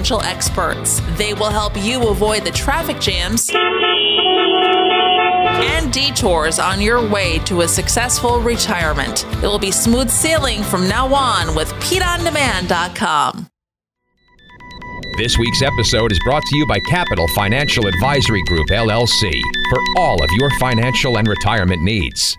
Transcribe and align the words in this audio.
financial 0.00 0.22
experts. 0.22 1.02
They 1.18 1.34
will 1.34 1.50
help 1.50 1.76
you 1.76 2.08
avoid 2.08 2.42
the 2.42 2.50
traffic 2.50 2.98
jams 3.00 3.50
and 5.62 5.92
detours 5.92 6.58
on 6.58 6.80
your 6.80 7.06
way 7.06 7.38
to 7.40 7.60
a 7.60 7.68
successful 7.68 8.40
retirement. 8.40 9.26
It 9.42 9.46
will 9.46 9.58
be 9.58 9.70
smooth 9.70 10.08
sailing 10.08 10.62
from 10.62 10.88
now 10.88 11.12
on 11.12 11.54
with 11.54 11.70
PeteOnDemand.com. 11.84 13.46
This 15.18 15.36
week's 15.36 15.60
episode 15.60 16.12
is 16.12 16.20
brought 16.24 16.44
to 16.46 16.56
you 16.56 16.66
by 16.66 16.78
Capital 16.88 17.28
Financial 17.34 17.86
Advisory 17.86 18.42
Group, 18.44 18.68
LLC, 18.68 19.42
for 19.68 19.78
all 19.98 20.22
of 20.24 20.30
your 20.38 20.48
financial 20.58 21.18
and 21.18 21.28
retirement 21.28 21.82
needs. 21.82 22.38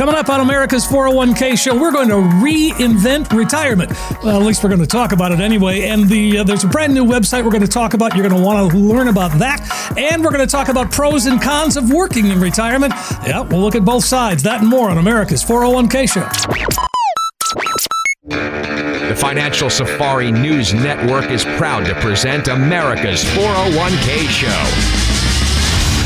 Coming 0.00 0.14
up 0.14 0.30
on 0.30 0.40
America's 0.40 0.86
401k 0.86 1.58
show, 1.58 1.78
we're 1.78 1.92
going 1.92 2.08
to 2.08 2.14
reinvent 2.14 3.36
retirement. 3.36 3.92
Well, 4.24 4.40
at 4.40 4.46
least 4.46 4.64
we're 4.64 4.70
going 4.70 4.80
to 4.80 4.86
talk 4.86 5.12
about 5.12 5.30
it 5.30 5.40
anyway. 5.40 5.82
And 5.88 6.08
the 6.08 6.38
uh, 6.38 6.44
there's 6.44 6.64
a 6.64 6.68
brand 6.68 6.94
new 6.94 7.04
website 7.04 7.44
we're 7.44 7.50
going 7.50 7.60
to 7.60 7.68
talk 7.68 7.92
about. 7.92 8.16
You're 8.16 8.26
going 8.26 8.40
to 8.40 8.42
want 8.42 8.72
to 8.72 8.78
learn 8.78 9.08
about 9.08 9.38
that. 9.40 9.60
And 9.98 10.24
we're 10.24 10.30
going 10.30 10.40
to 10.40 10.50
talk 10.50 10.68
about 10.68 10.90
pros 10.90 11.26
and 11.26 11.38
cons 11.42 11.76
of 11.76 11.92
working 11.92 12.28
in 12.28 12.40
retirement. 12.40 12.94
Yeah, 13.26 13.42
we'll 13.42 13.60
look 13.60 13.74
at 13.74 13.84
both 13.84 14.06
sides. 14.06 14.42
That 14.42 14.62
and 14.62 14.70
more 14.70 14.88
on 14.88 14.96
America's 14.96 15.44
401k 15.44 16.10
show. 16.10 16.26
The 18.24 19.16
Financial 19.16 19.68
Safari 19.68 20.32
News 20.32 20.72
Network 20.72 21.30
is 21.30 21.44
proud 21.44 21.84
to 21.84 21.94
present 21.96 22.48
America's 22.48 23.22
401k 23.22 24.28
show 24.30 25.09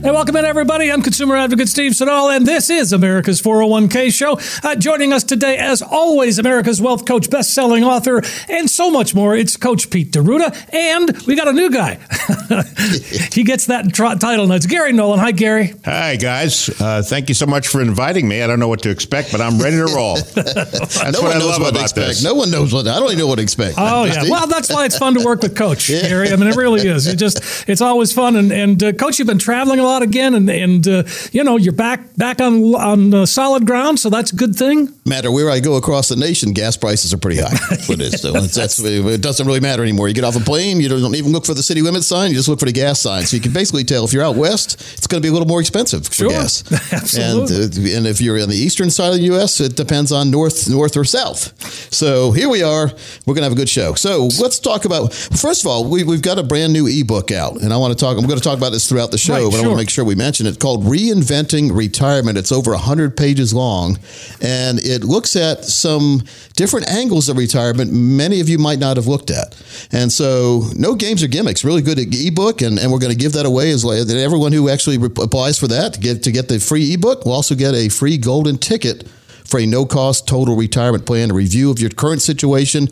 Hey, 0.00 0.12
welcome 0.12 0.36
in, 0.36 0.44
everybody. 0.44 0.92
I'm 0.92 1.02
consumer 1.02 1.34
advocate 1.34 1.68
Steve 1.68 1.92
Siddall, 1.92 2.30
and 2.30 2.46
this 2.46 2.70
is 2.70 2.92
America's 2.92 3.42
401k 3.42 4.14
show. 4.14 4.38
Uh, 4.62 4.76
joining 4.76 5.12
us 5.12 5.24
today, 5.24 5.56
as 5.56 5.82
always, 5.82 6.38
America's 6.38 6.80
Wealth 6.80 7.04
Coach, 7.04 7.28
best-selling 7.28 7.82
author, 7.82 8.22
and 8.48 8.70
so 8.70 8.92
much 8.92 9.12
more. 9.12 9.36
It's 9.36 9.56
Coach 9.56 9.90
Pete 9.90 10.12
D'Arruda, 10.12 10.72
and 10.72 11.20
we 11.26 11.34
got 11.34 11.48
a 11.48 11.52
new 11.52 11.68
guy. 11.68 11.94
he 13.32 13.42
gets 13.42 13.66
that 13.66 13.92
title 13.92 14.46
now. 14.46 14.54
It's 14.54 14.66
Gary 14.66 14.92
Nolan. 14.92 15.18
Hi, 15.18 15.32
Gary. 15.32 15.74
Hi, 15.84 16.14
guys. 16.14 16.70
Uh, 16.80 17.02
thank 17.02 17.28
you 17.28 17.34
so 17.34 17.46
much 17.46 17.66
for 17.66 17.80
inviting 17.80 18.28
me. 18.28 18.40
I 18.40 18.46
don't 18.46 18.60
know 18.60 18.68
what 18.68 18.82
to 18.82 18.90
expect, 18.90 19.32
but 19.32 19.40
I'm 19.40 19.58
ready 19.58 19.78
to 19.78 19.86
roll. 19.86 20.14
That's 20.34 21.12
no 21.12 21.22
what 21.22 21.34
I 21.34 21.38
love 21.38 21.60
what 21.60 21.70
about 21.70 21.82
expect. 21.82 22.06
this. 22.08 22.22
No 22.22 22.34
one 22.34 22.52
knows 22.52 22.72
what. 22.72 22.86
I 22.86 23.00
don't 23.00 23.08
even 23.08 23.18
know 23.18 23.26
what 23.26 23.36
to 23.36 23.42
expect. 23.42 23.74
Oh 23.78 24.04
yeah. 24.04 24.22
Well, 24.30 24.46
that's 24.46 24.72
why 24.72 24.84
it's 24.84 24.96
fun 24.96 25.14
to 25.14 25.24
work 25.24 25.42
with 25.42 25.56
Coach 25.56 25.90
yeah. 25.90 26.02
Gary. 26.02 26.30
I 26.30 26.36
mean, 26.36 26.48
it 26.48 26.56
really 26.56 26.86
is. 26.86 27.08
It 27.08 27.16
just 27.16 27.68
it's 27.68 27.80
always 27.80 28.12
fun. 28.12 28.36
And 28.36 28.52
and 28.52 28.82
uh, 28.82 28.92
Coach, 28.92 29.18
you've 29.18 29.26
been 29.26 29.38
traveling 29.38 29.80
a 29.80 29.88
lot 29.88 29.97
again, 30.02 30.34
and 30.34 30.48
and 30.48 30.88
uh, 30.88 31.02
you 31.32 31.44
know 31.44 31.56
you're 31.56 31.72
back 31.72 32.16
back 32.16 32.40
on 32.40 32.74
on 32.74 33.14
uh, 33.14 33.26
solid 33.26 33.66
ground, 33.66 34.00
so 34.00 34.10
that's 34.10 34.32
a 34.32 34.36
good 34.36 34.54
thing. 34.54 34.94
Matter 35.04 35.30
where 35.30 35.50
I 35.50 35.60
go 35.60 35.76
across 35.76 36.08
the 36.08 36.16
nation, 36.16 36.52
gas 36.52 36.76
prices 36.76 37.12
are 37.12 37.18
pretty 37.18 37.40
high 37.40 37.56
this. 37.98 38.22
So 38.22 38.32
that's, 38.32 38.78
it 38.80 39.20
doesn't 39.20 39.46
really 39.46 39.60
matter 39.60 39.82
anymore. 39.82 40.08
You 40.08 40.14
get 40.14 40.24
off 40.24 40.36
a 40.36 40.40
plane, 40.40 40.80
you 40.80 40.88
don't 40.88 41.14
even 41.14 41.32
look 41.32 41.44
for 41.44 41.54
the 41.54 41.62
city 41.62 41.82
limit 41.82 42.04
sign. 42.04 42.30
You 42.30 42.36
just 42.36 42.48
look 42.48 42.58
for 42.58 42.66
the 42.66 42.72
gas 42.72 43.00
sign. 43.00 43.24
So 43.24 43.36
you 43.36 43.42
can 43.42 43.52
basically 43.52 43.84
tell 43.84 44.04
if 44.04 44.12
you're 44.12 44.24
out 44.24 44.36
west, 44.36 44.80
it's 44.96 45.06
going 45.06 45.20
to 45.20 45.26
be 45.26 45.28
a 45.28 45.32
little 45.32 45.48
more 45.48 45.60
expensive 45.60 46.06
for 46.06 46.14
sure. 46.14 46.30
gas. 46.30 46.62
Absolutely. 46.92 47.56
And, 47.56 47.94
uh, 47.94 47.96
and 47.98 48.06
if 48.06 48.20
you're 48.20 48.40
on 48.40 48.48
the 48.48 48.56
eastern 48.56 48.90
side 48.90 49.08
of 49.08 49.16
the 49.16 49.24
U.S., 49.24 49.60
it 49.60 49.76
depends 49.76 50.12
on 50.12 50.30
north, 50.30 50.68
north 50.70 50.96
or 50.96 51.04
south. 51.04 51.58
So 51.92 52.32
here 52.32 52.48
we 52.48 52.62
are. 52.62 52.86
We're 53.26 53.34
going 53.34 53.42
to 53.42 53.44
have 53.44 53.52
a 53.52 53.56
good 53.56 53.68
show. 53.68 53.94
So 53.94 54.28
let's 54.40 54.58
talk 54.58 54.84
about. 54.84 55.12
First 55.12 55.64
of 55.64 55.70
all, 55.70 55.88
we, 55.88 56.00
have 56.00 56.22
got 56.22 56.38
a 56.38 56.42
brand 56.42 56.72
new 56.72 56.86
ebook 56.86 57.30
out, 57.30 57.60
and 57.60 57.72
I 57.72 57.76
want 57.76 57.96
to 57.96 58.02
talk. 58.02 58.16
I'm 58.16 58.26
going 58.26 58.38
to 58.38 58.44
talk 58.44 58.56
about 58.56 58.70
this 58.70 58.88
throughout 58.88 59.10
the 59.10 59.18
show, 59.18 59.44
right, 59.44 59.50
but 59.50 59.58
sure. 59.58 59.64
I 59.64 59.68
want 59.68 59.77
make 59.78 59.88
sure 59.88 60.04
we 60.04 60.16
mention 60.16 60.46
it. 60.46 60.58
Called 60.58 60.84
Reinventing 60.84 61.74
Retirement. 61.74 62.36
It's 62.36 62.50
over 62.50 62.72
100 62.72 63.16
pages 63.16 63.54
long, 63.54 63.98
and 64.42 64.78
it 64.80 65.04
looks 65.04 65.36
at 65.36 65.64
some 65.64 66.22
different 66.56 66.90
angles 66.90 67.28
of 67.28 67.36
retirement 67.36 67.92
many 67.92 68.40
of 68.40 68.48
you 68.48 68.58
might 68.58 68.80
not 68.80 68.96
have 68.96 69.06
looked 69.06 69.30
at. 69.30 69.56
And 69.92 70.12
so, 70.12 70.64
no 70.74 70.96
games 70.96 71.22
or 71.22 71.28
gimmicks. 71.28 71.64
Really 71.64 71.82
good 71.82 71.98
ebook, 71.98 72.60
and, 72.60 72.78
and 72.78 72.90
we're 72.90 72.98
going 72.98 73.12
to 73.12 73.18
give 73.18 73.32
that 73.32 73.46
away 73.46 73.70
as 73.70 73.84
well. 73.84 73.98
Everyone 74.10 74.52
who 74.52 74.68
actually 74.68 74.96
applies 74.96 75.58
for 75.58 75.68
that 75.68 75.94
to 75.94 76.00
get 76.00 76.24
to 76.24 76.32
get 76.32 76.48
the 76.48 76.58
free 76.58 76.94
ebook 76.94 77.24
will 77.24 77.32
also 77.32 77.54
get 77.54 77.74
a 77.74 77.88
free 77.88 78.18
golden 78.18 78.58
ticket 78.58 79.08
for 79.44 79.60
a 79.60 79.66
no 79.66 79.86
cost 79.86 80.26
total 80.26 80.56
retirement 80.56 81.06
plan, 81.06 81.30
a 81.30 81.34
review 81.34 81.70
of 81.70 81.78
your 81.78 81.90
current 81.90 82.20
situation 82.20 82.88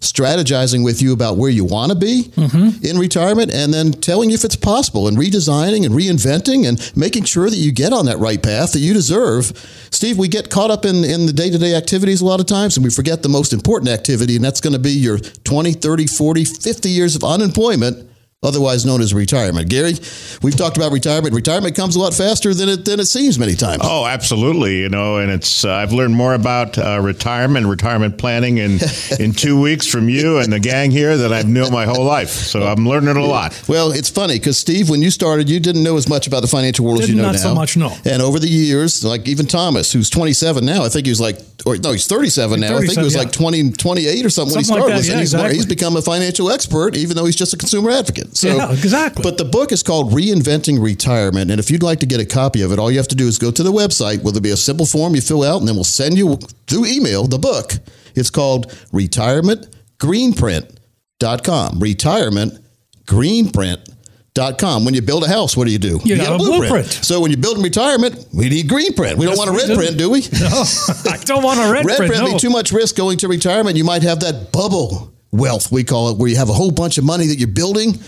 strategizing 0.00 0.84
with 0.84 1.00
you 1.00 1.14
about 1.14 1.38
where 1.38 1.50
you 1.50 1.64
want 1.64 1.90
to 1.90 1.96
be 1.96 2.24
mm-hmm. 2.36 2.84
in 2.84 2.98
retirement 2.98 3.50
and 3.50 3.72
then 3.72 3.92
telling 3.92 4.28
you 4.28 4.34
if 4.34 4.44
it's 4.44 4.56
possible 4.56 5.08
and 5.08 5.16
redesigning 5.16 5.86
and 5.86 5.94
reinventing 5.94 6.68
and 6.68 6.92
making 6.94 7.24
sure 7.24 7.48
that 7.48 7.56
you 7.56 7.72
get 7.72 7.94
on 7.94 8.04
that 8.04 8.18
right 8.18 8.42
path 8.42 8.72
that 8.72 8.80
you 8.80 8.92
deserve. 8.92 9.46
Steve, 9.90 10.18
we 10.18 10.28
get 10.28 10.50
caught 10.50 10.70
up 10.70 10.84
in, 10.84 11.02
in 11.02 11.24
the 11.24 11.32
day 11.32 11.48
to 11.48 11.56
day 11.56 11.74
activities 11.74 12.20
a 12.20 12.26
lot 12.26 12.40
of 12.40 12.46
times 12.46 12.76
and 12.76 12.84
we 12.84 12.90
forget 12.90 13.22
the 13.22 13.28
most 13.30 13.54
important 13.54 13.88
activity, 13.90 14.36
and 14.36 14.44
that's 14.44 14.60
going 14.60 14.74
to 14.74 14.78
be 14.78 14.90
your 14.90 15.18
20, 15.18 15.72
30, 15.72 16.06
40, 16.06 16.44
50 16.44 16.88
years 16.90 17.16
of 17.16 17.24
unemployment 17.24 18.10
otherwise 18.42 18.84
known 18.84 19.00
as 19.00 19.14
retirement. 19.14 19.68
Gary, 19.68 19.94
we've 20.42 20.56
talked 20.56 20.76
about 20.76 20.92
retirement. 20.92 21.34
Retirement 21.34 21.74
comes 21.74 21.96
a 21.96 21.98
lot 21.98 22.14
faster 22.14 22.54
than 22.54 22.68
it 22.68 22.84
than 22.84 23.00
it 23.00 23.06
seems 23.06 23.38
many 23.38 23.54
times. 23.54 23.82
Oh, 23.82 24.06
absolutely. 24.06 24.80
You 24.80 24.88
know, 24.88 25.18
and 25.18 25.30
it's 25.30 25.64
uh, 25.64 25.72
I've 25.72 25.92
learned 25.92 26.14
more 26.14 26.34
about 26.34 26.78
uh, 26.78 27.00
retirement 27.02 27.66
retirement 27.66 28.18
planning 28.18 28.58
in 28.58 28.78
in 29.18 29.32
two 29.32 29.60
weeks 29.60 29.86
from 29.86 30.08
you 30.08 30.38
and 30.38 30.52
the 30.52 30.60
gang 30.60 30.90
here 30.90 31.16
that 31.16 31.32
I've 31.32 31.48
known 31.48 31.72
my 31.72 31.86
whole 31.86 32.04
life. 32.04 32.30
So 32.30 32.62
I'm 32.62 32.86
learning 32.86 33.16
a 33.16 33.24
lot. 33.24 33.60
Well, 33.68 33.90
it's 33.90 34.10
funny 34.10 34.38
because 34.38 34.58
Steve, 34.58 34.88
when 34.90 35.02
you 35.02 35.10
started, 35.10 35.48
you 35.48 35.60
didn't 35.60 35.82
know 35.82 35.96
as 35.96 36.08
much 36.08 36.26
about 36.26 36.40
the 36.42 36.48
financial 36.48 36.84
world 36.84 36.98
Did 36.98 37.04
as 37.04 37.10
you 37.10 37.16
know 37.16 37.22
not 37.22 37.32
now. 37.32 37.38
so 37.38 37.54
much, 37.54 37.76
no. 37.76 37.96
And 38.04 38.22
over 38.22 38.38
the 38.38 38.48
years, 38.48 39.04
like 39.04 39.26
even 39.28 39.46
Thomas, 39.46 39.92
who's 39.92 40.10
27 40.10 40.64
now, 40.64 40.84
I 40.84 40.88
think 40.88 41.06
he 41.06 41.10
was 41.10 41.20
like, 41.20 41.38
or 41.64 41.76
no, 41.78 41.92
he's 41.92 42.06
37 42.06 42.60
now. 42.60 42.76
I 42.76 42.80
think 42.80 42.92
he 42.92 43.02
was 43.02 43.14
yeah. 43.14 43.22
like 43.22 43.32
20, 43.32 43.72
28 43.72 44.24
or 44.24 44.30
something, 44.30 44.52
Something 44.52 44.54
when 44.54 44.58
he 44.58 44.64
started. 44.64 44.98
that, 44.98 45.08
yeah, 45.08 45.20
he's, 45.20 45.34
exactly. 45.34 45.54
he's 45.56 45.66
become 45.66 45.96
a 45.96 46.02
financial 46.02 46.50
expert, 46.50 46.96
even 46.96 47.16
though 47.16 47.24
he's 47.24 47.36
just 47.36 47.54
a 47.54 47.56
consumer 47.56 47.90
advocate. 47.90 48.25
So, 48.32 48.48
Yeah, 48.48 48.72
exactly. 48.72 49.22
But 49.22 49.38
the 49.38 49.44
book 49.44 49.72
is 49.72 49.82
called 49.82 50.12
Reinventing 50.12 50.82
Retirement. 50.82 51.50
And 51.50 51.58
if 51.60 51.70
you'd 51.70 51.82
like 51.82 52.00
to 52.00 52.06
get 52.06 52.20
a 52.20 52.24
copy 52.26 52.62
of 52.62 52.72
it, 52.72 52.78
all 52.78 52.90
you 52.90 52.98
have 52.98 53.08
to 53.08 53.16
do 53.16 53.26
is 53.26 53.38
go 53.38 53.50
to 53.50 53.62
the 53.62 53.72
website 53.72 54.22
where 54.22 54.32
there'll 54.32 54.40
be 54.40 54.50
a 54.50 54.56
simple 54.56 54.86
form 54.86 55.14
you 55.14 55.20
fill 55.20 55.42
out, 55.44 55.58
and 55.58 55.68
then 55.68 55.74
we'll 55.74 55.84
send 55.84 56.16
you 56.18 56.36
through 56.66 56.86
email 56.86 57.26
the 57.26 57.38
book. 57.38 57.72
It's 58.14 58.30
called 58.30 58.72
Retirement 58.92 59.68
Greenprint.com. 59.98 61.78
Retirement 61.80 62.58
Greenprint.com. 63.06 64.84
When 64.84 64.94
you 64.94 65.02
build 65.02 65.24
a 65.24 65.28
house, 65.28 65.56
what 65.56 65.66
do 65.66 65.72
you 65.72 65.78
do? 65.78 65.98
You 66.04 66.16
get 66.16 66.26
got 66.26 66.34
a 66.34 66.38
blueprint. 66.38 66.86
So 66.86 67.20
when 67.20 67.30
you 67.30 67.36
build 67.36 67.56
in 67.56 67.62
retirement, 67.62 68.26
we 68.34 68.48
need 68.48 68.68
green 68.68 68.92
print. 68.94 69.16
We 69.18 69.26
don't 69.26 69.36
want 69.38 69.48
a 69.50 69.52
red 69.52 69.66
do. 69.68 69.76
print, 69.76 69.96
do 69.96 70.10
we? 70.10 70.20
No, 70.20 70.64
I 71.10 71.16
don't 71.24 71.42
want 71.42 71.58
a 71.60 71.72
red, 71.72 71.86
Red 71.86 71.96
print. 71.96 72.12
print 72.12 72.24
no. 72.26 72.32
be 72.34 72.38
too 72.38 72.50
much 72.50 72.72
risk 72.72 72.96
going 72.96 73.16
to 73.18 73.28
retirement. 73.28 73.76
You 73.76 73.84
might 73.84 74.02
have 74.02 74.20
that 74.20 74.52
bubble 74.52 75.12
wealth, 75.32 75.70
we 75.70 75.84
call 75.84 76.10
it, 76.10 76.18
where 76.18 76.28
you 76.28 76.36
have 76.36 76.48
a 76.48 76.54
whole 76.54 76.70
bunch 76.70 76.98
of 76.98 77.04
money 77.04 77.26
that 77.26 77.38
you're 77.38 77.48
building, 77.48 77.98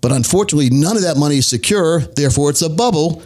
but 0.00 0.12
unfortunately, 0.12 0.70
none 0.70 0.96
of 0.96 1.02
that 1.02 1.16
money 1.16 1.38
is 1.38 1.46
secure. 1.46 2.00
Therefore, 2.00 2.50
it's 2.50 2.62
a 2.62 2.68
bubble. 2.70 3.22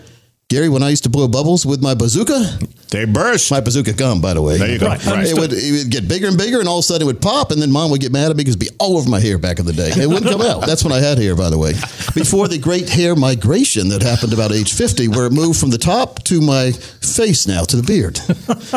Gary, 0.49 0.69
when 0.69 0.83
I 0.83 0.91
used 0.91 1.05
to 1.05 1.11
blow 1.11 1.29
bubbles 1.29 1.65
with 1.65 1.83
my 1.83 1.95
bazooka, 1.95 2.59
They 2.93 3.07
burst. 3.07 3.51
My 3.51 3.61
bazooka 3.61 3.95
gum, 3.95 4.21
by 4.21 4.35
the 4.35 4.43
way. 4.43 4.59
There 4.59 4.71
you 4.71 4.79
go. 4.79 4.89
Right. 4.89 5.07
Right. 5.07 5.27
It 5.27 5.39
would, 5.39 5.51
it 5.53 5.73
would 5.85 5.91
get 5.91 6.07
bigger 6.07 6.29
and 6.29 6.37
bigger, 6.37 6.61
and 6.61 6.69
all 6.69 6.79
of 6.79 6.83
a 6.83 6.87
sudden 6.87 7.03
it 7.03 7.07
would 7.07 7.23
pop, 7.23 7.51
and 7.51 7.61
then 7.61 7.73
mom 7.73 7.91
would 7.91 8.03
get 8.03 8.13
mad 8.13 8.31
at 8.31 8.37
me 8.37 8.45
because 8.45 8.57
it'd 8.57 8.69
be 8.69 8.77
all 8.79 8.99
over 8.99 9.09
my 9.09 9.19
hair 9.19 9.39
back 9.39 9.59
in 9.59 9.65
the 9.65 9.73
day. 9.73 9.91
It 9.97 10.07
wouldn't 10.07 10.31
come 10.31 10.43
out. 10.43 10.67
That's 10.67 10.85
when 10.85 10.93
I 10.93 10.99
had 10.99 11.17
hair, 11.17 11.35
by 11.35 11.49
the 11.49 11.57
way. 11.59 11.73
Before 12.15 12.49
the 12.49 12.59
great 12.59 12.91
hair 12.91 13.17
migration 13.17 13.89
that 13.89 14.03
happened 14.03 14.35
about 14.35 14.53
age 14.53 14.75
50, 14.75 15.09
where 15.09 15.27
it 15.27 15.33
moved 15.33 15.59
from 15.59 15.71
the 15.71 15.79
top 15.79 16.23
to 16.25 16.43
my 16.43 16.73
face 16.73 17.47
now, 17.47 17.65
to 17.65 17.77
the 17.77 17.83
beard. 17.83 18.19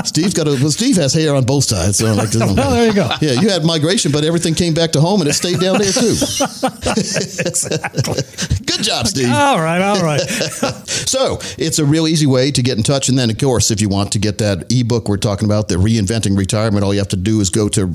Steve's 0.07 0.33
got 0.33 0.47
a, 0.47 0.51
well, 0.51 0.71
Steve 0.71 0.95
has 0.95 1.13
hair 1.13 1.35
on 1.35 1.43
both 1.43 1.65
sides. 1.65 1.97
So 1.97 2.13
like, 2.13 2.33
Well, 2.33 2.51
oh, 2.51 2.71
there 2.71 2.87
you 2.87 2.93
go. 2.93 3.09
Yeah, 3.21 3.33
you 3.33 3.49
had 3.49 3.65
migration, 3.65 4.11
but 4.13 4.23
everything 4.23 4.55
came 4.55 4.73
back 4.73 4.91
to 4.93 5.01
home 5.01 5.19
and 5.21 5.29
it 5.29 5.33
stayed 5.33 5.59
down 5.59 5.79
there 5.79 5.91
too. 5.91 6.15
Good 8.65 8.83
job, 8.83 9.07
Steve. 9.07 9.29
All 9.29 9.59
right, 9.59 9.81
all 9.81 10.01
right. 10.03 10.21
So 11.05 11.39
it's 11.57 11.79
a 11.79 11.85
real 11.85 12.07
easy 12.07 12.25
way 12.25 12.51
to 12.51 12.61
get 12.61 12.77
in 12.77 12.83
touch. 12.83 13.09
And 13.09 13.17
then, 13.17 13.29
of 13.29 13.37
course, 13.37 13.71
if 13.71 13.79
you 13.79 13.89
want 13.89 14.04
to 14.11 14.19
get 14.19 14.37
that 14.39 14.71
ebook 14.71 15.07
we're 15.07 15.17
talking 15.17 15.45
about, 15.45 15.67
the 15.67 15.75
reinventing 15.75 16.37
retirement, 16.37 16.83
all 16.83 16.93
you 16.93 16.99
have 16.99 17.09
to 17.09 17.15
do 17.15 17.39
is 17.41 17.49
go 17.49 17.69
to 17.69 17.85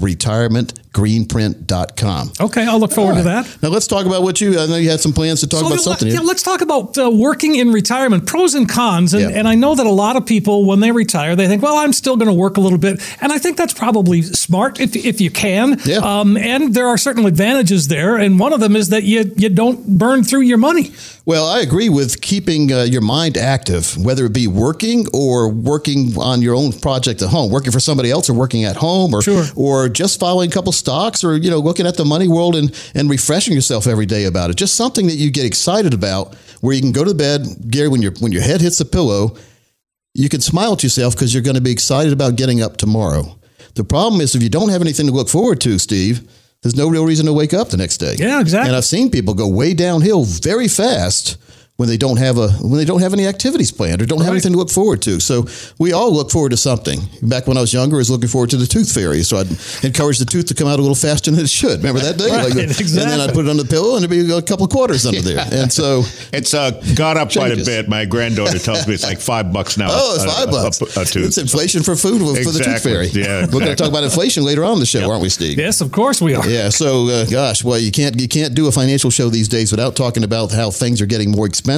retirementgreenprint.com. 0.93 2.33
Okay, 2.41 2.67
I'll 2.67 2.79
look 2.81 2.93
forward 2.93 3.17
to 3.17 3.23
that. 3.23 3.59
Now 3.63 3.69
let's 3.69 3.87
talk 3.87 4.07
about 4.07 4.23
what 4.23 4.41
you. 4.41 4.59
I 4.59 4.67
know 4.67 4.77
you 4.77 4.91
had 4.91 5.01
some 5.01 5.13
plans 5.13 5.41
to 5.41 5.47
talk 5.47 5.61
about 5.61 5.71
let- 5.73 5.81
something. 5.81 6.09
yeah, 6.09 6.21
let's 6.21 6.43
talk 6.43 6.61
about 6.61 6.97
uh, 6.99 7.11
working 7.11 7.55
in 7.57 7.73
retirement, 7.73 8.27
pros 8.27 8.55
and 8.55 8.69
cons. 8.69 9.15
And, 9.15 9.23
Yeah. 9.31 9.39
and 9.39 9.49
I 9.49 9.55
know 9.55 9.75
that 9.75 9.87
a 9.87 9.91
lot 9.91 10.17
of 10.17 10.27
people, 10.27 10.65
when 10.65 10.81
they 10.81 10.93
retire, 10.93 11.37
they 11.37 11.47
think, 11.47 11.63
well, 11.63 11.77
I'm 11.77 11.93
still 11.93 12.17
going 12.17 12.29
to 12.29 12.35
work 12.35 12.57
a 12.57 12.61
little 12.61 12.79
bit. 12.79 13.01
And 13.21 13.33
I 13.33 13.39
think 13.39 13.57
that's 13.57 13.75
probably 13.75 14.23
smart 14.23 14.81
if, 14.81 14.97
if 14.97 15.21
you 15.21 15.31
can. 15.31 15.81
Yeah. 15.85 15.99
Um, 15.99 16.37
and 16.37 16.75
there 16.75 16.87
are 16.89 16.99
certain 16.99 17.25
advantages 17.27 17.89
there. 17.89 18.17
And 18.17 18.39
one 18.39 18.53
of 18.53 18.61
them 18.61 18.77
is 18.77 18.89
that 18.91 19.05
you, 19.05 19.33
you 19.37 19.49
don't 19.49 19.99
burn 19.99 20.25
through 20.25 20.43
your 20.43 20.59
money. 20.59 20.93
Well, 21.27 21.47
I 21.47 21.61
agree 21.61 21.89
with 21.89 22.21
keeping 22.23 22.73
uh, 22.73 22.83
your 22.83 23.03
mind 23.03 23.37
active, 23.37 23.97
whether 23.99 24.25
it 24.25 24.33
be 24.33 24.47
working 24.49 25.07
or 25.13 25.49
working 25.51 26.15
on 26.19 26.43
your 26.43 26.55
own 26.55 26.73
project 26.73 27.23
at 27.23 27.29
home, 27.29 27.53
working 27.53 27.73
for 27.73 27.79
somebody 27.81 28.11
else 28.11 28.29
or 28.29 28.35
working 28.35 28.65
at 28.65 28.77
home 28.77 29.15
or 29.15 29.23
Sure. 29.23 29.45
or 29.55 29.89
just 29.89 30.19
following 30.19 30.51
a 30.51 30.53
couple 30.53 30.73
stocks 30.81 31.23
or 31.23 31.37
you 31.37 31.51
know 31.51 31.59
looking 31.59 31.87
at 31.87 31.97
the 31.97 32.05
money 32.05 32.27
world 32.27 32.57
and 32.57 32.75
and 32.95 33.09
refreshing 33.09 33.55
yourself 33.55 33.87
every 33.87 34.07
day 34.07 34.25
about 34.25 34.51
it. 34.51 34.57
Just 34.57 34.75
something 34.75 35.07
that 35.07 35.15
you 35.15 35.31
get 35.31 35.45
excited 35.45 35.95
about 35.95 36.35
where 36.61 36.75
you 36.75 36.81
can 36.81 36.93
go 36.93 37.05
to 37.05 37.15
bed, 37.15 37.47
Gary, 37.69 37.89
when 37.89 38.03
your 38.03 38.13
when 38.21 38.33
your 38.33 38.43
head 38.43 38.61
hits 38.61 38.79
the 38.79 38.85
pillow, 38.85 39.37
you 40.15 40.29
can 40.29 40.41
smile 40.41 40.77
to 40.77 40.87
yourself 40.87 41.15
because 41.15 41.33
you're 41.33 41.43
going 41.43 41.57
to 41.57 41.63
be 41.63 41.71
excited 41.71 42.13
about 42.13 42.37
getting 42.37 42.61
up 42.61 42.77
tomorrow. 42.77 43.39
The 43.75 43.85
problem 43.85 44.21
is 44.21 44.35
if 44.35 44.43
you 44.43 44.49
don't 44.49 44.71
have 44.71 44.81
anything 44.81 45.07
to 45.07 45.13
look 45.13 45.29
forward 45.29 45.61
to, 45.61 45.79
Steve, 45.79 46.29
there's 46.63 46.77
no 46.77 46.89
real 46.89 47.07
reason 47.07 47.27
to 47.27 47.33
wake 47.33 47.55
up 47.55 47.69
the 47.69 47.77
next 47.77 47.99
day. 47.99 48.17
Yeah, 48.19 48.41
exactly. 48.41 48.69
And 48.69 48.77
I've 48.77 48.85
seen 48.85 49.11
people 49.11 49.35
go 49.35 49.49
way 49.49 49.75
downhill 49.75 50.25
very 50.25 50.69
fast 50.69 51.39
when 51.81 51.89
they 51.89 51.97
don't 51.97 52.19
have 52.19 52.37
a 52.37 52.49
when 52.61 52.77
they 52.77 52.85
don't 52.85 53.01
have 53.01 53.15
any 53.15 53.27
activities 53.27 53.73
planned 53.73 54.03
or 54.03 54.07
don't 54.07 54.21
have 54.21 54.33
anything 54.33 54.53
to 54.53 54.59
look 54.59 54.69
forward 54.69 55.01
to. 55.01 55.19
So 55.19 55.47
we 55.79 55.95
all 55.95 56.13
look 56.13 56.31
forward 56.31 56.51
to 56.51 56.59
something. 56.59 57.01
Back 57.23 57.47
when 57.47 57.57
I 57.57 57.63
was 57.63 57.73
younger, 57.73 57.97
I 57.97 58.05
was 58.05 58.11
looking 58.11 58.29
forward 58.29 58.51
to 58.51 58.59
the 58.59 58.67
tooth 58.67 58.93
fairy. 58.93 59.23
So 59.23 59.39
I'd 59.39 59.49
encourage 59.83 60.19
the 60.19 60.27
tooth 60.27 60.45
to 60.49 60.55
come 60.55 60.69
out 60.69 60.79
a 60.79 60.83
little 60.83 60.95
faster 60.95 61.31
than 61.31 61.41
it 61.41 61.49
should. 61.49 61.79
Remember 61.79 62.01
that 62.01 62.19
day? 62.19 62.29
Right, 62.29 62.55
exactly. 62.55 63.01
And 63.03 63.11
then. 63.13 63.21
I'd 63.21 63.33
put 63.33 63.47
it 63.47 63.49
on 63.49 63.57
the 63.57 63.65
pillow 63.65 63.97
and 63.97 64.03
there'd 64.03 64.11
be 64.11 64.31
a 64.31 64.43
couple 64.43 64.67
of 64.67 64.71
quarters 64.71 65.07
under 65.07 65.23
there. 65.23 65.43
And 65.51 65.73
so 65.73 66.03
It's 66.35 66.53
uh, 66.53 66.71
gone 66.95 67.17
up 67.17 67.33
quite 67.33 67.53
a 67.53 67.65
bit. 67.65 67.89
My 67.89 68.05
granddaughter 68.05 68.59
tells 68.59 68.87
me 68.87 68.93
it's 68.93 69.03
like 69.05 69.19
five 69.19 69.51
bucks 69.51 69.79
now. 69.79 69.89
Oh, 70.03 70.15
it's 70.17 70.25
a- 70.25 70.29
five 70.29 70.49
a- 70.49 70.53
bucks. 70.53 70.81
A, 70.83 71.01
a 71.01 71.05
tooth. 71.07 71.27
It's 71.29 71.39
inflation 71.39 71.83
for 71.83 71.97
food 71.97 72.21
for 72.45 72.53
the 72.53 72.61
tooth 72.63 72.83
fairy. 72.83 73.09
Yeah, 73.09 73.47
We're 73.47 73.65
going 73.65 73.67
to 73.67 73.75
talk 73.75 73.89
about 73.89 74.05
inflation 74.05 74.45
later 74.45 74.65
on 74.65 74.75
in 74.75 74.81
the 74.81 74.87
show, 74.87 75.09
aren't 75.11 75.23
we, 75.23 75.31
Steve? 75.31 75.59
Yes, 75.59 75.81
of 75.81 75.93
course 75.93 76.21
we 76.21 76.35
are. 76.35 76.47
Yeah. 76.47 76.69
So, 76.69 77.09
uh, 77.09 77.25
gosh, 77.27 77.65
well, 77.65 77.79
you 77.79 77.91
can't 77.91 78.21
you 78.21 78.29
can't 78.29 78.55
do 78.55 78.69
a 78.69 78.73
financial 78.73 79.11
show 79.11 79.29
these 79.31 79.49
days 79.49 79.71
without 79.71 79.97
talking 79.97 80.25
about 80.25 80.53
how 80.53 80.71
things 80.71 81.01
are 81.01 81.07
getting 81.07 81.31
more 81.31 81.47
expensive, 81.47 81.70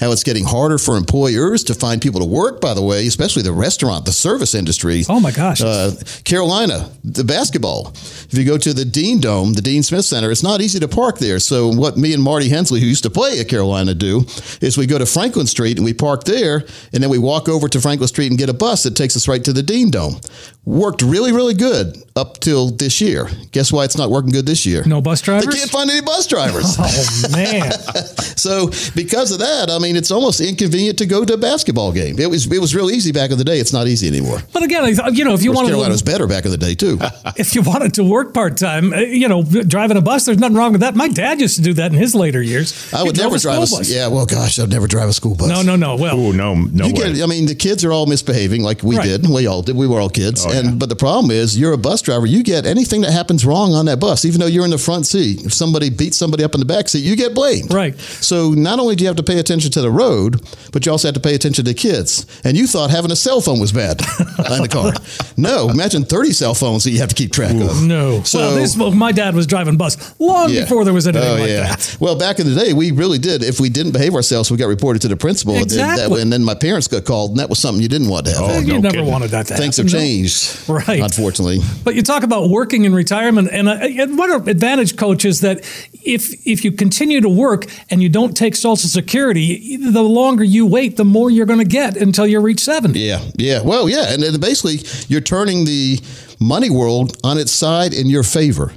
how 0.00 0.12
it's 0.12 0.22
getting 0.22 0.44
harder 0.44 0.78
for 0.78 0.96
employers 0.96 1.64
to 1.64 1.74
find 1.74 2.00
people 2.02 2.20
to 2.20 2.26
work. 2.26 2.60
By 2.60 2.74
the 2.74 2.82
way, 2.82 3.06
especially 3.06 3.42
the 3.42 3.52
restaurant, 3.52 4.04
the 4.04 4.12
service 4.12 4.54
industry. 4.54 5.04
Oh, 5.08 5.20
my 5.20 5.30
gosh. 5.30 5.60
Uh, 5.60 5.92
Carolina, 6.24 6.90
the 7.04 7.24
basketball. 7.24 7.88
If 7.94 8.34
you 8.34 8.44
go 8.44 8.58
to 8.58 8.72
the 8.72 8.84
Dean 8.84 9.20
Dome, 9.20 9.52
the 9.52 9.62
Dean 9.62 9.82
Smith 9.82 10.04
Center, 10.04 10.30
it's 10.30 10.42
not 10.42 10.60
easy 10.60 10.80
to 10.80 10.88
park 10.88 11.18
there. 11.18 11.38
So, 11.38 11.68
what 11.68 11.96
me 11.96 12.12
and 12.14 12.22
Marty 12.22 12.48
Hensley, 12.48 12.80
who 12.80 12.86
used 12.86 13.04
to 13.04 13.10
play 13.10 13.40
at 13.40 13.48
Carolina, 13.48 13.94
do 13.94 14.24
is 14.60 14.76
we 14.76 14.86
go 14.86 14.98
to 14.98 15.06
Franklin 15.06 15.46
Street 15.46 15.76
and 15.76 15.84
we 15.84 15.94
park 15.94 16.24
there, 16.24 16.64
and 16.92 17.02
then 17.02 17.10
we 17.10 17.18
walk 17.18 17.48
over 17.48 17.68
to 17.68 17.80
Franklin 17.80 18.08
Street 18.08 18.28
and 18.30 18.38
get 18.38 18.48
a 18.48 18.54
bus 18.54 18.82
that 18.82 18.96
takes 18.96 19.16
us 19.16 19.28
right 19.28 19.44
to 19.44 19.52
the 19.52 19.62
Dean 19.62 19.90
Dome. 19.90 20.16
Worked 20.64 21.02
really, 21.02 21.32
really 21.32 21.54
good 21.54 21.96
up 22.14 22.38
till 22.38 22.70
this 22.70 23.00
year. 23.00 23.28
Guess 23.50 23.72
why 23.72 23.84
it's 23.84 23.96
not 23.96 24.10
working 24.10 24.30
good 24.30 24.46
this 24.46 24.64
year? 24.64 24.84
No 24.86 25.00
bus 25.00 25.20
drivers? 25.20 25.46
They 25.46 25.58
can't 25.58 25.70
find 25.70 25.90
any 25.90 26.00
bus 26.02 26.26
drivers. 26.26 26.76
Oh, 26.84 27.28
man. 27.32 27.70
so 28.36 28.66
because 28.94 29.11
of 29.12 29.38
that, 29.40 29.70
I 29.70 29.78
mean, 29.78 29.96
it's 29.96 30.10
almost 30.10 30.40
inconvenient 30.40 30.98
to 30.98 31.06
go 31.06 31.24
to 31.24 31.34
a 31.34 31.36
basketball 31.36 31.92
game. 31.92 32.18
It 32.18 32.28
was 32.30 32.50
it 32.50 32.60
was 32.60 32.74
real 32.74 32.90
easy 32.90 33.12
back 33.12 33.30
in 33.30 33.38
the 33.38 33.44
day. 33.44 33.58
It's 33.58 33.72
not 33.72 33.86
easy 33.86 34.08
anymore. 34.08 34.38
But 34.52 34.62
again, 34.62 34.84
you 35.12 35.24
know, 35.24 35.34
if 35.34 35.42
you 35.42 35.50
course, 35.50 35.56
wanted 35.56 35.68
Carolina 35.68 35.88
to, 35.90 35.92
was 35.92 36.02
better 36.02 36.26
back 36.26 36.44
in 36.44 36.50
the 36.50 36.56
day 36.56 36.74
too. 36.74 36.98
if 37.36 37.54
you 37.54 37.62
wanted 37.62 37.94
to 37.94 38.04
work 38.04 38.32
part 38.34 38.56
time, 38.56 38.92
uh, 38.92 38.98
you 39.00 39.28
know, 39.28 39.42
driving 39.42 39.96
a 39.96 40.00
bus, 40.00 40.24
there's 40.24 40.38
nothing 40.38 40.56
wrong 40.56 40.72
with 40.72 40.80
that. 40.80 40.94
My 40.96 41.08
dad 41.08 41.40
used 41.40 41.56
to 41.56 41.62
do 41.62 41.74
that 41.74 41.92
in 41.92 41.98
his 41.98 42.14
later 42.14 42.40
years. 42.42 42.92
I 42.94 43.02
would 43.02 43.14
drove 43.14 43.32
never 43.32 43.38
drive 43.38 43.62
a 43.62 43.66
school 43.66 43.80
s- 43.80 43.88
bus. 43.88 43.90
yeah. 43.94 44.08
Well, 44.08 44.26
gosh, 44.26 44.58
I'd 44.58 44.70
never 44.70 44.86
drive 44.86 45.08
a 45.08 45.12
school 45.12 45.34
bus. 45.34 45.48
No, 45.48 45.62
no, 45.62 45.76
no. 45.76 45.96
Well, 45.96 46.18
Oh 46.18 46.32
no, 46.32 46.54
no 46.54 46.86
You 46.86 46.94
way. 46.94 47.12
get, 47.14 47.22
I 47.22 47.26
mean, 47.26 47.46
the 47.46 47.54
kids 47.54 47.84
are 47.84 47.92
all 47.92 48.06
misbehaving 48.06 48.62
like 48.62 48.82
we 48.82 48.96
Right. 48.96 49.04
did. 49.06 49.28
We 49.28 49.46
all 49.46 49.62
did. 49.62 49.76
We 49.76 49.86
were 49.86 50.00
all 50.00 50.10
kids. 50.10 50.44
Oh, 50.46 50.50
and 50.52 50.66
yeah. 50.66 50.74
but 50.74 50.88
the 50.88 50.96
problem 50.96 51.30
is, 51.30 51.58
you're 51.58 51.72
a 51.72 51.78
bus 51.78 52.02
driver. 52.02 52.26
You 52.26 52.42
get 52.42 52.66
anything 52.66 53.00
that 53.02 53.12
happens 53.12 53.44
wrong 53.44 53.72
on 53.74 53.86
that 53.86 53.98
bus, 54.00 54.24
even 54.24 54.40
though 54.40 54.46
you're 54.46 54.64
in 54.64 54.70
the 54.70 54.78
front 54.78 55.06
seat. 55.06 55.44
If 55.44 55.52
somebody 55.52 55.90
beats 55.90 56.16
somebody 56.16 56.44
up 56.44 56.54
in 56.54 56.60
the 56.60 56.66
back 56.66 56.88
seat, 56.88 57.04
you 57.04 57.16
get 57.16 57.34
blamed. 57.34 57.72
Right. 57.72 57.98
So 57.98 58.50
not 58.50 58.78
only 58.78 58.94
do 58.96 59.01
you 59.02 59.08
have 59.08 59.16
to 59.16 59.22
pay 59.22 59.38
attention 59.38 59.70
to 59.72 59.80
the 59.82 59.90
road, 59.90 60.40
but 60.72 60.86
you 60.86 60.92
also 60.92 61.08
have 61.08 61.14
to 61.14 61.20
pay 61.20 61.34
attention 61.34 61.64
to 61.66 61.74
kids. 61.74 62.26
And 62.44 62.56
you 62.56 62.66
thought 62.66 62.90
having 62.90 63.10
a 63.10 63.16
cell 63.16 63.40
phone 63.40 63.60
was 63.60 63.72
bad 63.72 64.00
in 64.00 64.62
the 64.62 64.68
car. 64.70 64.92
No, 65.36 65.70
imagine 65.70 66.04
30 66.04 66.32
cell 66.32 66.54
phones 66.54 66.84
that 66.84 66.90
you 66.90 66.98
have 66.98 67.08
to 67.08 67.14
keep 67.14 67.32
track 67.32 67.52
of. 67.54 67.82
no. 67.82 68.22
So 68.22 68.38
well, 68.38 68.54
this, 68.54 68.76
well, 68.76 68.90
my 68.90 69.12
dad 69.12 69.34
was 69.34 69.46
driving 69.46 69.76
bus 69.78 70.14
long 70.20 70.50
Yeah. 70.50 70.60
before 70.62 70.84
there 70.84 70.92
was 70.94 71.06
anything 71.06 71.26
Oh, 71.28 71.34
like 71.40 71.48
yeah. 71.48 71.68
that. 71.74 71.96
Well, 72.00 72.16
back 72.18 72.38
in 72.38 72.46
the 72.46 72.54
day, 72.54 72.72
we 72.74 72.90
really 72.90 73.18
did. 73.18 73.42
If 73.42 73.58
we 73.58 73.68
didn't 73.70 73.92
behave 73.92 74.14
ourselves, 74.14 74.50
we 74.50 74.56
got 74.58 74.66
reported 74.66 75.00
to 75.02 75.08
the 75.08 75.16
principal. 75.16 75.54
and 75.56 75.68
then 75.70 75.78
that- 75.78 75.92
Exactly. 75.94 76.22
and 76.22 76.32
then 76.32 76.44
my 76.44 76.54
parents 76.54 76.86
got 76.86 77.04
called, 77.06 77.30
and 77.30 77.40
that 77.40 77.48
was 77.48 77.58
something 77.58 77.82
you 77.82 77.88
didn't 77.88 78.08
want 78.08 78.26
to 78.26 78.32
have. 78.32 78.42
Oh, 78.42 78.60
you 78.60 78.74
no 78.74 78.80
never 78.80 78.96
kidding. 78.96 79.10
wanted 79.10 79.30
that 79.30 79.46
to 79.46 79.54
Things 79.56 79.76
happen. 79.78 79.90
have 79.90 79.98
No. 80.00 80.04
changed, 80.06 80.68
Right. 80.68 81.00
Unfortunately, 81.02 81.60
But 81.82 81.94
you 81.94 82.02
talk 82.02 82.22
about 82.22 82.50
working 82.50 82.84
in 82.84 82.94
retirement, 82.94 83.48
and, 83.50 83.68
uh, 83.68 83.72
and 83.80 84.18
what 84.18 84.30
an 84.30 84.48
advantage, 84.48 84.96
coach, 84.96 85.24
is 85.24 85.40
that 85.40 85.64
if 86.04 86.46
if 86.46 86.64
you 86.64 86.72
continue 86.72 87.20
to 87.20 87.28
work 87.28 87.66
and 87.90 88.02
you 88.02 88.08
don't 88.08 88.36
take 88.36 88.54
Social 88.56 88.88
Security, 88.88 89.76
the 89.76 90.02
longer 90.02 90.44
you 90.44 90.66
wait, 90.66 90.96
the 90.96 91.04
more 91.04 91.30
you're 91.30 91.46
going 91.46 91.58
to 91.58 91.64
get 91.64 91.96
until 91.96 92.26
you 92.26 92.40
reach 92.40 92.60
seventy. 92.60 93.00
yeah, 93.00 93.20
yeah. 93.36 93.62
Well, 93.62 93.88
yeah, 93.88 94.12
and 94.12 94.22
then 94.22 94.38
basically, 94.40 94.80
you're 95.08 95.20
turning 95.20 95.64
the 95.64 96.00
money 96.40 96.70
world 96.70 97.16
on 97.24 97.38
its 97.38 97.52
side 97.52 97.92
in 97.92 98.08
your 98.08 98.22
favor. 98.22 98.72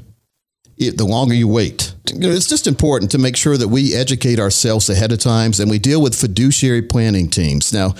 It, 0.77 0.98
the 0.98 1.06
longer 1.06 1.33
you 1.33 1.48
wait, 1.48 1.95
you 2.12 2.19
know, 2.19 2.30
it's 2.30 2.50
just 2.50 2.68
important 2.68 3.10
to 3.12 3.18
make 3.18 3.38
sure 3.38 3.56
that 3.56 3.69
we 3.69 3.95
educate 3.95 4.39
ourselves 4.39 4.89
ahead 4.89 5.13
of 5.13 5.19
times, 5.19 5.60
and 5.60 5.72
we 5.72 5.80
deal 5.80 6.01
with 6.01 6.13
fiduciary 6.13 6.81
planning 6.81 7.29
teams 7.29 7.72
now. 7.72 7.96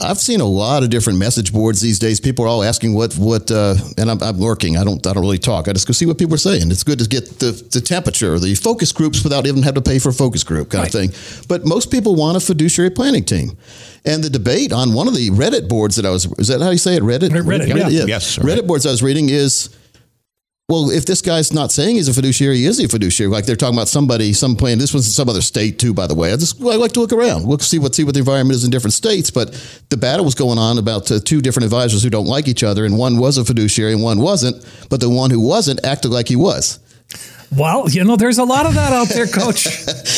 I've 0.00 0.18
seen 0.18 0.40
a 0.40 0.44
lot 0.44 0.84
of 0.84 0.90
different 0.90 1.18
message 1.18 1.52
boards 1.52 1.80
these 1.80 1.98
days. 1.98 2.20
People 2.20 2.44
are 2.44 2.48
all 2.48 2.62
asking 2.62 2.94
what 2.94 3.14
what, 3.14 3.50
uh, 3.50 3.74
and 3.96 4.08
I'm, 4.08 4.22
I'm 4.22 4.36
lurking. 4.38 4.76
I 4.76 4.84
don't 4.84 5.04
I 5.04 5.12
don't 5.12 5.22
really 5.22 5.38
talk. 5.38 5.66
I 5.66 5.72
just 5.72 5.88
go 5.88 5.92
see 5.92 6.06
what 6.06 6.18
people 6.18 6.34
are 6.34 6.38
saying. 6.38 6.70
It's 6.70 6.84
good 6.84 7.00
to 7.00 7.08
get 7.08 7.40
the, 7.40 7.50
the 7.72 7.80
temperature, 7.80 8.38
the 8.38 8.54
focus 8.54 8.92
groups 8.92 9.24
without 9.24 9.46
even 9.46 9.62
having 9.64 9.82
to 9.82 9.90
pay 9.90 9.98
for 9.98 10.10
a 10.10 10.12
focus 10.12 10.44
group 10.44 10.70
kind 10.70 10.82
Right. 10.84 10.94
of 10.94 11.12
thing. 11.12 11.44
But 11.48 11.64
most 11.66 11.90
people 11.90 12.14
want 12.14 12.36
a 12.36 12.40
fiduciary 12.40 12.90
planning 12.90 13.24
team. 13.24 13.56
And 14.04 14.22
the 14.22 14.30
debate 14.30 14.72
on 14.72 14.94
one 14.94 15.08
of 15.08 15.16
the 15.16 15.30
Reddit 15.30 15.68
boards 15.68 15.96
that 15.96 16.06
I 16.06 16.10
was 16.10 16.26
is 16.38 16.46
that 16.46 16.60
how 16.60 16.70
you 16.70 16.78
say 16.78 16.94
it? 16.94 17.02
Reddit. 17.02 17.30
Reddit, 17.30 17.90
yeah. 17.90 18.04
Yes, 18.06 18.38
Reddit 18.38 18.44
right. 18.58 18.66
boards 18.68 18.86
I 18.86 18.90
was 18.92 19.02
reading 19.02 19.28
is 19.30 19.68
well, 20.70 20.90
if 20.90 21.06
this 21.06 21.22
guy's 21.22 21.50
not 21.50 21.72
saying 21.72 21.96
he's 21.96 22.08
a 22.08 22.12
fiduciary, 22.12 22.58
he 22.58 22.66
is 22.66 22.78
a 22.78 22.86
fiduciary? 22.86 23.30
Like 23.32 23.46
they're 23.46 23.56
talking 23.56 23.74
about 23.74 23.88
somebody, 23.88 24.34
some 24.34 24.54
plan. 24.54 24.78
This 24.78 24.92
was 24.92 25.06
in 25.06 25.12
some 25.12 25.26
other 25.26 25.40
state 25.40 25.78
too, 25.78 25.94
by 25.94 26.06
the 26.06 26.14
way. 26.14 26.30
I 26.30 26.36
just 26.36 26.60
I 26.60 26.76
like 26.76 26.92
to 26.92 27.00
look 27.00 27.10
around, 27.10 27.46
look 27.46 27.62
see 27.62 27.78
what 27.78 27.94
see 27.94 28.04
what 28.04 28.12
the 28.12 28.20
environment 28.20 28.54
is 28.54 28.64
in 28.64 28.70
different 28.70 28.92
states. 28.92 29.30
But 29.30 29.52
the 29.88 29.96
battle 29.96 30.26
was 30.26 30.34
going 30.34 30.58
on 30.58 30.76
about 30.76 31.10
uh, 31.10 31.20
two 31.20 31.40
different 31.40 31.64
advisors 31.64 32.02
who 32.02 32.10
don't 32.10 32.26
like 32.26 32.48
each 32.48 32.62
other, 32.62 32.84
and 32.84 32.98
one 32.98 33.16
was 33.16 33.38
a 33.38 33.46
fiduciary 33.46 33.94
and 33.94 34.02
one 34.02 34.20
wasn't. 34.20 34.62
But 34.90 35.00
the 35.00 35.08
one 35.08 35.30
who 35.30 35.40
wasn't 35.40 35.82
acted 35.86 36.10
like 36.10 36.28
he 36.28 36.36
was. 36.36 36.78
Well, 37.56 37.88
you 37.88 38.04
know, 38.04 38.16
there's 38.16 38.38
a 38.38 38.44
lot 38.44 38.66
of 38.66 38.74
that 38.74 38.92
out 38.92 39.08
there, 39.08 39.26
coach. 39.26 39.66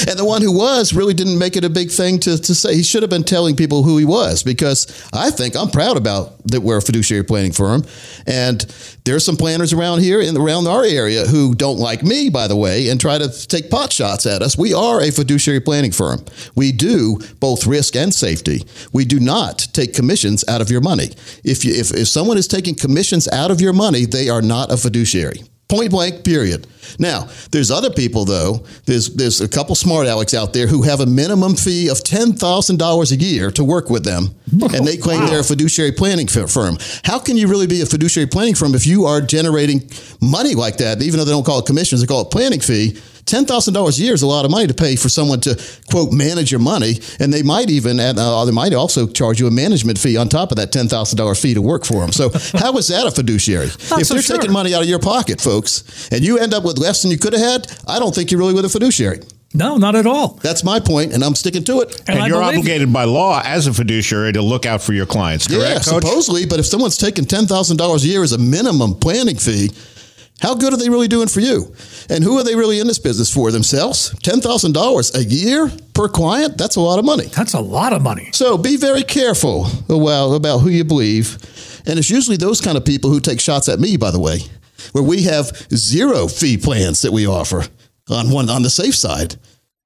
And 0.09 0.19
the 0.19 0.25
one 0.25 0.41
who 0.41 0.57
was 0.57 0.95
really 0.95 1.13
didn't 1.13 1.39
make 1.39 1.57
it 1.57 1.65
a 1.65 1.69
big 1.69 1.91
thing 1.91 2.19
to, 2.21 2.41
to 2.41 2.55
say. 2.55 2.75
He 2.75 2.83
should 2.83 3.03
have 3.03 3.11
been 3.11 3.23
telling 3.23 3.55
people 3.55 3.83
who 3.83 3.99
he 3.99 4.05
was 4.07 4.43
because 4.43 4.87
I 5.13 5.31
think 5.31 5.55
I'm 5.55 5.69
proud 5.69 5.99
about 5.99 6.43
that 6.47 6.63
we're 6.63 6.79
a 6.79 6.83
fiduciary 6.83 7.23
planning 7.23 7.53
firm. 7.53 7.85
And 8.27 8.61
there's 9.05 9.25
some 9.25 9.37
planners 9.37 9.75
around 9.75 10.01
here 10.01 10.21
and 10.21 10.39
around 10.39 10.67
our 10.67 10.85
area 10.85 11.27
who 11.27 11.55
don't 11.55 11.79
like 11.79 12.03
me, 12.03 12.31
by 12.31 12.49
the 12.49 12.57
way, 12.57 12.89
and 12.89 12.99
try 12.99 13.19
to 13.19 13.29
take 13.47 13.71
pot 13.71 13.93
shots 13.93 14.25
at 14.25 14.41
us. 14.41 14.57
We 14.57 14.73
are 14.73 15.03
a 15.03 15.11
fiduciary 15.11 15.61
planning 15.61 15.93
firm. 15.93 16.25
We 16.55 16.73
do 16.73 17.19
both 17.39 17.67
risk 17.67 17.95
and 17.95 18.15
safety. 18.15 18.63
We 18.93 19.05
do 19.05 19.21
not 19.21 19.59
take 19.73 19.93
commissions 19.93 20.45
out 20.49 20.63
of 20.63 20.71
your 20.71 20.81
money. 20.81 21.11
If 21.45 21.65
you, 21.65 21.75
if, 21.75 21.93
if 21.93 22.09
someone 22.09 22.39
is 22.39 22.49
taking 22.49 22.75
commissions 22.75 23.29
out 23.29 23.51
of 23.51 23.61
your 23.61 23.75
money, 23.75 24.07
they 24.07 24.31
are 24.31 24.43
not 24.43 24.73
a 24.73 24.79
fiduciary. 24.79 25.43
Point 25.71 25.93
blank, 25.93 26.25
period. 26.25 26.67
Now, 26.99 27.29
there's 27.53 27.71
other 27.71 27.91
people 27.91 28.25
though. 28.25 28.65
There's 28.87 29.15
there's 29.15 29.41
a 29.41 29.47
couple 29.49 29.77
smart 29.77 30.09
Alex 30.09 30.35
out 30.35 30.53
there 30.53 30.67
who 30.67 30.83
have 30.83 30.99
a 30.99 31.07
minimum 31.07 31.55
fee 31.55 31.89
of 31.89 32.03
ten 32.03 32.33
thousand 32.33 32.79
dollars 32.79 33.13
a 33.13 33.17
year 33.17 33.53
to 33.53 33.63
work 33.63 33.89
with 33.89 34.05
them, 34.05 34.35
and 34.75 34.85
they 34.85 34.97
claim 34.97 35.25
they're 35.27 35.41
a 35.41 35.45
fiduciary 35.45 35.93
planning 35.93 36.27
firm. 36.27 36.77
How 37.05 37.21
can 37.21 37.37
you 37.37 37.47
really 37.47 37.69
be 37.69 37.83
a 37.83 37.87
fiduciary 37.87 38.27
planning 38.27 38.57
firm 38.57 38.75
if 38.75 38.85
you 38.85 39.05
are 39.07 39.21
generating 39.21 39.89
money 40.21 40.57
like 40.57 40.79
that? 40.79 41.01
Even 41.03 41.19
though 41.19 41.25
they 41.25 41.31
don't 41.31 41.47
call 41.47 41.61
it 41.61 41.67
commissions, 41.67 42.01
they 42.01 42.07
call 42.09 42.23
it 42.23 42.31
planning 42.33 42.61
fee. 42.61 42.99
Ten 43.27 43.45
thousand 43.45 43.75
dollars 43.75 43.99
a 43.99 44.03
year 44.03 44.15
is 44.15 44.23
a 44.23 44.27
lot 44.27 44.45
of 44.45 44.51
money 44.51 44.67
to 44.67 44.75
pay 44.75 44.97
for 44.97 45.09
someone 45.09 45.41
to 45.41 45.61
quote 45.91 46.13
manage 46.13 46.51
your 46.51 46.61
money, 46.61 47.01
and 47.19 47.33
they 47.33 47.43
might 47.43 47.71
even 47.71 48.01
uh, 48.01 48.45
they 48.45 48.53
might 48.53 48.73
also 48.75 49.07
charge 49.07 49.41
you 49.41 49.47
a 49.47 49.51
management 49.51 49.99
fee 49.99 50.17
on 50.17 50.29
top 50.29 50.51
of 50.51 50.57
that 50.57 50.73
ten 50.73 50.89
thousand 50.89 51.17
dollars 51.17 51.41
fee 51.41 51.55
to 51.55 51.63
work 51.63 51.85
for 51.85 52.01
them. 52.01 52.13
So 52.13 52.31
how 52.59 52.77
is 52.77 52.89
that 52.89 53.07
a 53.07 53.11
fiduciary? 53.11 53.67
if 53.67 53.81
so 53.81 54.15
they're 54.15 54.23
sure. 54.23 54.37
taking 54.37 54.53
money 54.53 54.75
out 54.75 54.83
of 54.83 54.89
your 54.89 54.99
pocket, 54.99 55.41
folks, 55.41 56.09
and 56.11 56.25
you 56.25 56.39
end 56.39 56.55
up 56.55 56.65
with 56.65 56.79
less 56.79 57.03
than 57.03 57.11
you 57.11 57.19
could 57.19 57.33
have 57.33 57.43
had, 57.43 57.77
I 57.87 57.99
don't 57.99 58.15
think 58.15 58.31
you're 58.31 58.41
really 58.41 58.55
with 58.55 58.65
a 58.65 58.69
fiduciary. 58.69 59.21
No, 59.53 59.79
not 59.79 59.97
at 59.97 60.07
all. 60.07 60.39
That's 60.43 60.63
my 60.63 60.79
point, 60.79 61.13
and 61.13 61.25
I'm 61.25 61.35
sticking 61.35 61.65
to 61.65 61.81
it. 61.81 62.03
And, 62.09 62.21
I 62.21 62.29
you're 62.29 62.39
believe 62.39 62.53
you. 62.53 62.61
obligated 62.61 62.93
by 62.93 63.05
law 63.05 63.43
as 63.45 63.67
a 63.67 63.75
fiduciary 63.75 64.33
to 64.35 64.43
look 64.43 64.65
out 64.65 64.81
for 64.81 64.93
your 64.93 65.07
clients, 65.07 65.49
correct, 65.49 65.63
yeah, 65.65 65.75
Coach? 65.75 66.05
supposedly, 66.05 66.47
but 66.47 66.61
if 66.61 66.67
someone's 66.67 66.97
taking 66.97 67.25
ten 67.25 67.47
thousand 67.47 67.77
dollars 67.77 68.05
a 68.05 68.07
year 68.07 68.23
as 68.23 68.33
a 68.33 68.39
minimum 68.39 68.95
planning 68.95 69.37
fee, 69.37 69.71
how 70.41 70.55
good 70.55 70.73
are 70.73 70.77
they 70.77 70.89
really 70.89 71.09
doing 71.09 71.29
for 71.29 71.41
you? 71.41 71.75
And 72.09 72.25
who 72.25 72.39
are 72.39 72.45
they 72.45 72.55
really 72.55 72.81
in 72.81 72.87
this 72.87 72.99
business 72.99 73.33
for? 73.33 73.51
Themselves? 73.51 74.17
Ten 74.21 74.41
thousand 74.41 74.73
dollars 74.73 75.15
a 75.15 75.25
year 75.25 75.71
per 75.95 76.09
client? 76.09 76.57
That's 76.57 76.77
a 76.77 76.81
lot 76.81 76.99
of 76.99 77.05
money. 77.05 77.27
That's 77.27 77.55
a 77.55 77.61
lot 77.61 77.93
of 77.93 78.03
money. 78.03 78.31
So 78.33 78.57
be 78.57 78.77
very 78.77 79.03
careful 79.03 79.67
well 79.89 80.35
about 80.35 80.59
who 80.59 80.71
you 80.71 80.85
believe. 80.85 81.39
And 81.87 81.99
it's 81.99 82.11
usually 82.11 82.37
those 82.37 82.61
kind 82.61 82.77
of 82.77 82.85
people 82.85 83.11
who 83.11 83.21
take 83.21 83.41
shots 83.41 83.69
at 83.69 83.81
me, 83.81 83.97
by 83.97 84.11
the 84.11 84.21
way, 84.21 84.41
where 84.93 85.05
we 85.05 85.23
have 85.23 85.49
zero 85.75 86.27
fee 86.29 86.57
plans 86.57 87.03
that 87.03 87.13
we 87.13 87.27
offer 87.27 87.65
on 88.09 88.31
one 88.31 88.51
on 88.51 88.63
the 88.63 88.71
safe 88.71 88.95
side. 88.95 89.37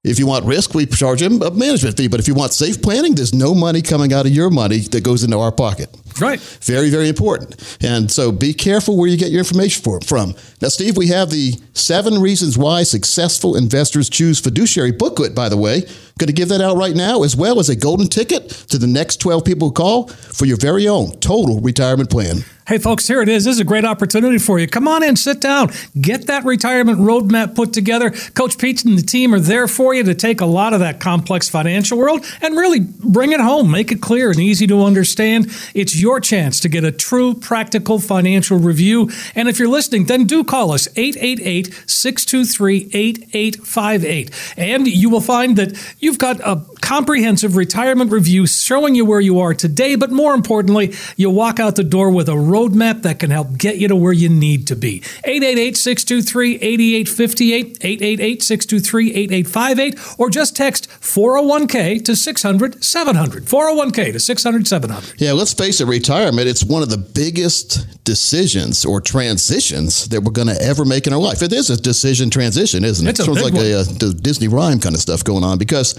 If 0.05 0.19
you 0.19 0.27
want 0.27 0.45
risk, 0.45 0.75
we 0.75 0.85
charge 0.87 1.21
them 1.21 1.41
a 1.41 1.51
management 1.51 1.97
fee. 1.97 2.09
But 2.09 2.21
if 2.21 2.29
you 2.29 2.35
want 2.35 2.53
safe 2.53 2.83
planning, 2.83 3.15
there's 3.15 3.33
no 3.33 3.55
money 3.55 3.81
coming 3.81 4.13
out 4.13 4.27
of 4.27 4.33
your 4.33 4.51
money 4.51 4.81
that 4.81 5.03
goes 5.03 5.25
into 5.25 5.39
our 5.39 5.51
pocket. 5.53 5.89
Right. 6.21 6.41
Very, 6.63 6.91
very 6.91 7.09
important. 7.09 7.79
And 7.83 8.11
so 8.11 8.31
be 8.31 8.55
careful 8.55 8.97
where 8.97 9.09
you 9.09 9.17
get 9.17 9.31
your 9.31 9.41
information 9.41 9.83
for, 9.83 10.01
from. 10.01 10.35
Now, 10.63 10.69
Steve, 10.69 10.97
we 10.97 11.09
have 11.09 11.31
the 11.31 11.55
seven 11.73 12.21
reasons 12.21 12.57
why 12.57 12.85
successful 12.85 13.57
investors 13.57 14.09
choose 14.09 14.41
fiduciary 14.41 14.93
booklet, 14.93 15.35
by 15.35 15.49
the 15.49 15.57
way. 15.57 15.83
Going 16.17 16.29
to 16.29 16.33
give 16.33 16.49
that 16.51 16.61
out 16.61 16.77
right 16.77 16.95
now, 16.95 17.25
as 17.25 17.37
well 17.37 17.59
as 17.59 17.69
a 17.69 17.75
golden 17.75 18.07
ticket 18.07 18.49
to 18.49 18.79
the 18.79 18.87
next 18.87 19.17
12 19.17 19.45
people 19.45 19.69
who 19.69 19.75
call 19.75 20.07
for 20.07 20.47
your 20.47 20.57
very 20.57 20.87
own 20.87 21.11
total 21.19 21.61
retirement 21.61 22.09
plan. 22.09 22.45
Hey, 22.67 22.79
folks, 22.79 23.07
here 23.07 23.21
it 23.21 23.29
is. 23.29 23.45
This 23.45 23.57
is 23.57 23.61
a 23.61 23.65
great 23.65 23.85
opportunity 23.85 24.39
for 24.39 24.59
you. 24.59 24.67
Come 24.67 24.89
on 24.89 25.03
in, 25.03 25.17
sit 25.17 25.39
down, 25.39 25.71
get 26.01 26.29
that 26.29 26.47
retirement 26.47 26.99
roadmap 26.99 27.55
put 27.55 27.75
together. 27.75 28.11
Coach 28.11 28.57
Pete 28.57 28.87
and 28.87 28.97
the 28.97 29.03
team 29.03 29.35
are 29.35 29.41
there 29.41 29.69
for 29.69 29.93
you 29.93 30.03
to 30.05 30.15
take 30.15 30.41
a 30.41 30.47
lot 30.47 30.73
of 30.73 30.81
that 30.81 30.99
complex 30.99 31.47
financial 31.47 31.99
world 31.99 32.25
and 32.41 32.57
really 32.57 32.81
bring 32.81 33.33
it 33.33 33.41
home, 33.41 33.71
make 33.71 33.93
it 33.93 34.01
clear 34.01 34.31
and 34.31 34.41
easy 34.41 34.67
to 34.69 34.83
understand. 34.83 35.49
It's 35.75 36.01
your 36.05 36.21
chance 36.21 36.61
to 36.61 36.69
get 36.69 36.85
a 36.85 36.93
true 36.93 37.33
practical 37.33 37.99
financial 37.99 38.59
review. 38.59 39.11
And 39.35 39.49
if 39.49 39.59
you're 39.59 39.69
listening, 39.79 40.05
then 40.05 40.27
do 40.27 40.45
call 40.45 40.71
us 40.71 40.87
888 40.97 41.73
623 41.87 42.91
8858. 42.93 44.31
And 44.59 44.87
you 44.87 45.09
will 45.09 45.23
find 45.23 45.57
that 45.57 45.71
you've 46.01 46.19
got 46.19 46.41
a 46.41 46.63
comprehensive 46.83 47.57
retirement 47.57 48.13
review 48.13 48.47
showing 48.47 48.95
you 48.95 49.07
where 49.07 49.21
you 49.21 49.41
are 49.41 49.55
today, 49.55 49.95
but 49.95 50.11
more 50.13 50.35
importantly, 50.35 50.95
you 51.17 51.31
walk 51.31 51.59
out 51.59 51.77
the 51.77 51.83
door 51.83 52.11
with 52.11 52.29
a 52.29 52.33
roadmap 52.33 53.01
that 53.01 53.19
can 53.19 53.31
help 53.31 53.57
get 53.57 53.79
you 53.79 53.89
to 53.89 53.97
where 53.97 54.13
you 54.13 54.29
need 54.29 54.67
to 54.67 54.77
be. 54.77 55.03
888 55.25 55.77
623 55.79 56.57
8858, 56.57 57.79
888 57.81 58.43
623 58.43 59.15
8858, 59.15 60.21
or 60.21 60.29
just 60.29 60.55
text 60.55 60.91
401k 61.01 62.05
to 62.05 62.15
600 62.15 62.85
700. 62.85 63.45
401k 63.45 64.13
to 64.13 64.21
600 64.21 64.67
700. 64.69 65.15
Yeah, 65.19 65.33
let's 65.33 65.55
face 65.55 65.81
it, 65.81 65.87
retirement, 65.95 66.49
it's 66.49 66.65
one 66.65 66.83
of 66.83 66.91
the 66.91 66.99
biggest 66.99 68.05
decisions 68.05 68.85
or 68.85 69.01
transitions 69.01 70.09
that 70.09 70.23
we're 70.23 70.33
going 70.33 70.49
to 70.49 70.61
ever 70.61 70.85
make 70.85 71.07
in 71.07 71.13
our 71.13 71.21
life. 71.21 71.41
It 71.43 71.53
is 71.53 71.71
a 71.71 71.81
decision 71.81 72.31
transition, 72.31 72.85
isn't 72.85 73.07
it? 73.07 73.11
It's 73.11 73.21
a 73.21 73.25
Sounds 73.25 73.43
like 73.43 73.55
a, 73.55 73.81
uh 73.81 74.13
Disney 74.21 74.49
rhyme 74.49 74.81
kind 74.81 74.95
of 74.95 75.01
stuff 75.01 75.23
going 75.23 75.45
on 75.45 75.57
because 75.59 75.95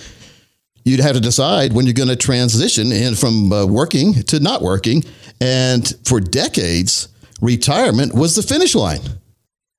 you'd 0.84 1.00
have 1.00 1.16
to 1.16 1.22
decide 1.22 1.74
when 1.74 1.86
you're 1.86 1.94
going 1.94 2.10
to 2.10 2.16
transition 2.16 2.92
in 2.92 3.16
from 3.16 3.52
uh, 3.52 3.66
working 3.66 4.14
to 4.24 4.40
not 4.40 4.62
working. 4.62 5.04
And 5.42 5.92
for 6.06 6.20
decades, 6.20 7.08
retirement 7.42 8.14
was 8.14 8.36
the 8.36 8.44
finish 8.44 8.76
line. 8.76 9.02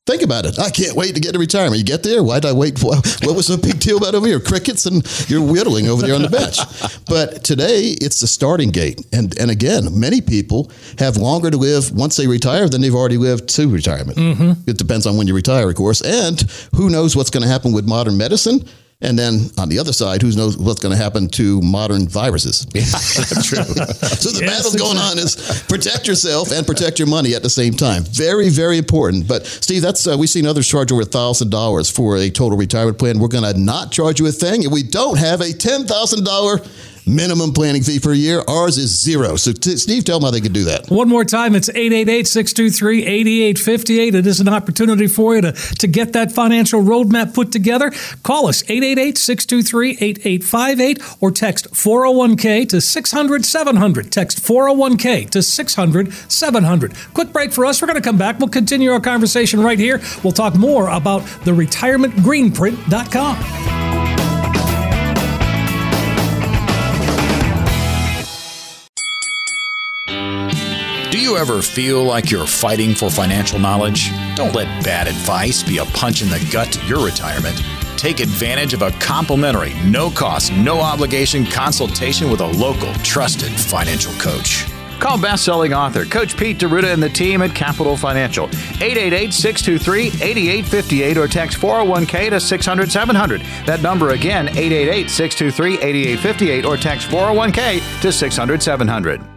Think 0.07 0.23
about 0.23 0.47
it. 0.47 0.57
I 0.61 0.71
can't 0.71 0.95
wait 0.97 1.17
to 1.17 1.21
get 1.21 1.33
to 1.33 1.39
retirement. 1.41 1.79
You 1.79 1.85
get 1.85 2.05
there. 2.05 2.23
Why'd 2.23 2.45
I 2.45 2.53
wait? 2.53 2.79
for- 2.79 2.95
What 3.27 3.35
was 3.35 3.49
the 3.49 3.59
big 3.59 3.81
deal 3.81 3.97
about 3.99 4.15
over 4.15 4.27
here? 4.27 4.39
Crickets 4.39 4.87
and 4.87 5.03
you're 5.29 5.43
whittling 5.45 5.89
over 5.89 6.01
there 6.03 6.15
on 6.15 6.23
the 6.23 6.29
bench. 6.29 6.59
But 7.09 7.45
today, 7.45 7.95
it's 8.01 8.21
the 8.21 8.27
starting 8.27 8.71
gate. 8.71 9.01
And 9.13 9.37
and 9.39 9.51
again, 9.51 9.99
many 9.99 10.21
people 10.21 10.71
have 10.99 11.17
longer 11.17 11.51
to 11.51 11.57
live 11.57 11.93
once 11.93 12.17
they 12.17 12.27
retire 12.27 12.69
than 12.69 12.81
they've 12.81 12.95
already 12.95 13.17
lived 13.19 13.49
to 13.57 13.69
retirement. 13.69 14.19
Mm-hmm. 14.19 14.69
It 14.71 14.77
depends 14.79 15.07
on 15.07 15.17
when 15.17 15.27
you 15.29 15.35
retire, 15.35 15.69
of 15.69 15.75
course. 15.77 16.01
And 16.03 16.41
who 16.75 16.89
knows 16.91 17.15
what's 17.17 17.31
going 17.31 17.43
to 17.45 17.49
happen 17.49 17.73
with 17.73 17.87
modern 17.87 18.17
medicine. 18.17 18.65
And 19.03 19.19
then 19.19 19.51
on 19.59 19.69
the 19.69 19.79
other 19.79 19.93
side, 19.93 20.23
who 20.23 20.33
knows 20.35 20.57
what's 20.57 20.81
going 20.81 20.97
to 20.97 21.03
happen 21.03 21.29
to 21.31 21.61
modern 21.61 22.09
viruses? 22.09 22.67
Yeah, 22.73 22.81
true. 23.43 23.63
so 23.63 24.31
the 24.31 24.39
Yes, 24.41 24.63
battle 24.65 24.79
going 24.79 24.97
on 24.97 25.19
is 25.19 25.65
protect 25.69 26.09
yourself 26.09 26.51
and 26.51 26.67
protect 26.67 26.99
your 26.99 27.07
money 27.07 27.35
at 27.35 27.43
the 27.43 27.51
same 27.51 27.75
time. 27.75 28.05
Very, 28.05 28.49
very 28.49 28.79
important. 28.79 29.29
But 29.29 29.45
Steve, 29.47 29.83
that's 29.83 30.07
uh, 30.07 30.17
we've 30.19 30.31
seen 30.31 30.47
others 30.47 30.67
charge 30.67 30.93
over 30.93 31.05
thousand 31.05 31.51
dollars 31.51 31.91
for 31.91 32.17
a 32.17 32.31
total 32.31 32.57
retirement 32.57 32.99
plan. 32.99 33.19
We're 33.19 33.29
going 33.29 33.45
to 33.45 33.61
not 33.61 33.93
charge 33.93 34.19
you 34.19 34.27
a 34.29 34.33
thing, 34.33 34.65
and 34.65 34.73
we 34.73 34.83
don't 34.83 35.19
have 35.19 35.43
a 35.43 35.53
ten 35.53 35.85
thousand 35.85 36.25
dollar 36.25 36.61
minimum 37.07 37.53
planning 37.53 37.83
fee 37.83 38.01
per 38.01 38.13
year. 38.13 38.43
Ours 38.49 38.77
is 38.79 39.01
zero. 39.01 39.37
So 39.37 39.53
t- 39.53 39.77
Steve, 39.77 40.05
tell 40.05 40.19
them 40.19 40.27
how 40.27 40.33
they 40.33 40.41
can 40.41 40.53
do 40.53 40.65
that. 40.65 40.91
One 40.91 41.09
more 41.09 41.25
time, 41.25 41.55
it's 41.55 41.69
888 41.69 42.27
623 42.27 43.07
8858. 43.07 44.15
It 44.15 44.27
is 44.27 44.41
an 44.41 44.49
opportunity 44.49 45.07
for 45.07 45.37
you 45.37 45.43
to, 45.43 45.53
to 45.53 45.87
get 45.87 46.13
that 46.15 46.33
financial 46.33 46.83
roadmap 46.83 47.35
put 47.35 47.53
together. 47.53 47.93
Call 48.23 48.49
us 48.49 48.63
888 48.65 49.19
623 49.19 49.91
8858 50.01 51.17
or 51.21 51.31
text 51.31 51.71
401k 51.73 52.69
to 52.71 52.81
600 52.81 53.45
700. 53.45 54.11
Text 54.13 54.39
401k 54.39 55.31
to 55.31 55.43
600 55.43 56.13
700. 56.13 56.95
Quick 57.15 57.33
break 57.33 57.53
for 57.53 57.65
us. 57.65 57.81
We're 57.81 57.87
going 57.87 57.97
to 57.97 58.03
come 58.03 58.19
back. 58.19 58.39
We'll 58.39 58.49
continue 58.49 58.91
our 58.91 59.01
conversation 59.01 59.61
right 59.61 59.79
here. 59.79 60.01
We'll 60.25 60.33
talk 60.33 60.57
more 60.57 60.89
about 60.89 61.21
the 61.45 61.53
retirementgreenprint.com. 61.53 64.26
you 71.27 71.37
ever 71.37 71.61
feel 71.61 72.03
like 72.05 72.31
you're 72.31 72.47
fighting 72.47 72.95
for 72.95 73.11
financial 73.11 73.59
knowledge? 73.59 74.13
Don't 74.37 74.55
let 74.55 74.85
bad 74.85 75.09
advice 75.09 75.61
be 75.61 75.79
a 75.79 75.85
punch 75.87 76.23
in 76.23 76.29
the 76.29 76.39
gut 76.53 76.71
to 76.71 76.87
your 76.87 77.05
retirement. 77.05 77.61
Take 77.97 78.21
advantage 78.21 78.75
of 78.75 78.83
a 78.83 78.93
complimentary, 78.93 79.73
no 79.87 80.09
cost, 80.09 80.53
no 80.53 80.79
obligation 80.79 81.45
consultation 81.45 82.31
with 82.31 82.43
a 82.43 82.47
local, 82.47 82.95
trusted 83.03 83.51
financial 83.51 84.13
coach. 84.21 84.67
Call 85.01 85.21
best-selling 85.21 85.75
author 85.75 86.05
Coach 86.05 86.37
Pete 86.37 86.59
D'Arruda 86.59 86.93
and 86.93 87.03
the 87.03 87.09
team 87.09 87.43
at 87.43 87.57
Capital 87.57 87.97
Financial. 87.97 88.47
888-623-8858 88.47 91.17
or 91.17 91.27
text 91.27 91.59
401k 91.59 92.31
to 92.31 92.37
600-700. 92.37 93.67
That 93.67 93.83
number 93.83 94.11
again, 94.11 94.47
888-623-8858 94.47 96.65
or 96.65 96.77
text 96.77 97.09
401k 97.09 97.81
to 98.03 98.09
600-700. 98.09 99.36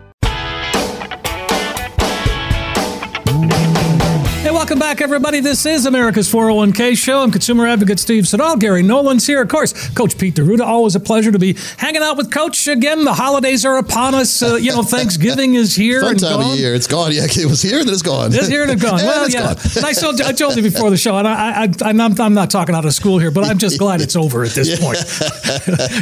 Welcome 4.69 4.81
back, 4.81 5.01
everybody. 5.01 5.39
This 5.39 5.65
is 5.65 5.87
America's 5.87 6.31
401k 6.31 6.95
show. 6.95 7.23
I'm 7.23 7.31
consumer 7.31 7.65
advocate 7.65 7.99
Steve 7.99 8.27
Siddall. 8.27 8.55
Gary 8.57 8.83
Nolan's 8.83 9.25
here. 9.25 9.41
Of 9.41 9.49
course, 9.49 9.89
Coach 9.95 10.15
Pete 10.15 10.35
D'Arruda. 10.35 10.63
Always 10.63 10.93
a 10.93 10.99
pleasure 10.99 11.31
to 11.31 11.39
be 11.39 11.57
hanging 11.77 12.03
out 12.03 12.17
with 12.17 12.31
Coach 12.31 12.67
again. 12.67 13.03
The 13.03 13.15
holidays 13.15 13.65
are 13.65 13.79
upon 13.79 14.13
us. 14.13 14.43
Uh, 14.43 14.57
you 14.57 14.71
know, 14.71 14.83
Thanksgiving 14.83 15.55
is 15.55 15.75
here. 15.75 16.01
Fun 16.01 16.11
and 16.11 16.19
time 16.19 16.39
gone. 16.41 16.53
of 16.53 16.59
year. 16.59 16.75
It's 16.75 16.85
gone. 16.85 17.11
Yeah, 17.11 17.23
it 17.23 17.45
was 17.47 17.63
here 17.63 17.79
and 17.79 17.89
it's 17.89 18.03
gone. 18.03 18.31
It's 18.31 18.47
here 18.47 18.61
and 18.61 18.71
it's 18.71 18.83
gone. 18.83 18.99
And 18.99 19.07
well, 19.07 19.25
it's 19.25 19.33
yeah. 19.33 19.55
gone. 19.55 19.57
And 19.75 19.85
I 19.85 19.93
told, 19.93 20.21
I 20.21 20.33
told 20.33 20.55
you 20.55 20.61
before 20.61 20.91
the 20.91 20.97
show, 20.97 21.17
and 21.17 21.27
I, 21.27 21.63
I, 21.63 21.69
I'm, 21.89 21.97
not, 21.97 22.19
I'm 22.19 22.35
not 22.35 22.51
talking 22.51 22.75
out 22.75 22.85
of 22.85 22.93
school 22.93 23.17
here, 23.17 23.31
but 23.31 23.45
I'm 23.45 23.57
just 23.57 23.79
glad 23.79 24.01
it's 24.01 24.15
over 24.15 24.43
at 24.43 24.51
this 24.51 24.79
point. 24.83 24.99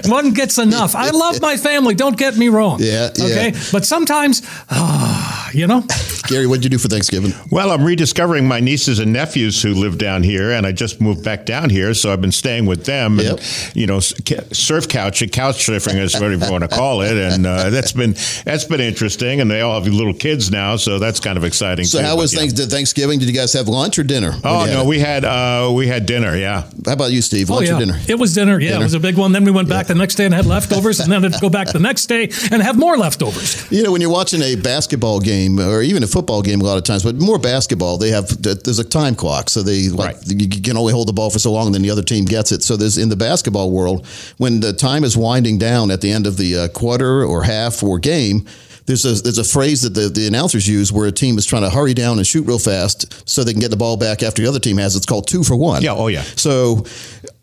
One 0.12 0.34
gets 0.34 0.58
enough. 0.58 0.94
I 0.94 1.12
love 1.12 1.40
my 1.40 1.56
family. 1.56 1.96
Don't 1.96 2.18
get 2.18 2.36
me 2.36 2.50
wrong. 2.50 2.80
Yeah, 2.82 3.12
yeah. 3.16 3.26
Okay. 3.26 3.54
But 3.72 3.86
sometimes, 3.86 4.42
ah, 4.70 5.37
you 5.54 5.68
know. 5.68 5.84
Gary, 6.28 6.46
what 6.48 6.56
did 6.56 6.66
you 6.66 6.70
do 6.72 6.78
for 6.78 6.88
Thanksgiving? 6.90 7.32
Well, 7.52 7.72
I'm 7.72 7.84
rediscovering 7.84 8.48
my 8.48 8.60
nieces 8.60 9.00
and 9.00 9.14
nephews 9.14 9.62
who 9.62 9.74
live 9.74 9.98
down 9.98 10.24
here, 10.24 10.52
and 10.52 10.66
I 10.66 10.72
just 10.74 11.00
moved 11.00 11.24
back 11.24 11.46
down 11.46 11.70
here, 11.70 11.94
so 11.94 12.12
I've 12.12 12.22
been 12.22 12.32
staying 12.32 12.66
with 12.66 12.86
them. 12.86 13.18
Yep. 13.20 13.32
And, 13.40 13.72
you 13.76 13.88
know, 13.88 14.00
surf 14.00 14.88
couch, 14.90 15.24
couch 15.32 15.66
surfing 15.66 15.96
is 16.00 16.14
whatever 16.14 16.46
you 16.46 16.52
want 16.52 16.64
to 16.64 16.68
call 16.68 17.02
it, 17.02 17.14
and 17.18 17.46
uh, 17.46 17.70
that's 17.70 17.94
been 17.94 18.14
that's 18.44 18.66
been 18.66 18.82
interesting. 18.82 19.40
And 19.42 19.50
they 19.50 19.62
all 19.62 19.82
have 19.82 19.92
little 19.92 20.14
kids 20.14 20.52
now, 20.52 20.76
so 20.76 21.00
that's 21.00 21.20
kind 21.20 21.38
of 21.38 21.44
exciting. 21.44 21.86
So 21.86 22.00
too. 22.00 22.06
how 22.06 22.16
But, 22.16 22.22
was 22.22 22.34
yeah. 22.34 22.48
did 22.52 22.70
Thanksgiving? 22.70 23.20
Did 23.20 23.30
you 23.30 23.36
guys 23.36 23.54
have 23.54 23.68
lunch 23.68 23.98
or 23.98 24.04
dinner? 24.04 24.34
Oh 24.44 24.60
When 24.60 24.68
you 24.68 24.74
had 24.74 24.74
no, 24.74 24.82
it? 24.82 24.88
we 24.88 25.00
had 25.00 25.26
uh, 25.26 25.72
we 25.74 25.88
had 25.88 26.06
dinner. 26.06 26.36
Yeah. 26.36 26.64
How 26.86 26.94
about 26.94 27.12
you, 27.12 27.22
Steve? 27.22 27.50
Oh 27.50 27.56
Lunch 27.56 27.68
yeah, 27.70 27.76
or 27.78 27.80
dinner? 27.80 28.00
it 28.08 28.16
was 28.20 28.34
dinner. 28.34 28.60
Yeah, 28.60 28.72
Dinner. 28.72 28.82
it 28.82 28.86
was 28.86 28.94
a 28.94 29.00
big 29.00 29.18
one. 29.18 29.32
Then 29.32 29.46
we 29.46 29.52
went 29.52 29.70
back 29.70 29.88
the 29.88 29.96
next 29.96 30.16
day 30.16 30.26
and 30.26 30.34
had 30.34 30.46
leftovers, 30.46 31.00
and 31.00 31.12
then 31.12 31.24
I'd 31.24 31.40
go 31.40 31.50
back 31.50 31.70
the 31.72 31.80
next 31.80 32.08
day 32.08 32.30
and 32.52 32.62
have 32.62 32.78
more 32.78 32.98
leftovers. 32.98 33.70
You 33.72 33.84
know, 33.84 33.92
when 33.92 34.02
you're 34.02 34.12
watching 34.12 34.42
a 34.42 34.56
basketball 34.56 35.20
game 35.20 35.37
or 35.60 35.82
even 35.82 36.04
a 36.04 36.08
football 36.08 36.42
game, 36.42 36.62
a 36.62 36.64
lot 36.64 36.78
of 36.78 36.84
times, 36.84 37.04
but 37.04 37.16
more 37.16 37.38
basketball, 37.40 37.98
they 37.98 38.10
have 38.10 38.28
there's 38.42 38.80
a 38.80 38.84
time 38.84 39.16
clock, 39.16 39.50
so 39.50 39.62
they 39.64 39.90
like 39.90 40.16
Right. 40.16 40.42
you 40.42 40.62
can 40.62 40.78
only 40.78 40.94
hold 40.94 41.08
the 41.08 41.14
ball 41.14 41.30
for 41.30 41.40
so 41.40 41.52
long, 41.52 41.68
and 41.68 41.76
then 41.76 41.82
the 41.82 41.90
other 41.92 42.04
team 42.04 42.26
gets 42.26 42.52
it. 42.52 42.64
So 42.64 42.76
there's 42.78 42.98
in 42.98 43.10
the 43.10 43.16
basketball 43.16 43.72
world, 43.72 44.06
when 44.38 44.60
the 44.60 44.74
time 44.74 45.04
is 45.04 45.16
winding 45.18 45.58
down 45.58 45.92
at 45.92 46.02
the 46.02 46.12
end 46.12 46.26
of 46.28 46.38
the 46.38 46.58
uh, 46.58 46.68
quarter 46.70 47.24
or 47.24 47.44
half 47.44 47.84
or 47.84 48.00
game. 48.00 48.46
There's 48.88 49.04
a, 49.06 49.22
there's 49.22 49.38
a 49.38 49.44
phrase 49.44 49.82
that 49.82 49.94
the, 49.96 50.08
the 50.08 50.28
announcers 50.28 50.66
use 50.66 50.94
where 50.94 51.08
a 51.08 51.12
team 51.12 51.38
is 51.38 51.46
trying 51.46 51.64
to 51.64 51.70
hurry 51.70 51.94
down 51.94 52.20
and 52.20 52.26
shoot 52.26 52.48
real 52.48 52.58
fast 52.58 53.28
so 53.30 53.44
they 53.44 53.52
can 53.52 53.60
get 53.60 53.70
the 53.70 53.76
ball 53.76 53.98
back 53.98 54.24
after 54.24 54.42
the 54.42 54.48
other 54.48 54.60
team 54.62 54.78
has. 54.78 54.96
It's 54.96 55.06
called 55.06 55.28
two 55.28 55.44
for 55.44 55.58
one. 55.58 55.82
Yeah, 55.82 55.92
oh, 55.92 56.08
yeah. 56.08 56.22
So 56.22 56.86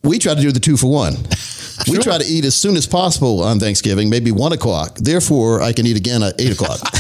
we 0.03 0.19
try 0.19 0.35
to 0.35 0.41
do 0.41 0.53
the 0.53 0.59
two 0.69 0.79
for 0.79 0.91
one. 0.91 1.17
We 1.91 1.99
try 1.99 2.19
to 2.19 2.25
eat 2.25 2.45
as 2.45 2.55
soon 2.57 2.77
as 2.77 2.87
possible 2.87 3.43
on 3.43 3.59
Thanksgiving, 3.59 4.09
maybe 4.09 4.31
one 4.31 4.53
o'clock. 4.53 4.97
Therefore, 4.97 5.61
I 5.63 5.73
can 5.73 5.87
eat 5.87 5.97
again 5.97 6.23
at 6.23 6.41
eight 6.41 6.53
o'clock. 6.53 6.79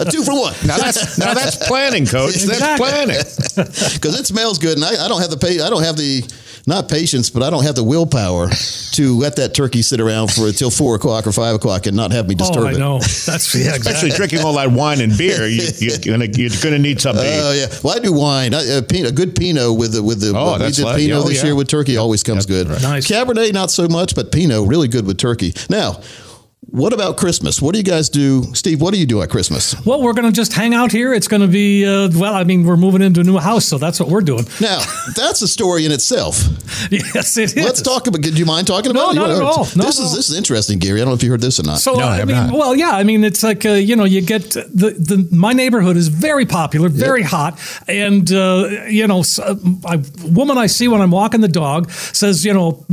a 0.00 0.04
two 0.10 0.22
for 0.22 0.34
one. 0.38 0.54
Now 0.66 0.76
that's 0.78 1.18
now 1.18 1.34
that's 1.34 1.56
planning, 1.66 2.06
coach. 2.06 2.34
That's 2.34 2.78
planning. 2.80 3.16
because 3.94 4.18
it 4.20 4.26
smells 4.26 4.58
good, 4.58 4.76
and 4.76 4.84
I, 4.84 5.04
I 5.04 5.08
don't 5.08 5.20
have 5.20 5.30
the 5.30 5.36
pay. 5.36 5.60
I 5.60 5.70
don't 5.70 5.82
have 5.82 5.96
the 5.96 6.22
not 6.66 6.88
patience, 6.88 7.30
but 7.30 7.42
I 7.42 7.48
don't 7.50 7.64
have 7.64 7.74
the 7.74 7.84
willpower 7.84 8.48
to 8.92 9.18
let 9.18 9.36
that 9.36 9.54
turkey 9.54 9.80
sit 9.82 9.98
around 10.00 10.30
for 10.30 10.46
until 10.46 10.70
four 10.70 10.94
o'clock 10.94 11.26
or 11.26 11.32
five 11.32 11.54
o'clock 11.54 11.86
and 11.86 11.96
not 11.96 12.12
have 12.12 12.28
me 12.28 12.34
disturb 12.34 12.64
Oh, 12.64 12.66
I 12.66 12.72
it. 12.72 12.78
know. 12.78 12.98
That's 12.98 13.54
yeah, 13.54 13.74
exactly. 13.74 13.92
Especially 13.92 14.10
drinking 14.10 14.40
all 14.40 14.52
that 14.54 14.70
wine 14.70 15.00
and 15.00 15.16
beer, 15.16 15.46
you, 15.46 15.62
you're 15.78 15.98
gonna 15.98 16.26
you're 16.26 16.50
gonna 16.62 16.78
need 16.78 17.00
something. 17.00 17.24
to 17.24 17.30
eat. 17.30 17.40
Oh 17.42 17.52
yeah, 17.52 17.78
well 17.82 17.96
I 17.96 17.98
do 18.00 18.12
wine. 18.12 18.52
I, 18.54 18.58
uh, 18.58 18.80
a 18.80 19.12
good 19.12 19.34
Pinot 19.34 19.76
with 19.78 19.94
the 19.94 20.02
with 20.02 20.20
the 20.20 20.32
Oh, 20.36 20.52
we 20.54 20.58
that's 20.58 20.76
did 20.76 20.84
like- 20.84 20.96
Pinot 20.98 21.16
oh, 21.18 21.22
this 21.28 21.38
yeah. 21.38 21.46
year 21.46 21.54
with 21.54 21.68
turkey 21.68 21.96
always 21.96 22.22
comes 22.22 22.44
good. 22.46 22.68
Nice. 22.68 23.08
Cabernet 23.08 23.52
not 23.54 23.69
so 23.70 23.88
much, 23.88 24.14
but 24.14 24.32
Pinot 24.32 24.68
really 24.68 24.88
good 24.88 25.06
with 25.06 25.18
turkey. 25.18 25.54
Now, 25.68 26.00
what 26.70 26.92
about 26.92 27.16
Christmas? 27.16 27.60
What 27.60 27.72
do 27.72 27.78
you 27.78 27.84
guys 27.84 28.08
do, 28.08 28.44
Steve? 28.54 28.80
What 28.80 28.92
do 28.94 29.00
you 29.00 29.06
do 29.06 29.22
at 29.22 29.30
Christmas? 29.30 29.74
Well, 29.84 30.02
we're 30.02 30.12
going 30.12 30.26
to 30.26 30.32
just 30.32 30.52
hang 30.52 30.72
out 30.74 30.92
here. 30.92 31.12
It's 31.12 31.26
going 31.28 31.42
to 31.42 31.48
be 31.48 31.84
uh, 31.86 32.08
well. 32.14 32.34
I 32.34 32.44
mean, 32.44 32.64
we're 32.64 32.76
moving 32.76 33.02
into 33.02 33.20
a 33.20 33.24
new 33.24 33.38
house, 33.38 33.64
so 33.64 33.78
that's 33.78 33.98
what 34.00 34.08
we're 34.08 34.20
doing. 34.20 34.44
Now, 34.60 34.80
that's 35.16 35.42
a 35.42 35.48
story 35.48 35.84
in 35.86 35.92
itself. 35.92 36.36
yes, 36.90 37.36
it 37.38 37.56
is. 37.56 37.64
Let's 37.64 37.82
talk 37.82 38.06
about. 38.06 38.20
Do 38.22 38.30
you 38.30 38.44
mind 38.46 38.66
talking 38.66 38.92
No, 38.92 39.10
about? 39.10 39.12
it? 39.12 39.18
not 39.18 39.30
at 39.30 39.34
wanna- 39.42 39.46
all. 39.46 39.64
No, 39.76 39.84
this 39.84 39.98
no. 39.98 40.04
is 40.06 40.14
this 40.14 40.28
is 40.30 40.36
interesting, 40.36 40.78
Gary. 40.78 41.00
I 41.00 41.04
don't 41.04 41.10
know 41.10 41.14
if 41.14 41.22
you 41.22 41.30
heard 41.30 41.40
this 41.40 41.58
or 41.58 41.62
not. 41.64 41.78
So 41.78 41.94
No, 41.94 42.04
I 42.06 42.12
I 42.12 42.16
have 42.18 42.28
mean, 42.28 42.36
not. 42.36 42.52
well, 42.52 42.76
yeah. 42.76 42.90
I 42.90 43.02
mean, 43.04 43.24
it's 43.24 43.42
like 43.42 43.64
uh, 43.66 43.70
you 43.70 43.96
know, 43.96 44.04
you 44.04 44.20
get 44.20 44.50
the 44.50 44.94
the 44.98 45.26
my 45.32 45.52
neighborhood 45.52 45.96
is 45.96 46.08
very 46.08 46.46
popular, 46.46 46.88
very 46.88 47.22
hot, 47.22 47.58
and 47.88 48.30
uh, 48.32 48.68
you 48.88 49.06
know, 49.06 49.22
uh, 49.42 49.54
a 49.86 49.98
woman 50.30 50.58
I 50.58 50.66
see 50.66 50.88
when 50.88 51.00
I'm 51.00 51.10
walking 51.10 51.40
the 51.40 51.48
dog 51.48 51.90
says, 51.90 52.44
you 52.44 52.52
know, 52.54 52.84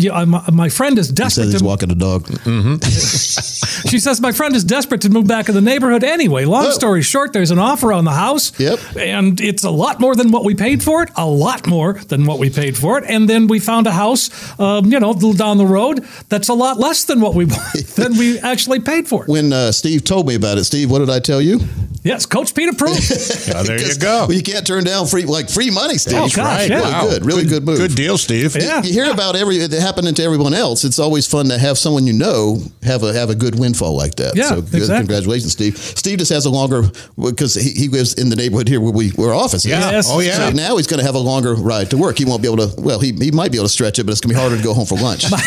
my 0.51 0.69
friend 0.69 0.97
is 0.97 1.09
he 1.09 1.13
desperate. 1.15 1.43
said 1.45 1.51
he's 1.51 1.61
to, 1.61 1.65
walking 1.65 1.91
a 1.91 1.95
dog. 1.95 2.27
she 3.89 3.99
says 3.99 4.21
my 4.21 4.31
friend 4.31 4.55
is 4.55 4.63
desperate 4.63 5.01
to 5.01 5.09
move 5.09 5.27
back 5.27 5.49
in 5.49 5.55
the 5.55 5.61
neighborhood 5.61 6.03
anyway. 6.03 6.45
Long 6.45 6.67
Oh. 6.67 6.71
story 6.71 7.01
short, 7.01 7.33
there's 7.33 7.51
an 7.51 7.59
offer 7.59 7.91
on 7.93 8.05
the 8.05 8.11
house. 8.11 8.51
Yep. 8.59 8.79
And 8.97 9.39
it's 9.41 9.63
a 9.63 9.69
lot 9.71 9.99
more 9.99 10.15
than 10.15 10.31
what 10.31 10.43
we 10.45 10.55
paid 10.55 10.83
for 10.83 11.03
it. 11.03 11.09
A 11.15 11.25
lot 11.25 11.67
more 11.67 11.93
than 12.07 12.25
what 12.25 12.39
we 12.39 12.49
paid 12.49 12.77
for 12.77 12.97
it. 12.97 13.03
And 13.07 13.29
then 13.29 13.47
we 13.47 13.59
found 13.59 13.87
a 13.87 13.91
house, 13.91 14.29
um, 14.59 14.85
you 14.91 14.99
know, 14.99 15.13
down 15.33 15.57
the 15.57 15.65
road 15.65 16.05
that's 16.29 16.49
a 16.49 16.53
lot 16.53 16.79
less 16.79 17.03
than 17.05 17.19
what 17.21 17.33
we 17.35 17.45
than 17.95 18.17
we 18.17 18.39
actually 18.39 18.79
paid 18.79 19.07
for 19.07 19.23
it. 19.23 19.29
When 19.29 19.51
uh, 19.53 19.71
Steve 19.71 20.03
told 20.03 20.27
me 20.27 20.35
about 20.35 20.57
it, 20.57 20.63
Steve, 20.65 20.89
what 20.91 20.99
did 20.99 21.09
I 21.09 21.19
tell 21.19 21.41
you? 21.41 21.59
Yes, 22.03 22.25
Coach 22.25 22.53
Pete 22.55 22.69
approved. 22.69 22.97
Yeah, 23.47 23.63
there 23.63 23.79
you 23.79 23.95
go. 23.97 24.25
Well, 24.27 24.33
you 24.33 24.43
can't 24.43 24.65
turn 24.67 24.83
down 24.83 25.07
free 25.07 25.23
like 25.25 25.49
free 25.49 25.69
money, 25.71 25.97
Steve. 25.97 26.19
Oh, 26.19 26.29
gosh, 26.29 26.67
yeah. 26.69 26.77
Really 26.77 26.91
Wow. 26.91 27.07
good, 27.09 27.25
really 27.25 27.45
good, 27.45 27.65
move. 27.65 27.77
Good 27.77 27.95
deal, 27.95 28.17
Steve. 28.17 28.55
Yeah. 28.55 28.81
You 28.83 28.91
hear 28.93 29.11
about 29.11 29.35
every 29.35 29.57
it 29.57 29.71
happening 29.73 30.13
to 30.15 30.23
everyone 30.23 30.53
else. 30.53 30.83
It's 30.83 30.99
always 30.99 31.25
fun 31.27 31.47
to 31.49 31.57
have 31.57 31.77
someone 31.77 32.05
you 32.07 32.13
know 32.13 32.61
have 32.83 33.03
a 33.03 33.13
have 33.13 33.29
a 33.29 33.35
good 33.35 33.56
windfall 33.57 33.95
like 33.95 34.15
that. 34.15 34.35
Yeah, 34.35 34.49
so 34.49 34.61
good, 34.61 34.75
exactly. 34.75 34.97
congratulations, 35.07 35.51
Steve. 35.51 35.77
Steve 35.77 36.19
just 36.19 36.31
has 36.31 36.45
a 36.45 36.49
longer 36.49 36.83
because 37.21 37.55
he, 37.55 37.71
he 37.71 37.87
lives 37.89 38.13
in 38.15 38.29
the 38.29 38.35
neighborhood 38.35 38.67
here 38.67 38.79
where 38.81 38.91
we 38.93 39.09
where 39.11 39.33
office 39.33 39.65
is. 39.65 39.71
Yeah. 39.71 39.91
Yes. 39.91 40.07
Oh 40.09 40.19
yeah. 40.19 40.37
So 40.37 40.49
now 40.51 40.77
he's 40.77 40.87
going 40.87 40.99
to 40.99 41.05
have 41.05 41.15
a 41.15 41.19
longer 41.19 41.53
ride 41.55 41.89
to 41.91 41.97
work. 41.97 42.17
He 42.17 42.25
won't 42.25 42.41
be 42.41 42.47
able 42.51 42.67
to. 42.67 42.81
Well, 42.81 42.99
he, 42.99 43.11
he 43.13 43.31
might 43.31 43.51
be 43.51 43.57
able 43.57 43.65
to 43.67 43.73
stretch 43.73 43.99
it, 43.99 44.05
but 44.05 44.11
it's 44.11 44.21
going 44.21 44.29
to 44.29 44.35
be 44.35 44.39
harder 44.39 44.57
to 44.57 44.63
go 44.63 44.73
home 44.73 44.85
for 44.85 44.97
lunch. 44.97 45.29
My 45.31 45.37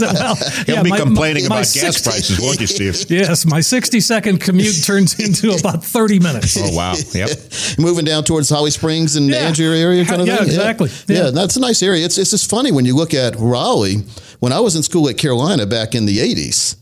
well, 0.00 0.36
He'll 0.66 0.74
yeah, 0.76 0.82
be 0.82 0.90
my- 0.90 0.98
complaining 0.98 1.44
my 1.48 1.56
about 1.60 1.72
gas 1.74 2.00
prices, 2.02 2.40
won't 2.40 2.60
you, 2.60 2.66
Steve? 2.66 2.94
Yes, 3.14 3.46
my 3.46 3.60
60 3.60 4.00
second 4.00 4.38
commute 4.40 4.82
turns 4.84 5.18
into 5.20 5.52
about 5.52 5.84
30 5.84 6.18
minutes. 6.20 6.56
Oh 6.58 6.74
wow. 6.76 6.94
Yep. 7.12 7.30
Moving 7.78 8.04
down 8.04 8.24
towards 8.24 8.48
Holly 8.48 8.70
Springs 8.70 9.16
and 9.16 9.28
Yeah. 9.28 9.48
Angier 9.50 9.72
area 9.74 10.04
kind 10.04 10.20
of 10.20 10.26
Yeah, 10.26 10.36
thing. 10.38 10.46
exactly. 10.46 10.90
Yeah. 11.06 11.24
Yeah. 11.24 11.30
that's 11.30 11.56
a 11.56 11.60
nice 11.60 11.82
area. 11.82 12.04
It's 12.04 12.18
it's 12.18 12.30
just 12.30 12.50
funny 12.50 12.72
when 12.72 12.84
you 12.84 12.94
look 12.96 13.14
at 13.14 13.36
Raleigh. 13.36 14.02
When 14.40 14.52
I 14.52 14.60
was 14.60 14.76
in 14.76 14.82
school 14.82 15.08
at 15.08 15.16
Carolina 15.16 15.64
back 15.66 15.94
in 15.94 16.06
the 16.06 16.18
'80s, 16.18 16.76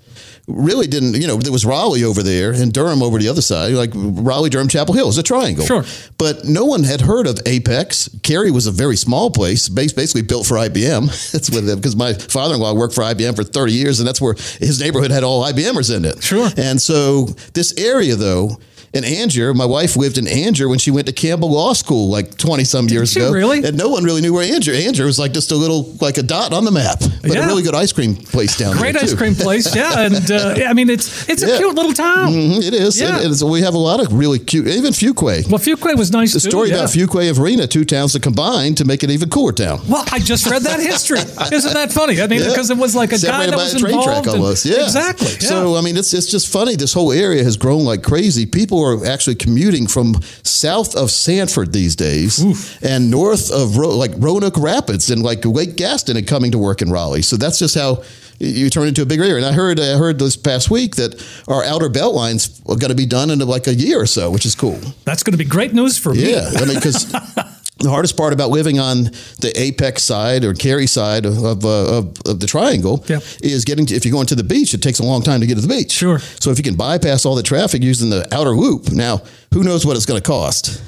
really 0.49 0.87
didn't 0.87 1.15
you 1.15 1.27
know 1.27 1.37
there 1.37 1.53
was 1.53 1.65
Raleigh 1.65 2.05
over 2.05 2.23
there 2.23 2.53
and 2.53 2.73
Durham 2.73 3.03
over 3.03 3.19
the 3.19 3.29
other 3.29 3.43
side, 3.43 3.73
like 3.75 3.91
Raleigh, 3.95 4.51
Durham, 4.51 4.69
Chapel 4.69 4.95
Hill 4.95 5.09
is 5.09 5.19
a 5.19 5.23
triangle. 5.23 5.65
Sure. 5.65 5.85
but 6.19 6.45
no 6.45 6.65
one 6.65 6.83
had 6.85 7.01
heard 7.01 7.27
of 7.27 7.39
Apex. 7.47 8.09
Cary 8.23 8.51
was 8.51 8.67
a 8.67 8.73
very 8.73 8.97
small 8.97 9.31
place, 9.31 9.69
basically 9.69 10.23
built 10.23 10.47
for 10.47 10.57
IBM. 10.57 11.07
That's 11.33 11.51
what 11.51 11.65
because 11.77 11.97
my 11.97 12.13
father-in-law 12.15 12.75
worked 12.75 12.95
for 12.95 13.03
IBM 13.03 13.37
for 13.37 13.45
30 13.45 13.73
years, 13.73 14.01
and 14.01 14.09
that's 14.09 14.21
where 14.21 14.35
his 14.35 14.81
neighborhood 14.81 15.11
had 15.11 15.23
all 15.25 15.45
IBMers 15.45 15.95
in 15.95 16.05
it. 16.05 16.23
Sure. 16.23 16.49
And 16.57 16.81
so 16.81 17.27
this 17.55 17.77
area 17.79 18.17
though. 18.17 18.59
In 18.93 19.05
Angier, 19.05 19.55
my 19.55 19.65
wife 19.65 19.97
lived 19.97 20.19
in 20.19 20.27
Angier 20.27 20.69
when 20.69 20.79
she 20.79 20.91
went 20.91 21.07
to 21.07 21.15
Campbell 21.15 21.51
Law 21.51 21.73
School 21.73 22.11
like 22.11 22.37
20 22.37 22.65
some 22.65 22.89
years 22.89 23.13
she 23.13 23.21
ago. 23.21 23.33
really? 23.33 23.65
And 23.65 23.75
no 23.75 23.89
one 23.89 24.05
really 24.05 24.21
knew 24.21 24.35
where 24.35 24.45
Angier. 24.45 24.75
Angier 24.75 25.07
was 25.07 25.19
like 25.19 25.33
just 25.33 25.51
a 25.51 25.57
little, 25.57 25.97
like 26.03 26.19
a 26.19 26.23
dot 26.23 26.53
on 26.53 26.67
the 26.67 26.71
map, 26.71 26.99
but 27.23 27.33
Yeah. 27.33 27.45
a 27.45 27.47
really 27.47 27.63
good 27.63 27.75
ice 27.75 27.91
cream 27.91 28.15
place 28.17 28.55
down 28.59 28.73
Great 28.77 28.93
there. 28.93 29.01
Great 29.01 29.05
ice 29.05 29.15
cream 29.15 29.35
place, 29.35 29.75
yeah, 29.81 30.01
and 30.01 30.31
uh, 30.31 30.57
I 30.69 30.75
mean 30.75 30.91
it's 30.91 31.27
it's 31.27 31.43
a 31.43 31.49
Yeah. 31.49 31.57
cute 31.57 31.75
little 31.75 31.95
town. 31.95 32.35
Mhm, 32.35 32.63
it 32.63 32.75
is. 32.75 33.01
Yeah. 33.01 33.17
And, 33.17 33.25
and 33.29 33.35
so 33.37 33.47
we 33.47 33.63
have 33.63 33.73
a 33.73 33.79
lot 33.79 33.99
of 34.01 34.13
really 34.13 34.39
cute, 34.39 34.67
even 34.69 34.93
Fuquay. 34.93 35.49
Well, 35.49 35.59
Fuquay 35.59 35.97
was 35.97 36.13
nice 36.13 36.35
The 36.35 36.41
too. 36.41 36.51
story 36.51 36.69
yeah. 36.69 36.75
about 36.77 36.91
Fuquay 36.91 37.29
and 37.29 37.37
Varina, 37.37 37.67
two 37.67 37.87
towns 37.87 38.13
that 38.13 38.23
combined 38.23 38.77
to 38.77 38.85
make 38.85 39.03
an 39.03 39.11
even 39.11 39.31
cooler 39.31 39.53
town. 39.53 39.81
Well, 39.89 40.05
I 40.13 40.19
just 40.19 40.47
read 40.51 40.65
that 40.65 40.81
history. 40.81 41.21
Isn't 41.57 41.73
that 41.73 41.93
funny? 41.93 42.21
I 42.21 42.27
mean, 42.27 42.45
because 42.47 42.69
it 42.69 42.77
was 42.77 42.95
like 42.95 43.13
a 43.13 43.19
guy 43.19 43.47
that 43.47 43.53
by 43.57 43.63
was 43.63 43.75
a 43.75 43.79
train 43.79 43.95
involved 43.95 44.09
track 44.25 44.27
and- 44.27 44.43
almost. 44.43 44.67
Yeah, 44.67 44.85
exactly. 44.85 45.29
So 45.41 45.77
I 45.77 45.81
mean, 45.81 45.97
it's 45.97 46.13
it's 46.13 46.27
just 46.31 46.49
funny. 46.53 46.77
This 46.77 46.93
whole 46.93 47.11
area 47.11 47.43
has 47.43 47.57
grown 47.57 47.85
like 47.87 48.03
crazy. 48.03 48.45
People 48.45 48.82
are 48.83 49.07
actually 49.07 49.37
commuting 49.37 49.87
from 49.87 50.15
south 50.43 50.95
of 50.95 51.11
Sanford 51.11 51.73
these 51.73 51.97
days 51.97 52.39
and 52.83 53.11
north 53.11 53.51
of 53.51 53.77
Ro- 53.77 53.97
like 53.97 54.13
Roanoke 54.17 54.59
Rapids 54.59 55.11
and 55.11 55.23
like 55.23 55.45
Lake 55.45 55.77
Gaston 55.77 56.17
and 56.17 56.27
coming 56.27 56.51
to 56.53 56.59
work 56.59 56.83
in 56.83 56.91
Raleigh. 56.91 57.23
So 57.23 57.37
that's 57.37 57.59
just 57.59 57.75
how 57.75 58.03
you 58.39 58.71
turn 58.71 58.89
into 58.89 59.03
a 59.03 59.07
bigger 59.07 59.23
area. 59.25 59.37
And 59.37 59.47
I 59.47 59.53
heard 59.53 59.79
I 59.79 59.97
heard 59.97 60.19
this 60.19 60.37
past 60.37 60.71
week 60.71 60.97
that 60.97 61.25
our 61.49 61.63
outer 61.65 61.89
belt 61.89 62.15
lines 62.15 62.61
are 62.69 62.77
going 62.77 62.91
to 62.91 62.95
be 62.95 63.07
done 63.07 63.31
in 63.31 63.39
like 63.41 63.67
a 63.67 63.75
year 63.75 64.01
or 64.01 64.07
so, 64.07 64.31
which 64.31 64.45
is 64.45 64.55
cool. 64.55 64.79
That's 65.05 65.23
going 65.23 65.33
to 65.33 65.39
be 65.39 65.45
great 65.45 65.73
news 65.73 65.99
for 65.99 66.13
me. 66.13 66.33
Yeah, 66.33 66.51
I 66.57 66.65
mean, 66.65 66.75
because 66.75 67.13
the 67.83 67.91
hardest 67.91 68.17
part 68.17 68.33
about 68.33 68.51
living 68.51 68.79
on 68.79 69.05
the 69.41 69.53
Apex 69.57 70.03
side 70.03 70.45
or 70.45 70.55
Cary 70.55 70.87
side 70.87 71.27
of 71.27 71.43
of, 71.45 71.65
uh, 71.65 71.99
of, 71.99 72.17
of 72.27 72.41
the 72.41 72.47
triangle 72.47 73.05
Yep. 73.09 73.23
is 73.43 73.65
getting 73.65 73.87
to. 73.87 73.95
If 73.95 74.05
you're 74.05 74.13
going 74.13 74.27
to 74.29 74.35
the 74.35 74.45
beach, 74.45 74.73
it 74.75 74.83
takes 74.83 74.99
a 75.01 75.05
long 75.05 75.23
time 75.23 75.41
to 75.41 75.47
get 75.47 75.57
to 75.57 75.61
the 75.61 75.69
beach. 75.69 75.93
Sure. 75.93 76.19
So 76.41 76.51
if 76.51 76.59
you 76.59 76.65
can 76.65 76.77
bypass 76.77 77.25
all 77.27 77.35
the 77.35 77.43
traffic 77.43 77.83
using 77.83 78.11
the 78.11 78.27
outer 78.35 78.51
loop, 78.51 78.93
now 78.93 79.23
who 79.53 79.63
knows 79.63 79.85
what 79.85 79.97
it's 79.97 80.07
going 80.07 80.21
to 80.21 80.27
cost? 80.27 80.81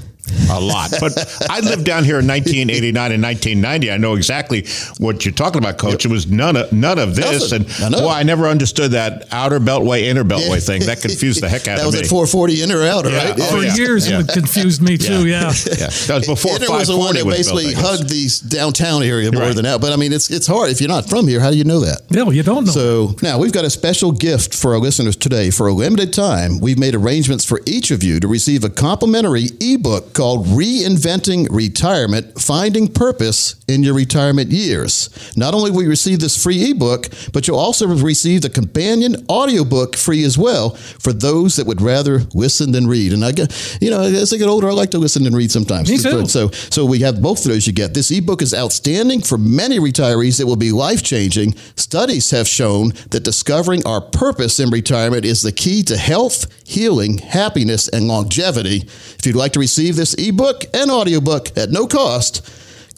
A 0.51 0.61
lot. 0.61 0.91
But 1.01 1.47
I 1.51 1.61
lived 1.61 1.85
down 1.85 2.05
here 2.05 2.19
in 2.21 2.27
1989 2.27 3.13
and 3.13 3.23
1990. 3.23 3.91
I 3.91 3.97
know 3.97 4.15
exactly 4.15 4.65
what 4.99 5.25
you're 5.25 5.35
talking 5.35 5.59
about, 5.59 5.77
Coach. 5.79 6.05
It 6.05 6.11
was 6.11 6.27
none 6.31 6.57
of 6.57 6.73
none 6.73 6.99
of 6.99 7.15
this, 7.17 7.51
Nothing. 7.53 7.67
And 7.85 7.93
know. 7.93 8.01
well, 8.01 8.09
I 8.11 8.23
never 8.23 8.47
understood 8.47 8.93
that 8.93 9.27
outer 9.33 9.59
beltway, 9.61 10.03
inner 10.05 10.25
beltway 10.25 10.65
thing. 10.65 10.83
That 10.87 11.01
confused 11.03 11.43
the 11.43 11.49
heck 11.49 11.69
out 11.69 11.79
of 11.79 11.79
me. 11.79 11.81
that 11.83 11.87
was 11.87 11.95
me. 11.97 12.01
at 12.03 12.07
440 12.07 12.63
inner 12.63 12.83
outer, 12.85 13.11
Yeah. 13.11 13.25
right? 13.31 13.35
Oh, 13.39 13.57
For 13.59 13.63
yeah. 13.65 13.75
years, 13.75 14.09
Yeah. 14.09 14.21
it 14.21 14.29
confused 14.29 14.81
me 14.83 14.97
too. 14.97 15.27
Yeah. 15.27 15.43
yeah, 15.79 15.89
that 16.07 16.15
was 16.19 16.27
before 16.27 16.57
Inner 16.57 16.71
was 16.71 16.89
the 16.89 16.97
one 16.97 17.15
that 17.17 17.25
basically 17.25 17.75
built, 17.75 17.85
hugged 17.85 18.09
these 18.09 18.39
downtown 18.41 19.03
area 19.03 19.31
more 19.33 19.43
Right. 19.43 19.55
than 19.57 19.67
out. 19.67 19.81
But 19.81 19.93
I 19.93 19.97
mean, 19.97 20.13
it's 20.13 20.31
it's 20.31 20.47
hard 20.47 20.71
if 20.71 20.81
you're 20.81 20.89
not 20.89 21.09
from 21.09 21.29
here. 21.29 21.41
How 21.41 21.51
do 21.51 21.57
you 21.57 21.65
know 21.65 21.81
that? 21.81 22.03
Yeah, 22.11 22.23
well, 22.23 22.33
you 22.33 22.43
don't 22.43 22.65
know. 22.67 22.73
So 22.73 23.17
now 23.23 23.39
we've 23.39 23.53
got 23.53 23.65
a 23.65 23.71
special 23.71 24.13
gift 24.13 24.55
for 24.55 24.73
our 24.75 24.81
listeners 24.81 25.17
today. 25.17 25.51
For 25.51 25.67
a 25.69 25.73
limited 25.73 26.13
time, 26.13 26.61
we've 26.61 26.79
made 26.79 26.95
arrangements 26.95 27.45
for 27.45 27.61
each 27.67 27.91
of 27.91 28.03
you 28.03 28.21
to 28.21 28.29
receive 28.29 28.65
a 28.65 28.71
complimentary 28.71 29.49
ebook 29.61 30.14
called 30.15 30.47
Reinventing 30.47 31.49
Retirement 31.51 32.41
Finding 32.41 32.89
Purpose 32.89 33.57
in 33.69 33.83
Your 33.83 33.95
Retirement 33.95 34.51
Years. 34.51 35.11
Not 35.37 35.55
only 35.55 35.71
will 35.71 35.83
you 35.83 35.89
receive 35.89 36.21
this 36.21 36.41
free 36.41 36.71
ebook, 36.71 37.09
but 37.33 37.47
you'll 37.47 37.59
also 37.59 37.87
receive 37.87 38.43
the 38.43 38.51
companion 38.51 39.27
audiobook 39.29 39.97
free 39.97 40.25
as 40.25 40.39
well 40.39 40.71
for 40.71 41.13
those 41.13 41.57
that 41.57 41.67
would 41.67 41.81
rather 41.81 42.21
listen 42.35 42.73
than 42.73 42.87
read. 42.87 43.13
And 43.13 43.25
I 43.25 43.33
get, 43.33 43.79
you 43.81 43.91
know, 43.91 44.03
as 44.03 44.33
I 44.33 44.37
get 44.37 44.49
older, 44.49 44.69
I 44.69 44.73
like 44.73 44.91
to 44.93 44.99
listen 44.99 45.27
and 45.27 45.37
read 45.37 45.51
sometimes. 45.51 45.91
Me 45.91 45.99
too. 45.99 46.27
So, 46.27 46.51
so 46.51 46.85
we 46.85 47.01
have 47.01 47.21
both 47.21 47.45
of 47.45 47.51
those 47.51 47.67
you 47.67 47.73
get. 47.73 47.95
This 47.95 48.11
ebook 48.11 48.43
is 48.43 48.55
outstanding 48.55 49.23
for 49.23 49.39
many 49.39 49.79
retirees. 49.79 50.41
It 50.41 50.45
will 50.45 50.57
be 50.57 50.73
life 50.73 51.03
changing. 51.03 51.55
Studies 51.77 52.31
have 52.31 52.47
shown 52.47 52.91
that 53.11 53.25
discovering 53.25 53.85
our 53.87 54.01
purpose 54.01 54.61
in 54.61 54.71
retirement 54.71 55.25
is 55.25 55.43
the 55.43 55.53
key 55.53 55.83
to 55.85 55.97
health, 55.97 56.47
healing, 56.67 57.19
happiness, 57.19 57.89
and 57.89 58.07
longevity. 58.07 58.83
If 59.19 59.27
you'd 59.27 59.37
like 59.37 59.53
to 59.55 59.61
receive 59.61 59.97
this 59.97 60.04
ebook 60.13 60.67
and 60.75 60.91
audiobook 60.91 61.57
at 61.57 61.71
no 61.71 61.87
cost, 61.87 62.47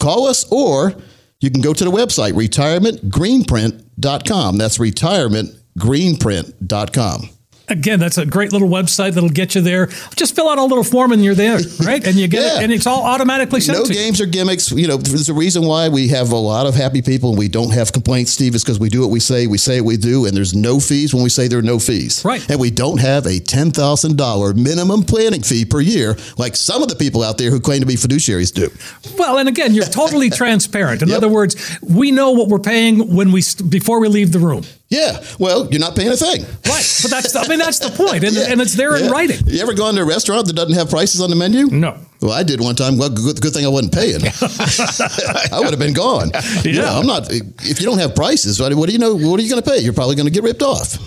call 0.01 0.27
us 0.27 0.45
or 0.51 0.97
you 1.40 1.51
can 1.51 1.61
go 1.61 1.73
to 1.73 1.85
the 1.85 1.92
website 1.92 2.33
retirementgreenprint.com. 2.33 4.59
That's 4.59 4.79
retirementgreenprint.com. 4.79 7.36
Again, 7.69 7.99
that's 7.99 8.17
a 8.17 8.25
great 8.25 8.53
little 8.53 8.69
website 8.69 9.15
that'll 9.15 9.29
get 9.29 9.55
you 9.57 9.61
there. 9.61 9.87
Just 10.15 10.37
fill 10.37 10.49
out 10.49 10.59
a 10.59 10.63
little 10.65 10.85
form 10.85 11.11
and 11.13 11.25
you're 11.25 11.35
there, 11.35 11.59
right? 11.85 12.05
And 12.07 12.15
you 12.17 12.29
get 12.29 12.43
Yeah. 12.43 12.59
it, 12.61 12.63
and 12.65 12.73
it's 12.73 12.87
all 12.87 13.03
automatically 13.05 13.61
sent 13.61 13.79
No 13.79 13.85
to 13.85 13.93
you. 13.93 13.99
games 13.99 14.21
or 14.21 14.27
gimmicks. 14.27 14.71
You 14.71 14.87
know, 14.87 14.97
there's 14.97 15.29
a 15.29 15.35
reason 15.35 15.65
why 15.65 15.89
we 15.89 16.09
have 16.09 16.31
a 16.31 16.37
lot 16.37 16.67
of 16.67 16.75
happy 16.77 17.03
people 17.03 17.31
and 17.31 17.39
we 17.39 17.49
don't 17.49 17.73
have 17.73 17.93
complaints, 17.93 18.31
Steve, 18.31 18.55
is 18.55 18.63
because 18.63 18.79
we 18.79 18.89
do 18.89 19.01
what 19.01 19.11
we 19.11 19.19
say, 19.19 19.47
we 19.49 19.59
say 19.59 19.81
what 19.81 19.89
we 19.89 19.97
do, 19.97 20.27
and 20.27 20.37
there's 20.37 20.55
no 20.55 20.79
fees 20.79 21.13
when 21.13 21.23
we 21.25 21.29
say 21.29 21.49
there 21.49 21.59
are 21.59 21.63
no 21.63 21.79
fees. 21.81 22.25
Right. 22.25 22.49
And 22.49 22.61
we 22.61 22.71
don't 22.71 23.01
have 23.01 23.27
a 23.27 23.41
$10,000 23.41 24.57
minimum 24.57 25.03
planning 25.03 25.43
fee 25.43 25.65
per 25.65 25.81
year 25.81 26.17
like 26.39 26.57
some 26.57 26.83
of 26.83 26.89
the 26.89 26.97
people 26.97 27.23
out 27.23 27.39
there 27.39 27.51
who 27.51 27.61
claim 27.61 27.81
to 27.81 27.87
be 27.87 27.95
fiduciaries 27.95 28.53
do. 28.53 28.71
Well, 29.19 29.39
and 29.39 29.49
again, 29.49 29.75
you're 29.75 29.85
totally 29.87 30.31
transparent. 30.43 31.03
In 31.03 31.09
Yep. 31.09 31.17
other 31.17 31.29
words, 31.29 31.79
we 31.83 32.11
know 32.11 32.31
what 32.33 32.49
we're 32.49 32.59
paying 32.59 33.15
when 33.15 33.33
we 33.33 33.43
before 33.69 34.01
we 34.01 34.09
leave 34.09 34.33
the 34.33 34.39
room. 34.39 34.63
Yeah. 34.88 35.20
Well, 35.40 35.66
you're 35.70 35.81
not 35.81 35.96
paying 35.96 36.11
a 36.12 36.16
thing. 36.16 36.42
Right. 36.42 36.99
But 37.03 37.11
that's 37.11 37.35
I 37.35 37.49
mean 37.49 37.59
that's 37.59 37.81
the 37.81 37.90
point, 37.90 38.22
and, 38.22 38.35
Yeah. 38.37 38.46
and 38.51 38.61
it's 38.61 38.75
there 38.75 38.94
in 38.96 39.07
Yeah. 39.07 39.11
writing. 39.11 39.40
You 39.46 39.61
ever 39.61 39.75
gone 39.75 39.94
to 39.96 40.03
a 40.03 40.05
restaurant 40.05 40.46
that 40.46 40.53
doesn't 40.55 40.75
have 40.75 40.88
prices 40.90 41.20
on 41.20 41.29
the 41.31 41.35
menu? 41.37 41.66
No. 41.66 41.96
Well, 42.22 42.33
I 42.33 42.44
did 42.44 42.61
one 42.61 42.77
time. 42.77 42.96
Well, 42.96 43.11
good, 43.11 43.40
good 43.40 43.53
thing 43.53 43.64
I 43.66 43.68
wasn't 43.68 43.92
paying. 43.94 44.22
I 45.53 45.59
would 45.61 45.70
have 45.70 45.79
been 45.79 45.92
gone. 45.92 46.31
You 46.64 46.75
know, 46.75 46.83
Yeah. 46.83 46.99
I'm 46.99 47.07
not. 47.07 47.31
If 47.31 47.81
you 47.81 47.87
don't 47.87 47.99
have 47.99 48.14
prices, 48.14 48.61
what 48.61 48.70
do 48.87 48.92
you 48.92 48.99
know? 48.99 49.14
What 49.16 49.38
are 49.40 49.42
you 49.42 49.51
going 49.51 49.62
to 49.62 49.68
pay? 49.70 49.79
You're 49.79 49.92
probably 49.92 50.14
going 50.16 50.27
to 50.27 50.33
get 50.33 50.42
ripped 50.44 50.62
off. 50.62 50.99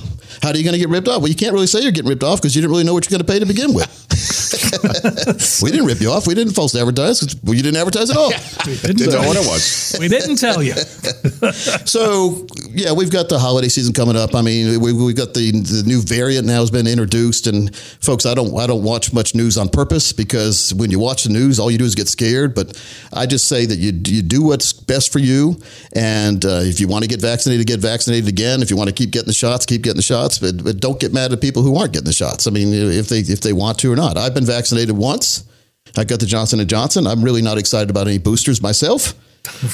How 0.41 0.49
are 0.49 0.55
you 0.57 0.63
going 0.63 0.73
to 0.73 0.79
get 0.79 0.89
ripped 0.89 1.07
off? 1.07 1.21
Well, 1.21 1.27
you 1.29 1.35
can't 1.35 1.53
really 1.53 1.67
say 1.67 1.81
you're 1.81 1.91
getting 1.91 2.09
ripped 2.09 2.23
off 2.23 2.41
because 2.41 2.55
you 2.55 2.61
didn't 2.61 2.71
really 2.71 2.83
know 2.85 2.93
what 2.93 3.09
you're 3.09 3.17
going 3.17 3.25
to 3.25 3.31
pay 3.31 3.39
to 3.39 3.45
begin 3.45 3.73
with. 3.73 3.89
we 5.63 5.71
didn't 5.71 5.85
rip 5.85 5.99
you 6.01 6.11
off. 6.11 6.27
We 6.27 6.33
didn't 6.35 6.53
false 6.53 6.75
advertise. 6.75 7.19
'cause 7.19 7.35
you 7.45 7.61
didn't 7.61 7.77
advertise 7.77 8.09
at 8.09 8.17
all. 8.17 8.31
We 8.67 8.75
didn't 8.75 9.11
know 9.13 9.27
what 9.27 9.37
it 9.37 9.47
was. 9.47 9.95
We 9.99 10.07
didn't 10.07 10.35
tell 10.37 10.61
you. 10.61 10.73
So 11.85 12.45
yeah, 12.71 12.91
we've 12.93 13.11
got 13.11 13.29
the 13.29 13.39
holiday 13.39 13.67
season 13.69 13.93
coming 13.93 14.15
up. 14.15 14.35
I 14.35 14.41
mean, 14.41 14.79
we 14.79 14.93
we 14.93 15.13
got 15.13 15.33
the 15.33 15.51
the 15.51 15.83
new 15.85 16.01
variant 16.01 16.45
now 16.45 16.59
has 16.59 16.69
been 16.71 16.85
introduced, 16.87 17.47
and 17.47 17.75
folks, 17.75 18.25
I 18.25 18.33
don't 18.33 18.55
I 18.59 18.67
don't 18.67 18.83
watch 18.83 19.11
much 19.13 19.33
news 19.33 19.57
on 19.57 19.69
purpose 19.69 20.13
because 20.13 20.73
when 20.73 20.91
you 20.91 20.99
watch 20.99 21.23
the 21.23 21.29
news, 21.29 21.59
all 21.59 21.71
you 21.71 21.77
do 21.77 21.85
is 21.85 21.95
get 21.95 22.07
scared. 22.07 22.53
But 22.53 22.79
I 23.11 23.25
just 23.25 23.47
say 23.47 23.65
that 23.65 23.77
you 23.77 23.91
you 24.05 24.21
do 24.21 24.43
what's 24.43 24.71
best 24.73 25.11
for 25.11 25.19
you, 25.19 25.59
and 25.93 26.43
uh, 26.45 26.61
if 26.63 26.79
you 26.79 26.87
want 26.87 27.03
to 27.03 27.09
get 27.09 27.21
vaccinated, 27.21 27.65
get 27.65 27.79
vaccinated 27.79 28.27
again. 28.27 28.61
If 28.61 28.69
you 28.69 28.77
want 28.77 28.89
to 28.89 28.95
keep 28.95 29.11
getting 29.11 29.27
the 29.27 29.33
shots, 29.33 29.65
keep 29.65 29.81
getting 29.81 29.97
the 29.97 30.03
shots. 30.03 30.28
But, 30.37 30.63
but 30.63 30.79
don't 30.79 30.99
get 30.99 31.13
mad 31.13 31.33
at 31.33 31.41
people 31.41 31.63
who 31.63 31.75
aren't 31.77 31.93
getting 31.93 32.05
the 32.05 32.13
shots. 32.13 32.45
I 32.45 32.51
mean, 32.51 32.73
if 32.73 33.09
they 33.09 33.19
if 33.19 33.41
they 33.41 33.53
want 33.53 33.79
to 33.79 33.91
or 33.91 33.95
not. 33.95 34.17
I've 34.17 34.33
been 34.33 34.45
vaccinated 34.45 34.95
once. 34.95 35.45
I 35.97 36.03
got 36.03 36.19
the 36.19 36.25
Johnson 36.25 36.59
and 36.59 36.69
Johnson. 36.69 37.07
I'm 37.07 37.23
really 37.23 37.41
not 37.41 37.57
excited 37.57 37.89
about 37.89 38.07
any 38.07 38.19
boosters 38.19 38.61
myself. 38.61 39.15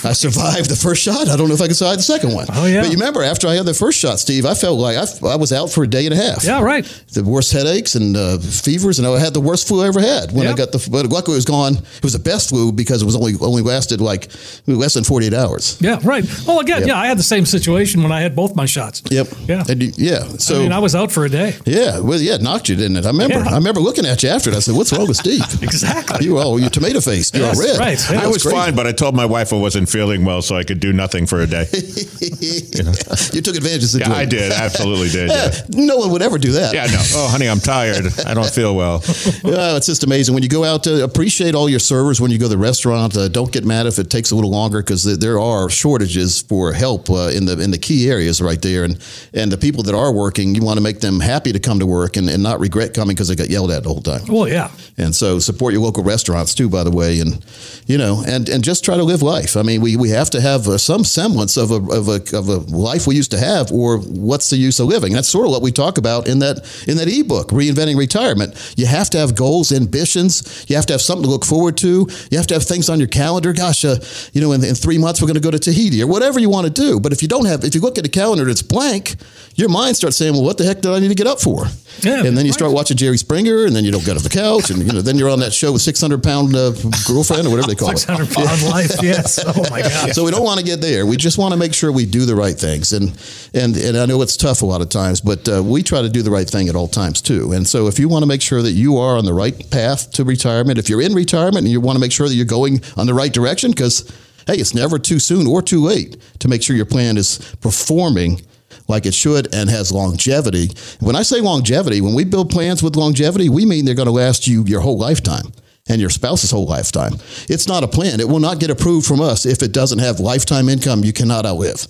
I 0.04 0.14
survived 0.14 0.70
the 0.70 0.76
first 0.76 1.02
shot. 1.04 1.28
I 1.28 1.36
don't 1.38 1.48
know 1.48 1.54
if 1.56 1.62
I 1.62 1.68
can 1.68 1.76
survive 1.76 1.98
the 1.98 2.04
second 2.04 2.34
one. 2.34 2.48
Oh, 2.52 2.66
yeah. 2.66 2.82
But 2.82 2.92
you 2.92 2.98
remember, 2.98 3.24
after 3.24 3.48
I 3.48 3.56
had 3.56 3.66
the 3.66 3.74
first 3.74 4.00
shot, 4.00 4.20
Steve, 4.20 4.46
I 4.46 4.54
felt 4.54 4.80
like 4.80 4.98
I, 4.98 5.06
I 5.28 5.36
was 5.36 5.52
out 5.54 5.72
for 5.72 5.84
a 5.84 5.88
day 5.88 6.06
and 6.06 6.14
a 6.14 6.18
half. 6.18 6.44
Yeah, 6.44 6.62
right. 6.62 6.84
The 7.14 7.24
worst 7.24 7.52
headaches 7.52 7.96
and 7.96 8.16
uh, 8.18 8.38
fevers, 8.40 9.00
and 9.00 9.08
I 9.08 9.20
had 9.20 9.34
the 9.34 9.42
worst 9.42 9.68
flu 9.68 9.84
I 9.84 9.88
ever 9.88 10.02
had 10.02 10.32
when 10.32 10.48
I 10.48 10.54
got 10.54 10.72
the. 10.72 10.86
But 10.92 11.08
luckily, 11.08 11.36
it 11.36 11.38
was 11.38 11.46
gone. 11.46 11.74
It 11.76 12.04
was 12.04 12.14
the 12.14 12.20
best 12.20 12.50
flu 12.50 12.72
because 12.72 13.02
it 13.02 13.06
was 13.06 13.16
only 13.16 13.34
only 13.42 13.62
lasted 13.62 14.02
like 14.02 14.30
less 14.68 14.94
than 14.94 15.04
48 15.04 15.34
hours. 15.34 15.78
Yeah, 15.82 16.00
right. 16.04 16.26
Well, 16.48 16.60
again, 16.60 16.80
Yep. 16.80 16.88
yeah, 16.88 16.98
I 17.00 17.08
had 17.08 17.18
the 17.18 17.24
same 17.24 17.46
situation 17.46 18.04
when 18.04 18.12
I 18.12 18.22
had 18.22 18.36
both 18.36 18.56
my 18.56 18.66
shots. 18.66 19.02
Yep. 19.10 19.28
Yeah. 19.48 19.64
And 19.70 19.82
yeah. 19.98 20.24
So 20.38 20.56
I 20.56 20.60
mean, 20.60 20.72
I 20.72 20.80
was 20.80 20.96
out 20.96 21.12
for 21.12 21.26
a 21.26 21.30
day. 21.30 21.56
yeah, 21.66 22.00
well, 22.00 22.20
yeah, 22.20 22.36
it 22.36 22.42
knocked 22.42 22.70
you, 22.70 22.76
didn't 22.76 22.98
it? 22.98 23.06
I 23.06 23.10
remember. 23.10 23.36
Yeah. 23.40 23.50
I 23.50 23.56
remember 23.56 23.80
looking 23.80 24.06
at 24.06 24.22
you 24.24 24.30
after 24.30 24.50
it. 24.50 24.56
I 24.56 24.60
said, 24.60 24.76
"What's 24.76 24.92
wrong 24.92 25.08
with 25.08 25.18
Steve?" 25.18 25.44
Exactly. 25.66 26.26
You 26.26 26.38
all, 26.38 26.60
you're 26.60 26.70
tomato 26.70 27.02
faced. 27.02 27.36
You're 27.36 27.48
all 27.48 27.54
red. 27.60 27.78
right. 27.80 28.00
Yeah. 28.12 28.22
I 28.24 28.28
was 28.28 28.44
crazy. 28.44 28.56
fine, 28.56 28.76
but 28.76 28.86
I 28.88 28.92
told 28.92 29.16
my 29.16 29.26
wife 29.26 29.52
I 29.52 29.58
wasn't 29.66 29.90
feeling 29.90 30.24
well, 30.26 30.44
so 30.44 30.56
I 30.56 30.64
could 30.64 30.80
do 30.80 30.94
nothing 30.94 31.26
for 31.26 31.42
a 31.42 31.48
day. 31.48 31.66
you 31.74 33.42
took 33.42 33.56
advantage 33.56 33.84
of 33.86 33.92
the 33.94 34.04
Yeah. 34.06 34.14
I 34.14 34.26
did. 34.26 34.52
Absolutely 34.52 35.10
did. 35.10 35.30
Yeah. 35.32 35.52
No 35.86 35.98
one 35.98 36.12
would 36.12 36.22
ever 36.22 36.38
do 36.38 36.52
that. 36.54 36.74
yeah, 36.74 36.86
no. 36.86 37.02
Oh, 37.16 37.28
honey, 37.28 37.48
I'm 37.50 37.60
tired. 37.60 38.06
I 38.26 38.34
don't 38.36 38.50
feel 38.50 38.76
well. 38.76 39.02
Yeah, 39.44 39.78
it's 39.78 39.86
just 39.88 40.04
amazing. 40.04 40.34
When 40.36 40.44
you 40.44 40.50
go 40.50 40.64
out 40.64 40.84
to 40.84 41.04
appreciate 41.04 41.56
all 41.56 41.68
your 41.70 41.80
servers 41.80 42.20
when 42.22 42.32
you 42.32 42.38
go 42.38 42.46
to 42.46 42.50
the 42.50 42.58
restaurant, 42.58 43.16
uh, 43.18 43.28
don't 43.28 43.52
get 43.52 43.64
mad 43.66 43.86
if 43.88 43.98
it 44.00 44.10
takes 44.10 44.32
a 44.32 44.36
little 44.36 44.52
longer 44.52 44.80
because 44.82 45.04
there 45.20 45.40
are 45.40 45.70
shortages 45.70 46.42
for 46.42 46.74
help 46.74 47.10
uh, 47.10 47.30
in 47.38 47.46
the 47.46 47.60
in 47.60 47.72
the 47.72 47.78
key 47.78 48.10
areas 48.10 48.42
right 48.42 48.62
there. 48.62 48.84
And 48.84 48.94
and 49.34 49.52
the 49.52 49.58
people 49.58 49.84
that 49.84 49.96
are 49.96 50.12
working, 50.14 50.56
you 50.56 50.62
want 50.64 50.78
to 50.78 50.84
make 50.84 51.00
them 51.00 51.20
happy 51.20 51.52
to 51.54 51.60
come 51.60 51.80
to 51.80 51.86
work 51.86 52.18
and, 52.18 52.30
and 52.30 52.42
not 52.44 52.60
regret 52.60 52.94
coming 52.94 53.16
because 53.16 53.28
they 53.30 53.36
got 53.36 53.50
yelled 53.50 53.72
at 53.72 53.84
the 53.84 53.90
whole 53.90 54.02
time. 54.02 54.22
Well, 54.28 54.48
yeah. 54.48 54.70
And 54.98 55.14
so 55.16 55.40
support 55.40 55.74
your 55.74 55.82
local 55.84 56.04
restaurants 56.04 56.54
too, 56.56 56.70
by 56.70 56.84
the 56.84 56.92
way, 56.92 57.20
and 57.20 57.44
you 57.88 57.98
know, 57.98 58.24
and, 58.26 58.50
and 58.50 58.64
just 58.64 58.84
try 58.86 58.96
to 58.98 59.04
live 59.04 59.22
life. 59.22 59.45
I 59.56 59.64
mean, 59.64 59.82
we, 59.82 59.96
we 59.98 60.10
have 60.10 60.30
to 60.32 60.42
have 60.42 60.68
uh, 60.68 60.78
some 60.78 61.04
semblance 61.04 61.58
of 61.58 61.72
a, 61.72 61.76
of 61.92 62.08
a 62.08 62.38
of 62.38 62.48
a 62.50 62.58
life 62.76 63.06
we 63.08 63.16
used 63.16 63.32
to 63.32 63.38
have, 63.38 63.72
or 63.72 63.98
what's 64.00 64.50
the 64.50 64.58
use 64.58 64.80
of 64.80 64.88
living? 64.88 65.14
That's 65.14 65.28
sort 65.28 65.46
of 65.46 65.52
what 65.52 65.62
we 65.62 65.72
talk 65.72 65.98
about 65.98 66.28
in 66.28 66.40
that 66.40 66.58
in 66.88 66.98
that 66.98 67.08
ebook, 67.08 67.50
reinventing 67.50 67.98
retirement. 67.98 68.56
You 68.78 68.86
have 68.86 69.10
to 69.12 69.18
have 69.18 69.36
goals, 69.36 69.72
ambitions. 69.72 70.66
You 70.68 70.76
have 70.76 70.86
to 70.88 70.94
have 70.94 71.02
something 71.02 71.24
to 71.24 71.30
look 71.30 71.46
forward 71.46 71.78
to. 71.78 72.08
You 72.32 72.38
have 72.38 72.48
to 72.48 72.54
have 72.54 72.64
things 72.64 72.90
on 72.90 73.00
your 73.00 73.08
calendar. 73.10 73.54
Gosh, 73.54 73.84
uh, 73.86 73.98
you 74.34 74.42
know, 74.42 74.52
in, 74.54 74.64
in 74.64 74.76
three 74.76 74.98
months 74.98 75.22
we're 75.22 75.28
going 75.28 75.36
to 75.36 75.42
go 75.42 75.52
to 75.52 75.60
Tahiti 75.60 76.02
or 76.02 76.08
whatever 76.08 76.40
you 76.40 76.50
want 76.50 76.66
to 76.68 76.74
do. 76.74 77.00
But 77.00 77.12
if 77.14 77.22
you 77.22 77.28
don't 77.28 77.46
have, 77.46 77.64
if 77.64 77.76
you 77.76 77.82
look 77.82 77.98
at 77.98 78.06
a 78.06 78.10
calendar 78.10 78.46
that's 78.46 78.62
blank, 78.62 79.16
your 79.56 79.70
mind 79.70 79.96
starts 79.98 80.18
saying, 80.18 80.34
"Well, 80.34 80.44
what 80.44 80.58
the 80.58 80.64
heck 80.66 80.82
did 80.82 80.92
I 80.92 81.00
need 81.00 81.10
to 81.10 81.16
get 81.16 81.28
up 81.28 81.40
for?" 81.42 81.66
Yeah, 82.02 82.26
and 82.26 82.38
then 82.38 82.46
you 82.46 82.52
start 82.54 82.72
watching 82.74 82.98
Jerry 82.98 83.18
Springer, 83.18 83.66
and 83.66 83.76
then 83.76 83.86
you 83.86 83.92
don't 83.92 84.04
get 84.06 84.18
off 84.18 84.24
the 84.24 84.30
couch, 84.30 84.70
and 84.70 84.80
you 84.86 84.92
know, 84.92 85.02
then 85.02 85.18
you're 85.18 85.30
on 85.30 85.40
that 85.40 85.54
show 85.54 85.72
with 85.72 85.82
600 85.82 86.22
pound 86.22 86.56
uh, 86.56 86.72
girlfriend 87.08 87.48
or 87.48 87.52
whatever 87.52 87.68
they 87.68 87.76
call 87.76 87.92
it. 87.92 87.98
600 88.06 88.30
pound 88.34 88.64
life. 88.64 88.92
Yes. 89.06 89.35
Oh, 89.48 89.70
my 89.70 89.82
God. 89.82 90.14
So 90.14 90.26
we 90.26 90.32
don't 90.32 90.44
want 90.44 90.60
to 90.60 90.66
get 90.66 90.82
there. 90.82 91.06
We 91.06 91.18
just 91.18 91.38
want 91.38 91.54
to 91.54 91.58
make 91.58 91.74
sure 91.74 91.92
we 91.92 92.06
do 92.06 92.26
the 92.26 92.36
right 92.36 92.56
things, 92.56 92.94
and 92.94 93.10
and 93.54 93.76
and 93.78 93.98
I 93.98 94.06
know 94.06 94.22
it's 94.22 94.36
tough 94.36 94.62
a 94.62 94.66
lot 94.66 94.82
of 94.82 94.90
times, 94.90 95.22
but 95.22 95.48
uh, 95.48 95.64
we 95.64 95.84
try 95.84 96.02
to 96.02 96.10
do 96.10 96.22
the 96.22 96.32
right 96.32 96.50
thing 96.50 96.68
at 96.68 96.76
all 96.76 96.88
times 96.88 97.22
too. 97.22 97.52
And 97.54 97.68
so 97.68 97.88
if 97.88 98.00
you 98.00 98.10
want 98.10 98.24
to 98.24 98.28
make 98.28 98.42
sure 98.42 98.62
that 98.62 98.72
you 98.72 98.98
are 98.98 99.18
on 99.18 99.26
the 99.26 99.34
right 99.34 99.56
path 99.72 100.12
to 100.14 100.24
retirement, 100.24 100.78
if 100.78 100.90
you're 100.90 101.02
in 101.02 101.14
retirement 101.14 101.60
and 101.60 101.70
you 101.70 101.80
want 101.80 101.96
to 101.96 102.00
make 102.00 102.12
sure 102.12 102.28
that 102.28 102.36
you're 102.36 102.46
going 102.46 102.82
on 102.98 103.06
the 103.06 103.14
right 103.14 103.32
direction, 103.32 103.72
because 103.72 104.12
hey, 104.48 104.56
it's 104.56 104.74
never 104.74 105.00
too 105.00 105.20
soon 105.20 105.48
or 105.48 105.62
too 105.62 105.82
late 105.82 106.18
to 106.40 106.48
make 106.48 106.64
sure 106.64 106.76
your 106.76 106.86
plan 106.86 107.18
is 107.18 107.56
performing 107.62 108.42
like 108.88 109.06
it 109.06 109.14
should 109.14 109.54
and 109.54 109.70
has 109.70 109.92
longevity. 109.92 110.70
When 111.00 111.16
I 111.16 111.24
say 111.24 111.42
longevity, 111.42 112.02
when 112.02 112.14
we 112.14 112.24
build 112.24 112.50
plans 112.50 112.84
with 112.84 112.96
longevity, 112.96 113.50
we 113.50 113.66
mean 113.66 113.86
they're 113.86 113.96
going 113.96 114.08
to 114.08 114.12
last 114.12 114.48
you 114.48 114.64
your 114.66 114.82
whole 114.82 114.98
lifetime 114.98 115.54
and 115.88 116.02
your 116.02 116.10
spouse's 116.10 116.52
whole 116.52 116.66
lifetime. 116.66 117.14
It's 117.48 117.68
not 117.68 117.84
a 117.84 117.88
plan. 117.88 118.20
It 118.20 118.28
will 118.28 118.40
not 118.40 118.60
get 118.60 118.72
approved 118.72 119.06
from 119.06 119.22
us 119.22 119.46
if 119.46 119.62
it 119.62 119.72
doesn't 119.72 120.00
have 120.00 120.20
lifetime 120.20 120.68
income 120.68 121.04
you 121.04 121.14
cannot 121.14 121.46
outlive. 121.46 121.88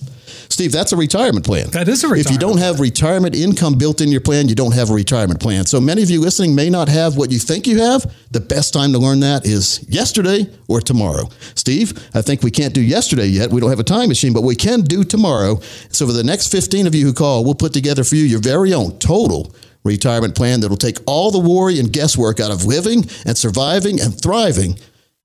Steve, 0.50 0.72
that's 0.72 0.92
a 0.92 0.98
retirement 0.98 1.46
plan. 1.46 1.70
That 1.72 1.88
is 1.88 2.04
a 2.04 2.14
If 2.14 2.30
you 2.30 2.38
don't 2.38 2.58
have 2.58 2.80
retirement 2.80 3.36
income 3.36 3.76
built 3.76 4.02
in 4.02 4.10
your 4.10 4.22
plan, 4.22 4.50
you 4.50 4.56
don't 4.56 4.74
have 4.74 4.90
a 4.90 4.94
retirement 4.94 5.40
plan. 5.40 5.66
So 5.66 5.80
many 5.80 6.04
of 6.04 6.10
you 6.10 6.20
listening 6.20 6.54
may 6.54 6.70
not 6.70 6.90
have 6.90 7.16
what 7.16 7.32
you 7.32 7.40
think 7.40 7.66
you 7.66 7.80
have. 7.80 8.14
The 8.32 8.42
best 8.42 8.74
time 8.74 8.92
to 8.92 9.00
learn 9.00 9.22
that 9.22 9.46
is 9.46 9.86
yesterday 9.88 10.46
or 10.68 10.82
tomorrow. 10.82 11.30
Steve, 11.56 11.94
I 12.14 12.22
think 12.22 12.44
we 12.44 12.52
can't 12.52 12.74
do 12.74 12.82
yesterday 12.82 13.28
yet. 13.28 13.50
We 13.50 13.62
don't 13.62 13.70
have 13.70 13.80
a 13.80 13.84
time 13.84 14.10
machine, 14.10 14.34
but 14.34 14.42
we 14.44 14.56
can 14.56 14.82
do 14.82 15.04
tomorrow. 15.04 15.60
So 15.90 16.06
for 16.06 16.14
the 16.14 16.24
next 16.24 16.52
15 16.52 16.86
of 16.86 16.94
you 16.94 17.06
who 17.06 17.14
call, 17.14 17.46
we'll 17.46 17.56
put 17.56 17.74
together 17.74 18.04
for 18.04 18.16
you 18.16 18.24
your 18.24 18.42
very 18.42 18.74
own 18.74 19.00
total 19.00 19.56
retirement 19.86 20.36
plan 20.36 20.60
that'll 20.60 20.76
take 20.76 20.98
all 21.06 21.32
the 21.32 21.40
worry 21.40 21.80
and 21.80 21.94
guesswork 21.94 22.40
out 22.40 22.52
of 22.52 22.66
living 22.66 23.06
and 23.26 23.38
surviving 23.38 24.02
and 24.02 24.20
thriving 24.20 24.78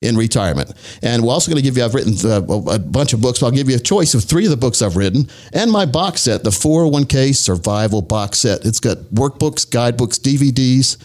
in 0.03 0.17
retirement. 0.17 0.73
And 1.03 1.23
we're 1.23 1.33
also 1.33 1.51
going 1.51 1.63
to 1.63 1.63
give 1.63 1.77
you, 1.77 1.85
I've 1.85 1.95
written 1.95 2.15
uh, 2.25 2.41
a 2.73 2.79
bunch 2.79 3.13
of 3.13 3.21
books, 3.21 3.41
but 3.41 3.47
I'll 3.47 3.53
give 3.53 3.69
you 3.69 3.77
a 3.77 3.81
choice 3.81 4.15
of 4.15 4.25
three 4.25 4.45
of 4.45 4.51
the 4.51 4.57
books 4.57 4.81
I've 4.81 4.97
written 4.97 5.29
and 5.53 5.71
my 5.71 5.85
box 5.85 6.23
set, 6.23 6.43
the 6.43 6.51
401k 6.51 7.35
Survival 7.35 8.01
Box 8.01 8.39
Set. 8.39 8.65
It's 8.65 8.81
got 8.81 8.99
workbooks, 9.13 9.71
guidebooks, 9.71 10.19
DVDs. 10.19 10.97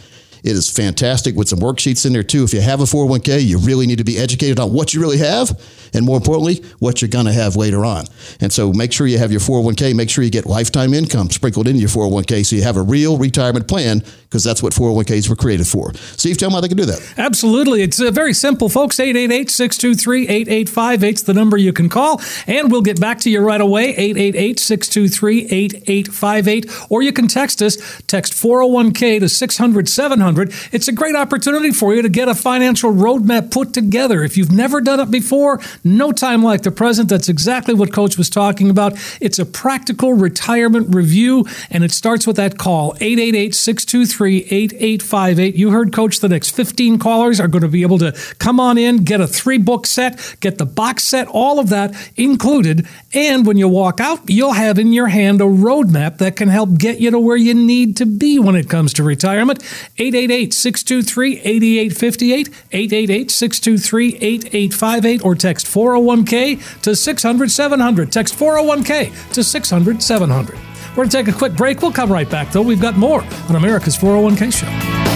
It 0.46 0.52
is 0.52 0.70
fantastic 0.70 1.36
with 1.36 1.50
some 1.50 1.58
worksheets 1.58 2.06
in 2.06 2.14
there 2.14 2.22
too. 2.22 2.44
If 2.44 2.54
you 2.54 2.62
have 2.62 2.80
a 2.80 2.84
401k, 2.84 3.44
you 3.44 3.58
really 3.58 3.88
need 3.88 3.98
to 3.98 4.04
be 4.04 4.20
educated 4.20 4.60
on 4.60 4.72
what 4.72 4.94
you 4.94 5.02
really 5.02 5.18
have 5.18 5.60
and 5.96 6.06
more 6.06 6.18
importantly, 6.18 6.64
what 6.78 7.02
you're 7.02 7.10
going 7.10 7.26
to 7.26 7.34
have 7.34 7.56
later 7.56 7.84
on. 7.84 8.06
And 8.42 8.54
so 8.54 8.72
make 8.72 8.92
sure 8.92 9.08
you 9.08 9.18
have 9.18 9.32
your 9.32 9.40
401k, 9.40 9.96
make 9.96 10.10
sure 10.10 10.24
you 10.24 10.30
get 10.30 10.46
lifetime 10.46 10.94
income 10.94 11.32
sprinkled 11.32 11.68
into 11.68 11.80
your 11.80 11.90
401k 11.90 12.46
so 12.46 12.56
you 12.56 12.62
have 12.62 12.78
a 12.78 12.84
real 12.84 13.18
retirement 13.18 13.68
plan 13.68 14.04
because 14.26 14.44
that's 14.44 14.62
what 14.62 14.74
401ks 14.74 15.30
were 15.30 15.36
created 15.36 15.66
for. 15.66 15.94
Steve, 15.96 16.38
tell 16.38 16.50
them 16.50 16.56
how 16.56 16.62
they 16.62 16.68
can 16.68 16.78
do 16.78 16.86
that. 16.86 17.14
Absolutely. 17.18 17.82
It's 17.82 18.00
uh, 18.00 18.12
very 18.12 18.34
simple, 18.34 18.70
folks. 18.70 19.00
888 19.00 19.50
623 19.50 20.28
8858 20.28 21.16
is 21.16 21.24
the 21.24 21.34
number 21.34 21.58
you 21.58 21.74
can 21.74 21.90
call, 21.90 22.22
and 22.46 22.72
we'll 22.72 22.82
get 22.82 23.00
back 23.00 23.20
to 23.22 23.32
you 23.32 23.40
right 23.40 23.62
away. 23.62 23.96
888 23.96 24.60
623 24.60 25.46
8858. 25.46 26.72
Or 26.90 27.02
you 27.02 27.14
can 27.14 27.28
text 27.28 27.62
us, 27.64 27.78
text 28.08 28.34
401k 28.34 29.22
to 29.22 29.30
600 29.30 29.90
700. 29.90 30.35
It's 30.44 30.88
a 30.88 30.92
great 30.92 31.16
opportunity 31.16 31.72
for 31.72 31.94
you 31.96 32.02
to 32.02 32.10
get 32.10 32.28
a 32.28 32.36
financial 32.36 32.92
roadmap 32.94 33.52
put 33.52 33.74
together. 33.74 34.24
If 34.24 34.38
you've 34.38 34.52
never 34.52 34.82
done 34.82 35.00
it 35.00 35.12
before, 35.12 35.60
no 35.84 36.12
time 36.12 36.44
like 36.44 36.64
the 36.64 36.72
present. 36.72 37.10
That's 37.10 37.30
exactly 37.30 37.74
what 37.74 37.94
Coach 37.94 38.18
was 38.18 38.30
talking 38.30 38.70
about. 38.70 38.94
It's 39.22 39.40
a 39.40 39.46
practical 39.46 40.14
retirement 40.14 40.94
review, 40.94 41.46
and 41.70 41.84
it 41.84 41.92
starts 41.92 42.28
with 42.28 42.36
that 42.36 42.58
call 42.58 42.96
888 43.00 43.56
623 43.56 44.38
8858. 44.38 45.56
You 45.56 45.72
heard 45.72 45.94
Coach, 45.94 46.20
the 46.20 46.30
next 46.30 46.52
15 46.52 47.00
callers 47.00 47.40
are 47.40 47.48
going 47.48 47.62
to 47.62 47.68
be 47.68 47.82
able 47.82 47.98
to 48.00 48.12
come 48.40 48.60
on 48.60 48.78
in, 48.78 49.04
get 49.04 49.22
a 49.22 49.28
three 49.28 49.58
book 49.58 49.86
set, 49.86 50.36
get 50.40 50.58
the 50.58 50.66
box 50.66 51.04
set, 51.04 51.28
all 51.28 51.60
of 51.60 51.70
that 51.70 51.96
included. 52.16 52.88
And 53.14 53.46
when 53.46 53.58
you 53.58 53.68
walk 53.68 54.00
out, 54.00 54.30
you'll 54.30 54.54
have 54.54 54.80
in 54.80 54.94
your 54.94 55.08
hand 55.08 55.42
a 55.42 55.46
roadmap 55.46 56.18
that 56.18 56.36
can 56.36 56.50
help 56.50 56.78
get 56.78 57.00
you 57.00 57.12
to 57.12 57.20
where 57.20 57.38
you 57.38 57.54
need 57.54 57.98
to 57.98 58.06
be 58.06 58.40
when 58.40 58.56
it 58.56 58.70
comes 58.70 58.94
to 58.94 59.04
retirement. 59.04 59.64
888 59.98 60.25
623 60.54 61.40
8858, 61.40 62.48
888 62.72 63.32
623 63.32 64.16
8858, 64.16 65.26
or 65.26 65.36
text 65.36 65.66
401k 65.66 66.82
to 66.82 66.96
600 66.96 67.52
700. 67.52 68.12
Text 68.12 68.36
401k 68.36 69.34
to 69.34 69.44
600 69.44 70.02
700. 70.02 70.60
We're 70.92 70.96
going 70.96 71.10
to 71.10 71.18
take 71.18 71.28
a 71.28 71.38
quick 71.38 71.54
break. 71.54 71.82
We'll 71.82 71.92
come 71.92 72.12
right 72.12 72.30
back, 72.30 72.52
though. 72.52 72.62
We've 72.62 72.82
got 72.82 72.96
more 72.96 73.22
on 73.50 73.56
America's 73.56 73.98
401k 73.98 74.54
show. 74.54 75.16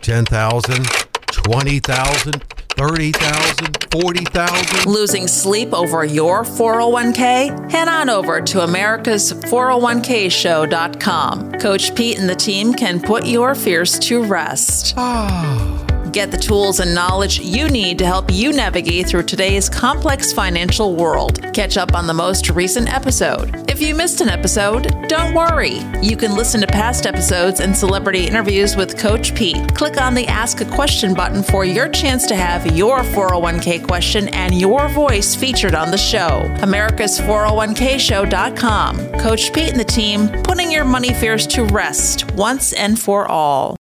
10,000, 0.00 0.84
20,000, 1.26 2.44
30,000, 2.78 3.86
40,000. 3.90 4.86
Losing 4.90 5.26
sleep 5.26 5.74
over 5.74 6.04
your 6.04 6.44
401k? 6.44 7.70
Head 7.70 7.88
on 7.88 8.08
over 8.08 8.40
to 8.40 8.62
America's 8.62 9.32
401kshow.com. 9.32 11.52
Coach 11.54 11.92
Pete 11.96 12.20
and 12.20 12.28
the 12.28 12.36
team 12.36 12.72
can 12.72 13.00
put 13.00 13.26
your 13.26 13.56
fears 13.56 13.98
to 13.98 14.22
rest. 14.22 14.94
Ah. 14.96 15.77
Get 16.12 16.30
the 16.30 16.38
tools 16.38 16.80
and 16.80 16.94
knowledge 16.94 17.38
you 17.40 17.68
need 17.68 17.98
to 17.98 18.06
help 18.06 18.32
you 18.32 18.52
navigate 18.52 19.06
through 19.06 19.24
today's 19.24 19.68
complex 19.68 20.32
financial 20.32 20.96
world. 20.96 21.42
Catch 21.52 21.76
up 21.76 21.94
on 21.94 22.06
the 22.06 22.14
most 22.14 22.48
recent 22.50 22.92
episode. 22.92 23.70
If 23.70 23.82
you 23.82 23.94
missed 23.94 24.20
an 24.20 24.28
episode, 24.28 25.06
don't 25.08 25.34
worry. 25.34 25.80
You 26.02 26.16
can 26.16 26.34
listen 26.34 26.60
to 26.62 26.66
past 26.66 27.06
episodes 27.06 27.60
and 27.60 27.76
celebrity 27.76 28.26
interviews 28.26 28.74
with 28.74 28.98
Coach 28.98 29.34
Pete. 29.34 29.74
Click 29.74 30.00
on 30.00 30.14
the 30.14 30.26
Ask 30.26 30.60
a 30.60 30.64
Question 30.64 31.14
button 31.14 31.42
for 31.42 31.64
your 31.64 31.88
chance 31.88 32.26
to 32.28 32.34
have 32.34 32.76
your 32.76 33.00
401k 33.00 33.86
question 33.86 34.28
and 34.28 34.58
your 34.58 34.88
voice 34.88 35.34
featured 35.34 35.74
on 35.74 35.90
the 35.90 35.98
show. 35.98 36.42
America's 36.62 37.20
401kshow.com. 37.20 39.12
Coach 39.20 39.52
Pete 39.52 39.70
and 39.70 39.80
the 39.80 39.84
team 39.84 40.28
putting 40.42 40.72
your 40.72 40.84
money 40.84 41.12
fears 41.12 41.46
to 41.48 41.64
rest 41.64 42.30
once 42.32 42.72
and 42.72 42.98
for 42.98 43.26
all. 43.26 43.77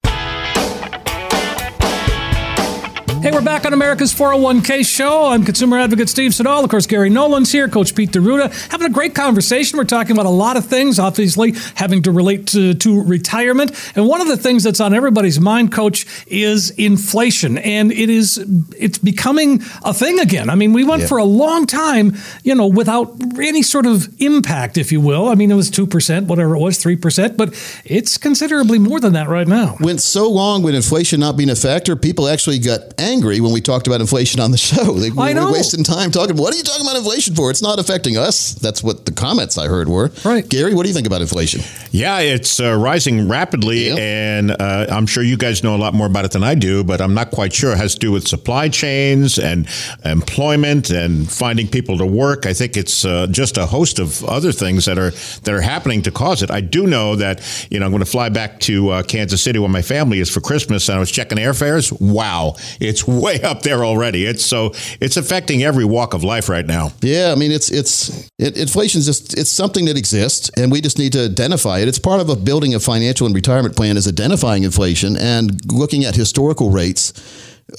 Hey, 3.27 3.33
we're 3.33 3.43
back 3.43 3.67
on 3.67 3.73
America's 3.73 4.15
401k 4.15 4.87
show. 4.87 5.27
I'm 5.27 5.43
consumer 5.45 5.81
advocate 5.81 6.09
Steve 6.09 6.33
Siddall. 6.33 6.63
Of 6.63 6.71
course, 6.71 6.87
Gary 6.87 7.11
Nolan's 7.11 7.51
here, 7.51 7.69
Coach 7.69 7.93
Pete 7.93 8.13
D'Arruda, 8.13 8.71
having 8.71 8.87
a 8.87 8.91
great 8.91 9.17
conversation. 9.17 9.79
We're 9.79 9.85
talking 9.85 10.13
about 10.13 10.27
a 10.27 10.31
lot 10.31 10.57
of 10.57 10.67
things, 10.67 11.01
obviously 11.01 11.55
having 11.75 12.03
to 12.03 12.13
relate 12.13 12.47
to, 12.47 12.75
to 12.75 13.03
retirement. 13.03 13.73
And 13.97 14.07
one 14.07 14.21
of 14.21 14.29
the 14.29 14.37
things 14.37 14.63
that's 14.63 14.79
on 14.79 14.95
everybody's 14.95 15.41
mind, 15.41 15.73
Coach, 15.73 16.07
is 16.29 16.71
inflation. 16.71 17.59
And 17.59 17.91
it 17.91 18.11
is 18.11 18.39
it's 18.79 18.99
becoming 18.99 19.61
a 19.85 19.93
thing 19.93 20.21
again. 20.21 20.49
I 20.49 20.55
mean, 20.55 20.73
we 20.73 20.85
went 20.85 21.03
Yeah. 21.03 21.09
for 21.09 21.19
a 21.19 21.25
long 21.25 21.67
time, 21.67 22.17
you 22.45 22.55
know, 22.55 22.69
without 22.69 23.13
any 23.41 23.63
sort 23.63 23.87
of 23.87 24.09
impact, 24.21 24.79
if 24.79 24.93
you 24.93 25.01
will. 25.01 25.27
I 25.29 25.35
mean, 25.35 25.51
it 25.51 25.57
was 25.57 25.69
2%, 25.69 26.29
whatever 26.29 26.55
it 26.55 26.61
was, 26.61 26.79
3%, 26.79 27.37
but 27.37 27.53
it's 27.85 28.19
considerably 28.19 28.79
more 28.79 29.01
than 29.01 29.15
that 29.15 29.29
right 29.29 29.49
now. 29.49 29.77
went 29.81 30.01
so 30.01 30.31
long 30.31 30.63
with 30.63 30.77
inflation 30.77 31.19
not 31.19 31.37
being 31.37 31.51
a 31.51 31.57
factor, 31.57 31.97
people 31.97 32.29
actually 32.29 32.61
got 32.61 32.83
angry 33.01 33.16
when 33.25 33.53
we 33.53 33.61
talked 33.61 33.87
about 33.87 34.01
inflation 34.01 34.41
on 34.41 34.51
the 34.51 34.59
show. 34.59 34.93
They, 34.95 35.11
I 35.21 35.33
know. 35.33 35.47
We're 35.47 35.53
wasting 35.53 35.85
time 35.85 36.11
talking. 36.11 36.37
What 36.37 36.53
are 36.55 36.57
you 36.57 36.63
talking 36.63 36.85
about 36.87 36.97
inflation 36.97 37.35
for? 37.35 37.51
It's 37.51 37.63
not 37.63 37.79
affecting 37.79 38.17
us. 38.17 38.55
That's 38.55 38.83
what 38.83 39.05
the 39.07 39.13
comments 39.13 39.59
I 39.59 39.67
heard 39.69 39.89
were. 39.89 40.11
Right. 40.25 40.49
Gary, 40.49 40.75
what 40.75 40.83
do 40.85 40.89
you 40.89 40.95
think 40.95 41.07
about 41.07 41.21
inflation? 41.21 41.61
Yeah, 41.91 42.19
it's 42.19 42.61
uh, 42.61 42.75
rising 42.77 43.29
rapidly, 43.29 43.87
Yep. 43.87 43.99
and 43.99 44.51
uh, 44.51 44.87
I'm 44.91 45.07
sure 45.07 45.23
you 45.23 45.37
guys 45.37 45.63
know 45.63 45.75
a 45.75 45.79
lot 45.79 45.95
more 45.95 46.07
about 46.07 46.25
it 46.25 46.33
than 46.33 46.43
I 46.45 46.55
do, 46.55 46.85
but 46.85 47.01
I'm 47.01 47.15
not 47.15 47.31
quite 47.31 47.53
sure. 47.53 47.73
It 47.73 47.79
has 47.79 47.95
to 47.95 48.01
do 48.01 48.13
with 48.13 48.27
supply 48.29 48.69
chains 48.69 49.39
and 49.39 49.67
employment 50.05 50.91
and 50.91 51.31
finding 51.31 51.69
people 51.69 51.99
to 51.99 52.07
work. 52.07 52.47
I 52.47 52.53
think 52.53 52.77
it's 52.77 53.05
uh, 53.05 53.27
just 53.31 53.57
a 53.57 53.67
host 53.67 53.99
of 53.99 54.25
other 54.25 54.53
things 54.53 54.85
that 54.87 54.99
are 54.99 55.11
that 55.11 55.49
are 55.55 55.61
happening 55.61 56.03
to 56.03 56.11
cause 56.11 56.43
it. 56.43 56.51
I 56.51 56.61
do 56.61 56.87
know 56.87 57.17
that 57.17 57.41
you 57.71 57.79
know 57.79 57.87
I'm 57.87 57.93
going 57.93 58.05
to 58.05 58.11
fly 58.11 58.29
back 58.29 58.61
to 58.61 58.91
uh, 58.91 59.03
Kansas 59.03 59.43
City 59.43 59.59
where 59.59 59.69
my 59.69 59.83
family 59.83 60.19
is 60.21 60.31
for 60.31 60.41
Christmas, 60.41 60.89
and 60.89 60.97
I 60.97 60.99
was 61.01 61.11
checking 61.11 61.39
airfares. 61.39 61.93
Wow, 62.01 62.57
it's 62.81 63.06
way 63.07 63.41
up 63.43 63.63
there 63.63 63.85
already. 63.85 64.25
It's 64.25 64.45
so 64.45 64.73
it's 65.01 65.17
affecting 65.17 65.63
every 65.63 65.85
walk 65.85 66.15
of 66.15 66.25
life 66.25 66.49
right 66.49 66.67
now. 66.67 66.93
Yeah, 67.01 67.33
I 67.33 67.39
mean 67.39 67.53
it's 67.53 67.71
it's 67.71 68.31
it, 68.39 68.57
inflation's 68.57 69.07
just 69.07 69.39
it's 69.39 69.51
something 69.51 69.85
that 69.87 69.97
exists, 69.97 70.51
and 70.57 70.71
we 70.71 70.81
just 70.81 70.99
need 70.99 71.13
to 71.13 71.25
identify 71.25 71.79
it. 71.79 71.89
It's 71.89 71.99
part 71.99 72.21
of 72.21 72.29
a 72.29 72.37
building 72.37 72.75
a 72.75 72.81
financial 72.81 73.27
and 73.27 73.35
retirement 73.35 73.77
plan 73.77 73.97
is 73.97 74.09
identifying 74.09 74.65
inflation 74.65 75.17
and 75.17 75.61
looking 75.73 76.05
at 76.05 76.15
historical 76.15 76.71
rates 76.71 77.13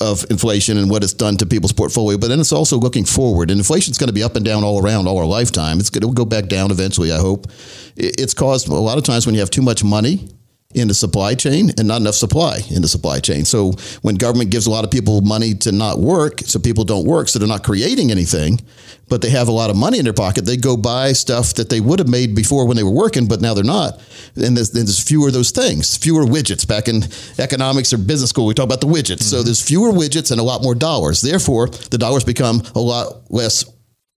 of 0.01 0.25
inflation 0.29 0.77
and 0.77 0.89
what 0.89 1.01
it's 1.01 1.13
done 1.13 1.37
to 1.37 1.45
people's 1.45 1.71
portfolio. 1.71 2.17
But 2.17 2.27
then 2.27 2.39
it's 2.39 2.51
also 2.51 2.77
looking 2.77 3.05
forward, 3.05 3.49
and 3.51 3.59
inflation's 3.59 3.97
going 3.97 4.07
to 4.07 4.13
be 4.13 4.23
up 4.23 4.35
and 4.35 4.45
down 4.45 4.63
all 4.63 4.83
around 4.83 5.07
all 5.07 5.17
our 5.17 5.25
lifetime. 5.25 5.79
It's 5.79 5.89
going 5.89 6.07
to 6.07 6.13
go 6.13 6.25
back 6.25 6.47
down 6.47 6.71
eventually. 6.71 7.11
I 7.11 7.19
hope. 7.19 7.47
It's 7.95 8.33
caused 8.33 8.67
a 8.67 8.73
lot 8.73 8.97
of 8.97 9.03
times 9.03 9.25
when 9.25 9.33
you 9.33 9.41
have 9.41 9.49
too 9.49 9.61
much 9.61 9.83
money 9.83 10.29
in 10.73 10.87
the 10.89 10.93
supply 10.93 11.33
chain 11.33 11.71
and 11.77 11.87
not 11.87 12.01
enough 12.01 12.15
supply 12.15 12.59
in 12.69 12.81
the 12.81 12.87
supply 12.87 13.19
chain. 13.19 13.45
So 13.45 13.71
when 14.01 14.15
government 14.15 14.51
gives 14.51 14.67
a 14.67 14.69
lot 14.69 14.83
of 14.83 14.91
people 14.91 15.21
money 15.21 15.53
to 15.55 15.71
not 15.71 15.99
work, 15.99 16.41
so 16.41 16.59
people 16.59 16.83
don't 16.83 17.05
work, 17.05 17.29
so 17.29 17.39
they're 17.39 17.47
not 17.47 17.63
creating 17.63 18.11
anything, 18.11 18.59
but 19.07 19.21
they 19.21 19.29
have 19.29 19.47
a 19.47 19.51
lot 19.51 19.69
of 19.69 19.77
money 19.77 19.97
in 19.97 20.03
their 20.03 20.13
pocket, 20.13 20.45
they 20.45 20.57
go 20.57 20.75
buy 20.75 21.13
stuff 21.13 21.53
that 21.53 21.69
they 21.69 21.79
would 21.79 21.99
have 21.99 22.09
made 22.09 22.35
before 22.35 22.67
when 22.67 22.75
they 22.75 22.83
were 22.83 22.91
working, 22.91 23.27
but 23.27 23.39
now 23.39 23.53
they're 23.53 23.63
not. 23.63 24.01
And 24.35 24.57
there's, 24.57 24.71
there's 24.71 25.01
fewer 25.01 25.27
of 25.27 25.33
those 25.33 25.51
things, 25.51 25.95
fewer 25.95 26.25
widgets. 26.25 26.67
Back 26.67 26.89
in 26.89 27.03
economics 27.39 27.93
or 27.93 27.97
business 27.97 28.31
school, 28.31 28.45
we 28.45 28.53
talk 28.53 28.65
about 28.65 28.81
the 28.81 28.87
widgets. 28.87 29.23
So 29.23 29.37
mm-hmm. 29.37 29.45
there's 29.45 29.61
fewer 29.61 29.91
widgets 29.91 30.31
and 30.31 30.39
a 30.39 30.43
lot 30.43 30.63
more 30.63 30.75
dollars. 30.75 31.21
Therefore, 31.21 31.69
the 31.69 31.97
dollars 31.97 32.25
become 32.25 32.61
a 32.75 32.79
lot 32.79 33.31
less 33.31 33.63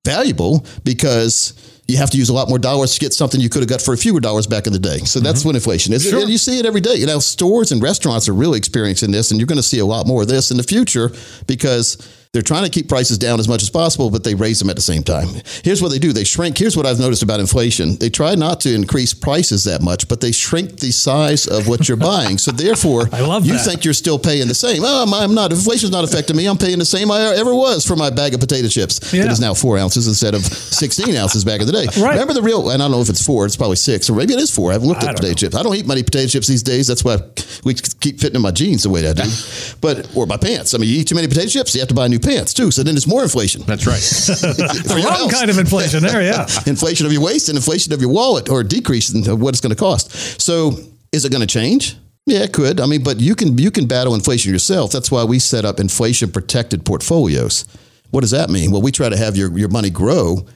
valuable 0.04 0.64
because 0.84 1.54
you 1.86 1.96
have 1.96 2.10
to 2.10 2.16
use 2.16 2.28
a 2.28 2.32
lot 2.32 2.48
more 2.48 2.58
dollars 2.58 2.94
to 2.94 3.00
get 3.00 3.12
something 3.12 3.40
you 3.40 3.48
could 3.48 3.62
have 3.62 3.68
got 3.68 3.82
for 3.82 3.92
a 3.92 3.96
fewer 3.96 4.20
dollars 4.20 4.46
back 4.46 4.66
in 4.66 4.72
the 4.72 4.78
day. 4.78 4.98
So 4.98 5.20
that's 5.20 5.40
mm-hmm. 5.40 5.48
what 5.48 5.56
inflation 5.56 5.92
is. 5.92 6.10
And 6.12 6.30
you 6.30 6.38
see 6.38 6.58
it 6.58 6.66
every 6.66 6.80
day. 6.80 6.94
You 6.94 7.06
know, 7.06 7.18
stores 7.18 7.72
and 7.72 7.82
restaurants 7.82 8.28
are 8.28 8.32
really 8.32 8.58
experiencing 8.58 9.10
this, 9.10 9.30
and 9.30 9.40
you're 9.40 9.46
going 9.46 9.56
to 9.56 9.62
see 9.62 9.80
a 9.80 9.86
lot 9.86 10.06
more 10.06 10.22
of 10.22 10.28
this 10.28 10.50
in 10.50 10.56
the 10.56 10.62
future 10.62 11.10
because 11.46 11.98
they're 12.32 12.42
trying 12.42 12.62
to 12.62 12.70
keep 12.70 12.88
prices 12.88 13.18
down 13.18 13.40
as 13.40 13.48
much 13.48 13.60
as 13.60 13.70
possible, 13.70 14.08
but 14.08 14.22
they 14.22 14.36
raise 14.36 14.60
them 14.60 14.70
at 14.70 14.76
the 14.76 14.82
same 14.82 15.02
time. 15.02 15.26
Here's 15.64 15.82
what 15.82 15.88
they 15.90 15.98
do 15.98 16.12
they 16.12 16.22
shrink. 16.22 16.56
Here's 16.56 16.76
what 16.76 16.86
I've 16.86 17.00
noticed 17.00 17.24
about 17.24 17.40
inflation 17.40 17.96
they 17.96 18.08
try 18.08 18.36
not 18.36 18.60
to 18.60 18.72
increase 18.72 19.12
prices 19.12 19.64
that 19.64 19.82
much, 19.82 20.06
but 20.06 20.20
they 20.20 20.30
shrink 20.30 20.78
the 20.78 20.92
size 20.92 21.48
of 21.48 21.66
what 21.66 21.88
you're 21.88 21.96
buying. 22.12 22.38
So 22.38 22.52
therefore, 22.52 23.08
I 23.12 23.20
love 23.22 23.46
you 23.46 23.54
that. 23.54 23.64
think 23.66 23.84
you're 23.84 23.94
still 23.94 24.16
paying 24.18 24.46
the 24.46 24.54
same. 24.54 24.82
Oh, 24.84 25.00
I'm- 25.00 25.12
I'm 25.14 25.34
not. 25.34 25.50
Inflation's 25.50 25.90
not 25.90 26.04
affecting 26.04 26.36
me. 26.36 26.46
I'm 26.46 26.56
paying 26.56 26.78
the 26.78 26.84
same 26.84 27.10
I 27.10 27.34
ever 27.34 27.52
was 27.52 27.84
for 27.84 27.96
my 27.96 28.10
bag 28.10 28.32
of 28.32 28.38
potato 28.40 28.68
chips. 28.68 29.12
Yeah. 29.12 29.24
It 29.24 29.32
is 29.32 29.40
now 29.40 29.52
four 29.52 29.76
ounces 29.76 30.06
instead 30.06 30.34
of 30.34 30.42
16 30.44 31.16
ounces 31.16 31.44
back 31.44 31.60
in 31.60 31.66
the 31.66 31.72
day. 31.72 31.86
Right. 32.00 32.12
Remember 32.12 32.32
the 32.32 32.42
real, 32.42 32.70
and 32.70 32.80
I 32.80 32.84
don't 32.86 32.92
know 32.92 33.00
if 33.02 33.08
it's 33.10 33.24
four, 33.26 33.44
it's 33.44 33.56
probably 33.56 33.76
six, 33.76 34.08
or 34.08 34.14
maybe 34.14 34.32
it 34.34 34.38
is 34.40 34.54
four. 34.54 34.70
I 34.70 34.74
haven't 34.74 34.88
looked 34.88 35.02
I 35.02 35.08
at 35.10 35.16
potato 35.16 35.30
know. 35.30 35.34
chips. 35.34 35.56
I 35.56 35.62
don't 35.64 35.74
eat 35.74 35.86
many 35.86 36.02
potato 36.04 36.28
chips 36.28 36.46
these 36.46 36.62
days. 36.62 36.86
That's 36.86 37.04
why 37.04 37.18
we 37.64 37.74
keep 37.74 38.20
fitting 38.20 38.36
in 38.36 38.42
my 38.42 38.52
jeans 38.52 38.84
the 38.84 38.90
way 38.90 39.02
that 39.02 39.18
I 39.20 39.24
do. 39.24 39.76
but, 39.80 40.16
or 40.16 40.26
my 40.26 40.36
pants. 40.36 40.72
I 40.74 40.78
mean, 40.78 40.88
you 40.88 41.00
eat 41.00 41.08
too 41.08 41.14
many 41.16 41.26
potato 41.28 41.48
chips, 41.48 41.74
you 41.74 41.80
have 41.80 41.88
to 41.88 41.94
buy 41.94 42.06
new 42.08 42.19
pants 42.20 42.54
too. 42.54 42.70
So 42.70 42.82
then 42.82 42.96
it's 42.96 43.06
more 43.06 43.22
inflation. 43.22 43.62
That's 43.62 43.86
right. 43.86 44.00
The 44.90 45.02
wrong 45.04 45.28
kind 45.30 45.50
of 45.50 45.58
inflation 45.58 46.02
there, 46.02 46.22
yeah. 46.22 46.46
inflation 46.66 47.06
of 47.06 47.12
your 47.12 47.22
waist 47.22 47.48
and 47.48 47.56
inflation 47.56 47.92
of 47.92 48.00
your 48.00 48.10
wallet 48.10 48.48
or 48.48 48.62
decrease 48.62 49.12
in 49.12 49.40
what 49.40 49.50
it's 49.50 49.60
going 49.60 49.74
to 49.74 49.76
cost. 49.76 50.40
So 50.40 50.72
is 51.12 51.24
it 51.24 51.32
going 51.32 51.46
to 51.46 51.46
change? 51.46 51.96
Yeah, 52.26 52.40
it 52.40 52.52
could. 52.52 52.80
I 52.80 52.86
mean, 52.86 53.02
but 53.02 53.20
you 53.20 53.34
can 53.34 53.56
you 53.58 53.70
can 53.70 53.86
battle 53.86 54.14
inflation 54.14 54.52
yourself. 54.52 54.92
That's 54.92 55.10
why 55.10 55.24
we 55.24 55.38
set 55.38 55.64
up 55.64 55.80
inflation 55.80 56.30
protected 56.30 56.84
portfolios. 56.84 57.64
What 58.10 58.20
does 58.20 58.30
that 58.32 58.50
mean? 58.50 58.70
Well, 58.72 58.82
we 58.82 58.92
try 58.92 59.08
to 59.08 59.16
have 59.16 59.36
your, 59.36 59.56
your 59.56 59.68
money 59.68 59.90
grow 59.90 60.46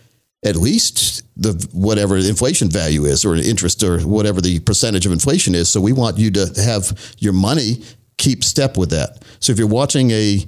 at 0.45 0.57
least 0.57 1.23
the 1.37 1.53
whatever 1.73 2.19
inflation 2.19 2.69
value 2.69 3.05
is 3.05 3.25
or 3.25 3.35
interest 3.35 3.83
or 3.83 4.01
whatever 4.01 4.41
the 4.41 4.61
percentage 4.61 5.07
of 5.07 5.13
inflation 5.13 5.55
is. 5.55 5.71
So 5.71 5.81
we 5.81 5.93
want 5.93 6.19
you 6.19 6.31
to 6.33 6.53
have 6.63 7.15
your 7.19 7.33
money 7.33 7.83
keep 8.19 8.45
step 8.45 8.77
with 8.77 8.91
that. 8.91 9.23
So 9.41 9.53
if 9.53 9.59
you're 9.59 9.67
watching 9.67 10.11
a 10.11 10.45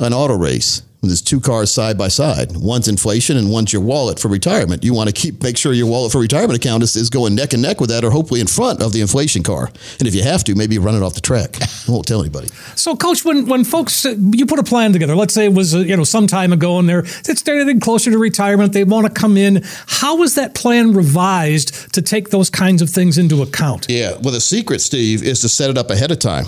an 0.00 0.12
auto 0.12 0.36
race 0.36 0.82
there's 1.02 1.22
two 1.22 1.40
cars 1.40 1.72
side 1.72 1.96
by 1.96 2.08
side. 2.08 2.54
One's 2.56 2.86
inflation 2.86 3.36
and 3.38 3.50
one's 3.50 3.72
your 3.72 3.80
wallet 3.80 4.18
for 4.18 4.28
retirement. 4.28 4.84
You 4.84 4.92
want 4.92 5.08
to 5.08 5.14
keep 5.14 5.42
make 5.42 5.56
sure 5.56 5.72
your 5.72 5.86
wallet 5.86 6.12
for 6.12 6.20
retirement 6.20 6.56
account 6.56 6.82
is, 6.82 6.94
is 6.94 7.08
going 7.08 7.34
neck 7.34 7.54
and 7.54 7.62
neck 7.62 7.80
with 7.80 7.88
that, 7.88 8.04
or 8.04 8.10
hopefully 8.10 8.40
in 8.40 8.46
front 8.46 8.82
of 8.82 8.92
the 8.92 9.00
inflation 9.00 9.42
car. 9.42 9.70
And 9.98 10.06
if 10.06 10.14
you 10.14 10.22
have 10.22 10.44
to, 10.44 10.54
maybe 10.54 10.78
run 10.78 10.94
it 10.94 11.02
off 11.02 11.14
the 11.14 11.22
track. 11.22 11.56
I 11.62 11.66
won't 11.88 12.06
tell 12.06 12.20
anybody. 12.20 12.48
So, 12.76 12.96
Coach, 12.96 13.24
when 13.24 13.46
when 13.46 13.64
folks 13.64 14.04
you 14.04 14.44
put 14.44 14.58
a 14.58 14.62
plan 14.62 14.92
together, 14.92 15.16
let's 15.16 15.32
say 15.32 15.46
it 15.46 15.54
was 15.54 15.74
uh, 15.74 15.78
you 15.78 15.96
know 15.96 16.04
some 16.04 16.26
time 16.26 16.52
ago, 16.52 16.78
and 16.78 16.86
they're 16.88 17.00
it's 17.00 17.42
getting 17.42 17.80
closer 17.80 18.10
to 18.10 18.18
retirement, 18.18 18.74
they 18.74 18.84
want 18.84 19.06
to 19.06 19.12
come 19.12 19.38
in. 19.38 19.62
How 19.86 20.22
is 20.22 20.34
that 20.34 20.54
plan 20.54 20.92
revised 20.92 21.94
to 21.94 22.02
take 22.02 22.28
those 22.28 22.50
kinds 22.50 22.82
of 22.82 22.90
things 22.90 23.16
into 23.16 23.42
account? 23.42 23.86
Yeah, 23.88 24.18
well, 24.20 24.32
the 24.32 24.40
secret, 24.40 24.82
Steve, 24.82 25.22
is 25.22 25.40
to 25.40 25.48
set 25.48 25.70
it 25.70 25.78
up 25.78 25.88
ahead 25.90 26.10
of 26.10 26.18
time. 26.18 26.44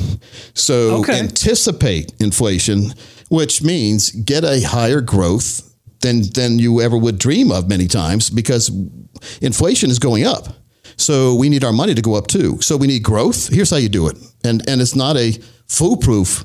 So 0.52 1.00
Okay. 1.02 1.18
anticipate 1.18 2.12
inflation, 2.20 2.92
which 3.32 3.62
means 3.62 4.10
get 4.10 4.44
a 4.44 4.60
higher 4.60 5.00
growth 5.00 5.74
than 6.02 6.20
than 6.34 6.58
you 6.58 6.82
ever 6.82 6.98
would 6.98 7.18
dream 7.18 7.50
of 7.50 7.66
many 7.66 7.88
times 7.88 8.28
because 8.28 8.70
inflation 9.40 9.90
is 9.90 9.98
going 9.98 10.26
up. 10.26 10.48
So 10.98 11.34
we 11.34 11.48
need 11.48 11.64
our 11.64 11.72
money 11.72 11.94
to 11.94 12.02
go 12.02 12.14
up 12.14 12.26
too. 12.26 12.60
So 12.60 12.76
we 12.76 12.86
need 12.86 13.02
growth. 13.02 13.48
Here's 13.48 13.70
how 13.70 13.78
you 13.78 13.88
do 13.88 14.06
it. 14.08 14.18
And 14.44 14.68
and 14.68 14.82
it's 14.82 14.94
not 14.94 15.16
a 15.16 15.38
foolproof 15.66 16.44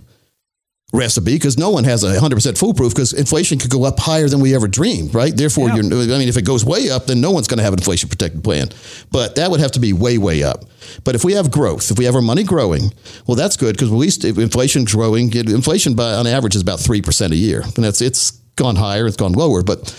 recipe 0.93 1.33
because 1.33 1.57
no 1.57 1.69
one 1.69 1.83
has 1.83 2.03
a 2.05 2.15
100% 2.15 2.57
foolproof 2.57 2.93
because 2.93 3.11
inflation 3.11 3.59
could 3.59 3.69
go 3.69 3.83
up 3.83 3.99
higher 3.99 4.29
than 4.29 4.39
we 4.39 4.55
ever 4.55 4.69
dreamed, 4.69 5.13
right? 5.13 5.35
Therefore, 5.35 5.67
Yeah. 5.67 5.75
you're, 5.81 6.13
I 6.13 6.17
mean, 6.17 6.29
if 6.29 6.37
it 6.37 6.43
goes 6.45 6.63
way 6.63 6.89
up, 6.89 7.07
then 7.07 7.19
no 7.19 7.31
one's 7.31 7.47
going 7.47 7.57
to 7.57 7.63
have 7.63 7.73
an 7.73 7.79
inflation 7.79 8.07
protected 8.07 8.41
plan. 8.41 8.69
But 9.11 9.35
that 9.35 9.51
would 9.51 9.59
have 9.59 9.73
to 9.73 9.81
be 9.81 9.91
way, 9.91 10.17
way 10.17 10.43
up. 10.43 10.63
But 11.03 11.13
if 11.15 11.25
we 11.25 11.33
have 11.33 11.51
growth, 11.51 11.91
if 11.91 11.97
we 11.97 12.05
have 12.05 12.15
our 12.15 12.21
money 12.21 12.43
growing, 12.43 12.93
well, 13.27 13.35
that's 13.35 13.57
good 13.57 13.75
because 13.75 13.91
at 13.91 13.95
least 13.97 14.23
if 14.23 14.37
inflation's 14.37 14.93
growing, 14.93 15.33
inflation 15.35 15.93
by 15.93 16.13
on 16.13 16.25
average 16.25 16.55
is 16.55 16.61
about 16.61 16.79
3% 16.79 17.31
a 17.31 17.35
year. 17.35 17.63
And 17.75 17.83
that's, 17.83 18.01
it's 18.01 18.31
gone 18.55 18.77
higher, 18.77 19.07
it's 19.07 19.17
gone 19.17 19.33
lower. 19.33 19.63
But 19.63 19.93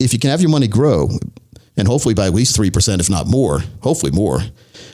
if 0.00 0.12
you 0.12 0.18
can 0.18 0.30
have 0.30 0.40
your 0.40 0.50
money 0.50 0.66
grow, 0.66 1.08
and 1.76 1.86
hopefully 1.86 2.14
by 2.14 2.26
at 2.26 2.34
least 2.34 2.56
3%, 2.58 2.98
if 2.98 3.08
not 3.08 3.28
more, 3.28 3.60
hopefully 3.80 4.10
more. 4.10 4.40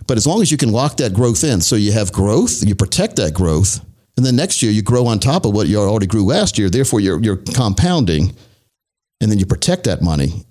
But 0.07 0.19
as 0.19 0.27
long 0.27 0.43
as 0.43 0.53
you 0.53 0.59
can 0.59 0.73
lock 0.73 0.99
that 0.99 1.15
growth 1.15 1.43
in, 1.43 1.63
so 1.63 1.75
you 1.75 1.93
have 1.93 2.13
growth, 2.13 2.63
you 2.65 2.75
protect 2.75 3.17
that 3.17 3.33
growth, 3.33 3.81
and 4.17 4.25
then 4.25 4.37
next 4.37 4.63
year 4.63 4.73
you 4.73 4.83
grow 4.83 5.07
on 5.07 5.19
top 5.19 5.45
of 5.45 5.55
what 5.55 5.69
you 5.69 5.79
already 5.79 6.07
grew 6.07 6.25
last 6.25 6.59
year. 6.59 6.71
Therefore, 6.71 7.01
you're, 7.01 7.21
you're 7.23 7.37
compounding, 7.37 8.35
and 9.21 9.31
then 9.31 9.39
you 9.39 9.47
protect 9.47 9.85
that 9.85 10.03
money. 10.03 10.45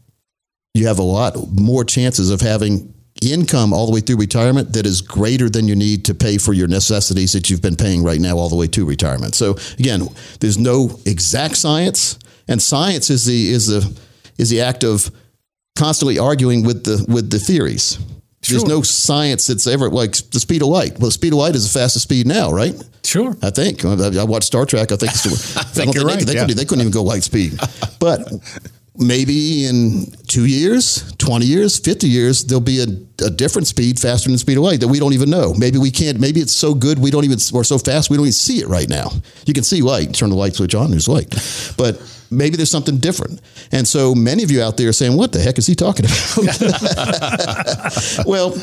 You 0.73 0.87
have 0.87 0.99
a 0.99 1.03
lot 1.03 1.35
more 1.51 1.83
chances 1.83 2.29
of 2.29 2.41
having 2.41 2.93
income 3.21 3.73
all 3.73 3.85
the 3.85 3.93
way 3.93 4.01
through 4.01 4.17
retirement 4.17 4.73
that 4.73 4.85
is 4.85 5.01
greater 5.01 5.49
than 5.49 5.67
you 5.67 5.75
need 5.75 6.05
to 6.05 6.13
pay 6.13 6.37
for 6.37 6.53
your 6.53 6.67
necessities 6.67 7.31
that 7.31 7.49
you've 7.49 7.61
been 7.61 7.75
paying 7.75 8.03
right 8.03 8.19
now 8.19 8.37
all 8.37 8.49
the 8.49 8.55
way 8.55 8.67
to 8.67 8.85
retirement. 8.85 9.35
So 9.35 9.55
again, 9.79 10.07
there's 10.41 10.57
no 10.57 10.99
exact 11.05 11.55
science, 11.55 12.19
and 12.47 12.61
science 12.61 13.09
is 13.09 13.25
the 13.25 13.49
is 13.49 13.67
the 13.67 13.99
is 14.37 14.49
the 14.49 14.61
act 14.61 14.83
of 14.83 15.09
constantly 15.77 16.19
arguing 16.19 16.63
with 16.63 16.83
the 16.83 17.05
with 17.07 17.29
the 17.29 17.39
theories. 17.39 17.97
There's 18.47 18.65
no 18.65 18.81
science 18.81 19.47
that's 19.47 19.67
ever 19.67 19.89
like 19.89 20.15
the 20.31 20.39
speed 20.39 20.61
of 20.61 20.67
light. 20.69 20.93
Well, 20.93 21.07
the 21.07 21.11
speed 21.11 21.33
of 21.33 21.39
light 21.39 21.55
is 21.55 21.71
the 21.71 21.79
fastest 21.79 22.03
speed 22.03 22.27
now, 22.27 22.51
right? 22.51 22.75
Sure. 23.03 23.35
I 23.41 23.49
think 23.49 23.83
I 23.85 23.93
I 23.93 24.23
watched 24.23 24.45
Star 24.47 24.65
Trek. 24.65 24.91
I 24.91 24.95
think 24.95 25.11
it's 25.11 25.23
the, 25.23 25.59
I 25.59 25.63
think 25.63 25.93
you're 25.95 26.03
they, 26.03 26.15
right, 26.15 26.25
They, 26.25 26.33
yeah. 26.33 26.41
couldn't, 26.41 26.57
they 26.57 26.65
couldn't 26.65 26.81
even 26.81 26.91
go 26.91 27.03
light 27.03 27.23
speed, 27.23 27.59
but 27.99 28.21
maybe 28.97 29.65
in 29.65 30.05
two 30.27 30.45
years, 30.45 31.13
twenty 31.17 31.45
years, 31.45 31.79
fifty 31.79 32.07
years, 32.07 32.43
there'll 32.45 32.61
be 32.61 32.79
a, 32.81 32.87
a 33.25 33.29
different 33.29 33.67
speed 33.67 33.99
faster 33.99 34.27
than 34.27 34.33
the 34.33 34.39
speed 34.39 34.57
of 34.57 34.63
light 34.63 34.79
that 34.79 34.87
we 34.87 34.99
don't 34.99 35.13
even 35.13 35.29
know. 35.29 35.53
Maybe 35.53 35.77
we 35.77 35.91
can't. 35.91 36.19
Maybe 36.19 36.39
it's 36.39 36.53
so 36.53 36.73
good 36.73 36.99
we 36.99 37.11
don't 37.11 37.25
even 37.25 37.37
or 37.53 37.63
so 37.63 37.77
fast 37.77 38.09
we 38.09 38.17
don't 38.17 38.25
even 38.25 38.33
see 38.33 38.59
it 38.59 38.67
right 38.67 38.89
now. 38.89 39.11
You 39.45 39.53
can 39.53 39.63
see 39.63 39.81
light. 39.81 40.13
Turn 40.13 40.29
the 40.29 40.35
light 40.35 40.55
switch 40.55 40.75
on. 40.75 40.91
There's 40.91 41.07
light, 41.07 41.29
but. 41.77 42.01
Maybe 42.31 42.57
there's 42.57 42.71
something 42.71 42.97
different. 42.97 43.39
And 43.71 43.87
so 43.87 44.15
many 44.15 44.41
of 44.41 44.49
you 44.49 44.63
out 44.63 44.77
there 44.77 44.89
are 44.89 44.93
saying, 44.93 45.15
What 45.15 45.31
the 45.31 45.39
heck 45.39 45.59
is 45.59 45.67
he 45.67 45.75
talking 45.75 46.05
about? 46.05 46.37
well, 48.25 48.57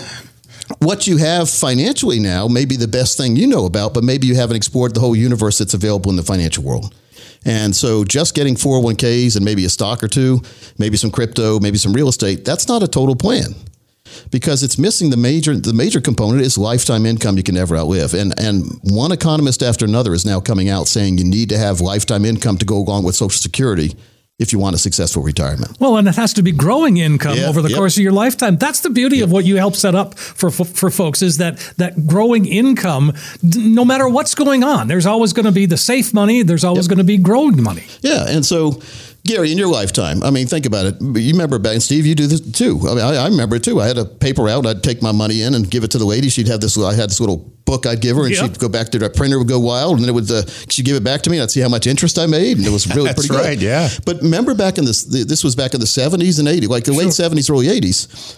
what 0.78 1.06
you 1.06 1.16
have 1.18 1.48
financially 1.48 2.18
now 2.18 2.48
may 2.48 2.64
be 2.64 2.76
the 2.76 2.88
best 2.88 3.16
thing 3.16 3.36
you 3.36 3.46
know 3.46 3.66
about, 3.66 3.94
but 3.94 4.04
maybe 4.04 4.26
you 4.26 4.34
haven't 4.34 4.56
explored 4.56 4.94
the 4.94 5.00
whole 5.00 5.16
universe 5.16 5.58
that's 5.58 5.74
available 5.74 6.10
in 6.10 6.16
the 6.16 6.22
financial 6.22 6.64
world. 6.64 6.94
And 7.44 7.74
so 7.74 8.04
just 8.04 8.34
getting 8.34 8.54
401ks 8.54 9.36
and 9.36 9.44
maybe 9.44 9.64
a 9.64 9.68
stock 9.68 10.02
or 10.02 10.08
two, 10.08 10.40
maybe 10.78 10.96
some 10.96 11.10
crypto, 11.10 11.58
maybe 11.58 11.78
some 11.78 11.92
real 11.92 12.08
estate, 12.08 12.44
that's 12.44 12.68
not 12.68 12.82
a 12.82 12.88
total 12.88 13.16
plan. 13.16 13.54
Because 14.30 14.62
it's 14.62 14.78
missing 14.78 15.08
the 15.10 15.16
major 15.16 15.56
the 15.56 15.72
major 15.72 16.00
component 16.00 16.42
is 16.42 16.58
lifetime 16.58 17.06
income 17.06 17.38
you 17.38 17.42
can 17.42 17.54
never 17.54 17.76
outlive. 17.76 18.12
And 18.12 18.38
and 18.38 18.78
one 18.82 19.10
economist 19.10 19.62
after 19.62 19.86
another 19.86 20.12
is 20.12 20.26
now 20.26 20.38
coming 20.38 20.68
out 20.68 20.86
saying 20.86 21.16
you 21.16 21.24
need 21.24 21.48
to 21.48 21.56
have 21.56 21.80
lifetime 21.80 22.26
income 22.26 22.58
to 22.58 22.66
go 22.66 22.76
along 22.76 23.04
with 23.04 23.14
social 23.14 23.40
security 23.40 23.96
if 24.38 24.52
you 24.52 24.58
want 24.58 24.74
a 24.74 24.78
successful 24.78 25.22
retirement. 25.22 25.76
Well, 25.78 25.96
and 25.96 26.08
it 26.08 26.16
has 26.16 26.32
to 26.34 26.42
be 26.42 26.52
growing 26.52 26.96
income 26.96 27.36
Yeah, 27.36 27.48
over 27.48 27.62
the 27.62 27.68
yep. 27.68 27.78
course 27.78 27.96
of 27.96 28.02
your 28.02 28.12
lifetime. 28.12 28.56
That's 28.56 28.80
the 28.80 28.90
beauty 28.90 29.20
of 29.20 29.30
what 29.30 29.44
you 29.44 29.56
help 29.56 29.76
set 29.76 29.94
up 29.94 30.18
for 30.18 30.50
for 30.50 30.90
folks 30.90 31.22
is 31.22 31.36
that 31.38 31.58
that 31.76 32.06
growing 32.06 32.46
income, 32.46 33.12
no 33.42 33.84
matter 33.84 34.08
what's 34.08 34.34
going 34.34 34.64
on, 34.64 34.88
there's 34.88 35.06
always 35.06 35.32
going 35.32 35.46
to 35.46 35.52
be 35.52 35.66
the 35.66 35.76
safe 35.76 36.12
money. 36.12 36.42
There's 36.42 36.64
always 36.64 36.88
going 36.88 36.98
to 36.98 37.04
be 37.04 37.18
growing 37.18 37.62
money. 37.62 37.84
Yeah, 38.00 38.24
and 38.28 38.44
so 38.44 38.80
Gary, 39.24 39.52
in 39.52 39.58
your 39.58 39.68
lifetime, 39.68 40.22
I 40.24 40.30
mean, 40.30 40.48
think 40.48 40.66
about 40.66 40.84
it. 40.86 41.00
You 41.00 41.32
remember 41.32 41.58
back, 41.60 41.74
and 41.74 41.82
Steve, 41.82 42.04
you 42.06 42.14
do 42.16 42.26
this 42.26 42.40
too. 42.40 42.80
I 42.82 42.94
mean, 42.94 43.04
I, 43.04 43.14
I 43.22 43.28
remember 43.28 43.54
it 43.56 43.62
too. 43.62 43.80
I 43.80 43.86
had 43.86 43.96
a 43.96 44.04
paper 44.04 44.48
out. 44.48 44.66
I'd 44.66 44.82
take 44.82 45.00
my 45.00 45.12
money 45.12 45.42
in 45.42 45.54
and 45.54 45.70
give 45.70 45.84
it 45.84 45.92
to 45.92 45.98
the 45.98 46.04
lady. 46.04 46.28
She'd 46.28 46.48
have 46.48 46.60
this. 46.60 46.76
I 46.76 46.92
had 46.94 47.08
this 47.08 47.20
little 47.20 47.36
book 47.64 47.86
I'd 47.86 48.00
give 48.00 48.16
her, 48.16 48.24
and 48.24 48.32
Yep. 48.34 48.44
she'd 48.44 48.58
go 48.58 48.68
back 48.68 48.88
to 48.90 48.98
the 48.98 49.08
printer 49.08 49.38
would 49.38 49.46
go 49.46 49.60
wild, 49.60 49.92
and 49.94 50.02
then 50.02 50.08
it 50.08 50.12
would. 50.12 50.28
Uh, 50.28 50.42
she'd 50.68 50.84
give 50.84 50.96
it 50.96 51.04
back 51.04 51.22
to 51.22 51.30
me, 51.30 51.36
and 51.36 51.44
I'd 51.44 51.52
see 51.52 51.60
how 51.60 51.68
much 51.68 51.86
interest 51.86 52.18
I 52.18 52.26
made, 52.26 52.56
and 52.58 52.66
it 52.66 52.70
was 52.70 52.92
really 52.96 53.12
pretty 53.14 53.28
good. 53.28 53.62
yeah. 53.62 53.88
But 54.04 54.22
remember 54.22 54.54
back 54.54 54.76
in 54.78 54.84
this, 54.84 55.04
this 55.04 55.44
was 55.44 55.54
back 55.54 55.74
in 55.74 55.78
the 55.80 55.86
seventies 55.86 56.40
and 56.40 56.48
eighties, 56.48 56.68
like 56.68 56.82
the 56.84 56.92
late 56.92 57.12
seventies, 57.12 57.48
early 57.48 57.68
eighties. 57.68 58.36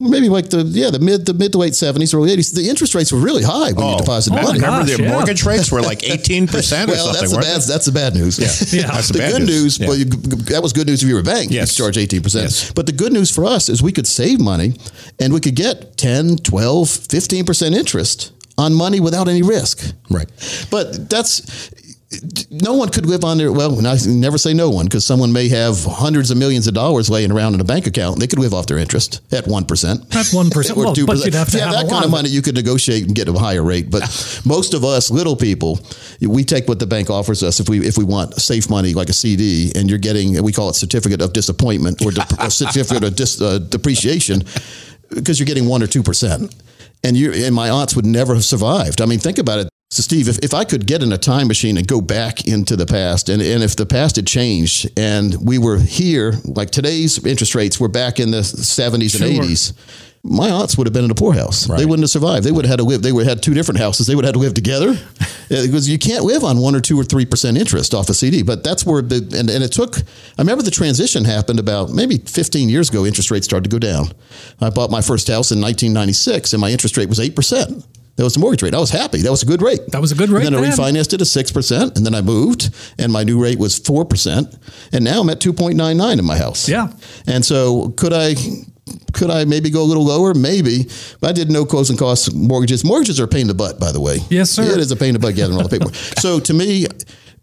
Maybe 0.00 0.28
like 0.28 0.48
the 0.50 0.62
yeah 0.62 0.90
the 0.90 1.00
mid 1.00 1.26
the 1.26 1.34
mid 1.34 1.50
to 1.50 1.58
late 1.58 1.74
seventies 1.74 2.14
early 2.14 2.30
eighties 2.30 2.52
the 2.52 2.68
interest 2.68 2.94
rates 2.94 3.10
were 3.10 3.18
really 3.18 3.42
high 3.42 3.72
when 3.72 3.84
you 3.88 3.96
deposited 3.98 4.38
Oh, 4.38 4.42
money. 4.42 4.60
Remember 4.60 4.84
the 4.86 5.02
yeah. 5.02 5.10
mortgage 5.10 5.44
rates 5.44 5.72
were 5.72 5.82
like 5.82 5.98
18% 6.02 6.46
or 6.48 6.52
Well, 6.52 7.12
something, 7.12 7.12
that's 7.12 7.32
the 7.32 7.36
bad. 7.40 7.60
they? 7.62 7.72
That's 7.72 7.86
the 7.86 7.92
bad 7.92 8.14
news. 8.14 8.38
Yeah. 8.72 8.86
That's 8.92 9.08
the 9.08 9.14
the 9.14 9.18
bad 9.18 9.32
good 9.32 9.40
news. 9.48 9.80
news, 9.80 9.80
Yeah. 9.80 9.88
well, 9.88 9.96
you, 9.96 10.04
that 10.04 10.62
was 10.62 10.72
good 10.72 10.86
news 10.86 11.02
if 11.02 11.08
you 11.08 11.14
were 11.16 11.20
a 11.20 11.24
bank. 11.24 11.50
Yes. 11.50 11.76
You 11.76 11.84
charge 11.84 11.96
18%. 11.96 12.32
Yes. 12.42 12.72
But 12.72 12.86
the 12.86 12.92
good 12.92 13.12
news 13.12 13.34
for 13.34 13.44
us 13.44 13.68
is 13.68 13.82
we 13.82 13.90
could 13.90 14.06
save 14.06 14.38
money 14.40 14.74
and 15.18 15.32
we 15.34 15.40
could 15.40 15.56
get 15.56 15.96
10, 15.96 16.36
12, 16.44 16.86
15% 16.86 17.74
interest 17.74 18.30
on 18.56 18.74
money 18.74 19.00
without 19.00 19.26
any 19.26 19.42
risk. 19.42 19.94
Right. 20.10 20.28
But 20.70 21.10
that's 21.10 21.70
no 22.50 22.72
one 22.72 22.88
could 22.88 23.04
live 23.04 23.22
on 23.22 23.36
their 23.36 23.52
well. 23.52 23.76
and 23.76 23.86
I 23.86 23.96
never 24.06 24.38
say 24.38 24.54
no 24.54 24.70
one 24.70 24.86
because 24.86 25.04
someone 25.04 25.30
may 25.30 25.48
have 25.48 25.84
hundreds 25.84 26.30
of 26.30 26.38
millions 26.38 26.66
of 26.66 26.72
dollars 26.72 27.10
laying 27.10 27.30
around 27.30 27.52
in 27.52 27.60
a 27.60 27.64
bank 27.64 27.86
account. 27.86 28.18
They 28.18 28.26
could 28.26 28.38
live 28.38 28.54
off 28.54 28.66
their 28.66 28.78
interest 28.78 29.20
at 29.30 29.46
one 29.46 29.66
percent. 29.66 30.00
Not 30.14 30.24
1%. 30.24 30.70
or 30.76 30.84
Well, 30.84 30.94
two 30.94 31.04
but 31.04 31.12
percent. 31.14 31.26
you'd 31.34 31.38
have 31.38 31.50
to 31.50 31.58
yeah, 31.58 31.64
have 31.66 31.74
that 31.74 31.90
kind 31.90 32.04
of 32.06 32.10
money 32.10 32.30
you 32.30 32.40
could 32.40 32.54
negotiate 32.54 33.04
and 33.04 33.14
get 33.14 33.28
a 33.28 33.32
higher 33.34 33.62
rate. 33.62 33.90
But 33.90 34.02
most 34.46 34.72
of 34.72 34.84
us 34.84 35.10
little 35.10 35.36
people, 35.36 35.80
we 36.22 36.44
take 36.44 36.66
what 36.66 36.78
the 36.78 36.86
bank 36.86 37.10
offers 37.10 37.42
us 37.42 37.60
if 37.60 37.68
we 37.68 37.86
if 37.86 37.98
we 37.98 38.04
want 38.04 38.34
safe 38.36 38.70
money 38.70 38.94
like 38.94 39.10
a 39.10 39.12
CD, 39.14 39.70
and 39.74 39.90
you're 39.90 39.98
getting 39.98 40.42
we 40.42 40.52
call 40.52 40.70
it 40.70 40.74
certificate 40.74 41.20
of 41.20 41.34
disappointment 41.34 42.00
or, 42.04 42.10
de- 42.10 42.26
or 42.42 42.48
certificate 42.48 43.04
of 43.04 43.16
dis, 43.16 43.40
uh, 43.42 43.58
depreciation 43.58 44.42
because 45.10 45.38
you're 45.38 45.46
getting 45.46 45.68
one 45.68 45.82
or 45.82 45.86
two 45.86 46.02
percent. 46.02 46.54
And 47.04 47.16
you 47.16 47.32
and 47.32 47.54
my 47.54 47.68
aunts 47.70 47.94
would 47.94 48.06
never 48.06 48.34
have 48.34 48.44
survived. 48.44 49.00
I 49.02 49.06
mean, 49.06 49.18
think 49.20 49.38
about 49.38 49.58
it. 49.60 49.68
So, 49.90 50.02
Steve, 50.02 50.28
if, 50.28 50.38
if 50.40 50.52
I 50.52 50.64
could 50.64 50.86
get 50.86 51.02
in 51.02 51.12
a 51.12 51.18
time 51.18 51.48
machine 51.48 51.78
and 51.78 51.86
go 51.86 52.02
back 52.02 52.46
into 52.46 52.76
the 52.76 52.84
past, 52.84 53.30
and, 53.30 53.40
and 53.40 53.62
if 53.62 53.74
the 53.74 53.86
past 53.86 54.16
had 54.16 54.26
changed 54.26 54.90
and 54.98 55.34
we 55.40 55.56
were 55.56 55.78
here, 55.78 56.34
like 56.44 56.70
today's 56.70 57.24
interest 57.24 57.54
rates 57.54 57.80
were 57.80 57.88
back 57.88 58.20
in 58.20 58.30
the 58.30 58.40
70s 58.40 59.16
Sure. 59.16 59.26
and 59.26 59.36
80s, 59.40 59.72
my 60.22 60.50
aunts 60.50 60.76
would 60.76 60.86
have 60.86 60.92
been 60.92 61.06
in 61.06 61.10
a 61.10 61.14
poorhouse. 61.14 61.64
They 61.64 61.86
wouldn't 61.86 62.02
have 62.02 62.10
survived. 62.10 62.44
They 62.44 62.52
would 62.52 62.66
have 62.66 62.70
had 62.70 62.78
to 62.80 62.84
live. 62.84 63.00
They 63.00 63.12
would 63.12 63.24
have 63.24 63.38
had 63.38 63.42
two 63.42 63.54
different 63.54 63.80
houses. 63.80 64.06
They 64.06 64.14
would 64.14 64.26
have 64.26 64.34
had 64.34 64.38
to 64.40 64.44
live 64.44 64.52
together 64.52 64.92
because 65.48 65.88
you 65.88 65.98
can't 65.98 66.24
live 66.24 66.44
on 66.44 66.58
one 66.58 66.74
or 66.74 66.80
two 66.80 67.00
or 67.00 67.04
three 67.04 67.24
percent 67.24 67.56
interest 67.56 67.94
off 67.94 68.10
a 68.10 68.14
CD. 68.14 68.42
But 68.42 68.62
that's 68.64 68.84
where 68.84 69.00
the 69.00 69.16
and, 69.38 69.48
and 69.48 69.64
it 69.64 69.72
took. 69.72 69.96
I 69.96 70.02
remember 70.42 70.62
the 70.64 70.70
transition 70.72 71.24
happened 71.24 71.60
about 71.60 71.90
maybe 71.90 72.18
15 72.18 72.68
years 72.68 72.90
ago. 72.90 73.06
Interest 73.06 73.30
rates 73.30 73.46
started 73.46 73.70
to 73.70 73.74
go 73.74 73.78
down. 73.78 74.08
I 74.60 74.68
bought 74.70 74.90
my 74.90 75.00
first 75.00 75.28
house 75.28 75.50
in 75.52 75.60
1996, 75.62 76.52
and 76.52 76.60
my 76.60 76.70
interest 76.70 76.96
rate 76.98 77.08
was 77.08 77.20
eight 77.20 77.34
percent. 77.36 77.86
That 78.18 78.24
was 78.24 78.34
the 78.34 78.40
mortgage 78.40 78.64
rate. 78.64 78.74
I 78.74 78.80
was 78.80 78.90
happy. 78.90 79.22
That 79.22 79.30
was 79.30 79.44
a 79.44 79.46
good 79.46 79.62
rate. 79.62 79.80
That 79.92 80.00
was 80.00 80.10
a 80.10 80.16
good 80.16 80.28
rate 80.28 80.44
And 80.44 80.56
then 80.56 80.64
I 80.64 80.68
refinanced 80.68 81.14
it 81.14 81.20
at 81.20 81.26
six 81.28 81.52
percent, 81.52 81.96
and 81.96 82.04
then 82.04 82.16
I 82.16 82.20
moved, 82.20 82.74
and 82.98 83.12
my 83.12 83.22
new 83.22 83.40
rate 83.40 83.60
was 83.60 83.78
four 83.78 84.04
percent, 84.04 84.58
and 84.92 85.04
now 85.04 85.20
I'm 85.20 85.30
at 85.30 85.38
2.99 85.38 86.18
in 86.18 86.24
my 86.24 86.36
house. 86.36 86.68
Yeah. 86.68 86.92
And 87.28 87.44
so 87.44 87.90
could 87.90 88.12
I 88.12 88.34
could 89.12 89.30
I 89.30 89.44
maybe 89.44 89.70
go 89.70 89.82
a 89.82 89.86
little 89.86 90.04
lower? 90.04 90.34
Maybe. 90.34 90.88
But 91.20 91.30
I 91.30 91.32
did 91.32 91.48
no 91.48 91.64
closing 91.64 91.96
costs 91.96 92.32
mortgages. 92.32 92.84
Mortgages 92.84 93.20
are 93.20 93.24
a 93.24 93.28
pain 93.28 93.42
in 93.42 93.46
the 93.46 93.54
butt, 93.54 93.78
by 93.78 93.92
the 93.92 94.00
way. 94.00 94.18
Yes, 94.30 94.50
sir. 94.50 94.64
It 94.64 94.78
is 94.78 94.90
a 94.90 94.96
pain 94.96 95.10
in 95.10 95.14
the 95.14 95.20
butt 95.20 95.36
gathering 95.36 95.56
all 95.56 95.68
the 95.68 95.70
paperwork. 95.70 95.94
so 96.18 96.40
to 96.40 96.52
me, 96.52 96.86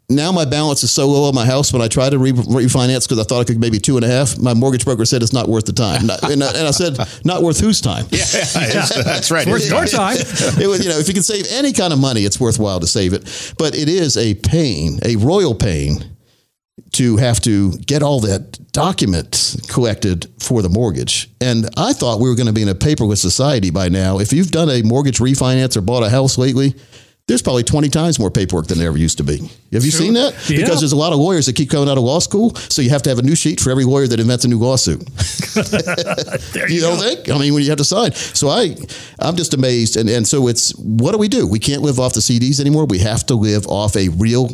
now 0.09 0.31
my 0.31 0.45
balance 0.45 0.83
is 0.83 0.91
so 0.91 1.07
low 1.07 1.27
on 1.27 1.33
my 1.35 1.45
house 1.45 1.73
when 1.73 1.81
I 1.81 1.87
try 1.87 2.09
to 2.09 2.17
re- 2.19 2.31
refinance 2.31 3.03
because 3.07 3.19
I 3.19 3.23
thought 3.23 3.41
I 3.41 3.43
could 3.43 3.59
maybe 3.59 3.79
two 3.79 3.95
and 3.97 4.05
a 4.05 4.07
half. 4.07 4.37
My 4.37 4.53
mortgage 4.53 4.85
broker 4.85 5.05
said 5.05 5.23
it's 5.23 5.33
not 5.33 5.47
worth 5.47 5.65
the 5.65 5.73
time, 5.73 6.05
Not- 6.07 6.23
and, 6.29 6.43
I, 6.43 6.49
and 6.49 6.67
I 6.67 6.71
said 6.71 6.97
not 7.25 7.41
worth 7.41 7.59
whose 7.59 7.81
time. 7.81 8.05
Yeah, 8.11 8.19
it's- 8.19 9.03
that's 9.03 9.31
right. 9.31 9.47
Worth 9.47 9.67
your 9.69 9.85
time. 9.85 10.17
it 10.19 10.67
was, 10.67 10.83
you 10.83 10.91
know, 10.91 10.99
if 10.99 11.07
you 11.07 11.13
can 11.13 11.23
save 11.23 11.45
any 11.51 11.73
kind 11.73 11.91
of 11.91 11.99
money, 11.99 12.21
it's 12.21 12.39
worthwhile 12.39 12.79
to 12.79 12.87
save 12.87 13.13
it. 13.13 13.53
But 13.57 13.75
it 13.75 13.89
is 13.89 14.15
a 14.17 14.35
pain, 14.35 14.99
a 15.03 15.15
royal 15.15 15.55
pain, 15.55 16.11
to 16.93 17.17
have 17.17 17.39
to 17.41 17.71
get 17.79 18.03
all 18.03 18.19
that 18.21 18.71
documents 18.71 19.55
collected 19.71 20.27
for 20.39 20.61
the 20.61 20.69
mortgage. 20.69 21.29
And 21.41 21.69
I 21.77 21.93
thought 21.93 22.19
we 22.19 22.29
were 22.29 22.35
going 22.35 22.47
to 22.47 22.53
be 22.53 22.61
in 22.61 22.69
a 22.69 22.75
paperless 22.75 23.17
society 23.17 23.69
by 23.69 23.89
now. 23.89 24.19
If 24.19 24.31
you've 24.33 24.51
done 24.51 24.69
a 24.69 24.81
mortgage 24.83 25.17
refinance 25.19 25.75
or 25.75 25.81
bought 25.81 26.03
a 26.03 26.09
house 26.09 26.37
lately, 26.37 26.75
there's 27.27 27.41
probably 27.41 27.63
20 27.63 27.89
times 27.89 28.19
more 28.19 28.29
paperwork 28.29 28.67
than 28.67 28.77
there 28.77 28.87
ever 28.87 28.97
used 28.97 29.17
to 29.17 29.23
be. 29.23 29.39
Have 29.73 29.83
you 29.83 29.89
seen 29.89 30.13
that? 30.13 30.33
Yeah. 30.47 30.57
Because 30.57 30.79
there's 30.79 30.91
a 30.91 30.95
lot 30.95 31.11
of 31.11 31.17
lawyers 31.17 31.47
that 31.47 31.55
keep 31.55 31.71
coming 31.71 31.89
out 31.89 31.97
of 31.97 32.03
law 32.03 32.19
school, 32.19 32.53
so 32.55 32.83
you 32.83 32.91
have 32.91 33.01
to 33.03 33.09
have 33.09 33.17
a 33.17 33.23
new 33.23 33.35
sheet 33.35 33.59
for 33.59 33.71
every 33.71 33.83
lawyer 33.83 34.05
that 34.07 34.19
invents 34.19 34.45
a 34.45 34.47
new 34.47 34.59
lawsuit. 34.59 35.01
There 35.55 36.69
You 36.69 36.81
don't 36.81 36.99
think? 36.99 37.29
I 37.29 37.37
mean, 37.37 37.53
when 37.53 37.63
you 37.63 37.69
have 37.69 37.77
to 37.79 37.85
sign. 37.85 38.11
So 38.11 38.49
I, 38.49 38.75
I'm 39.19 39.35
just 39.35 39.53
amazed. 39.53 39.97
And 39.97 40.09
and 40.09 40.27
so 40.27 40.47
it's 40.47 40.71
what 40.75 41.13
do 41.13 41.17
we 41.17 41.27
do? 41.27 41.47
We 41.47 41.59
can't 41.59 41.81
live 41.81 41.99
off 41.99 42.13
the 42.13 42.19
CDs 42.19 42.59
anymore. 42.59 42.85
We 42.85 42.99
have 42.99 43.25
to 43.27 43.35
live 43.35 43.65
off 43.67 43.95
a 43.95 44.09
real 44.09 44.49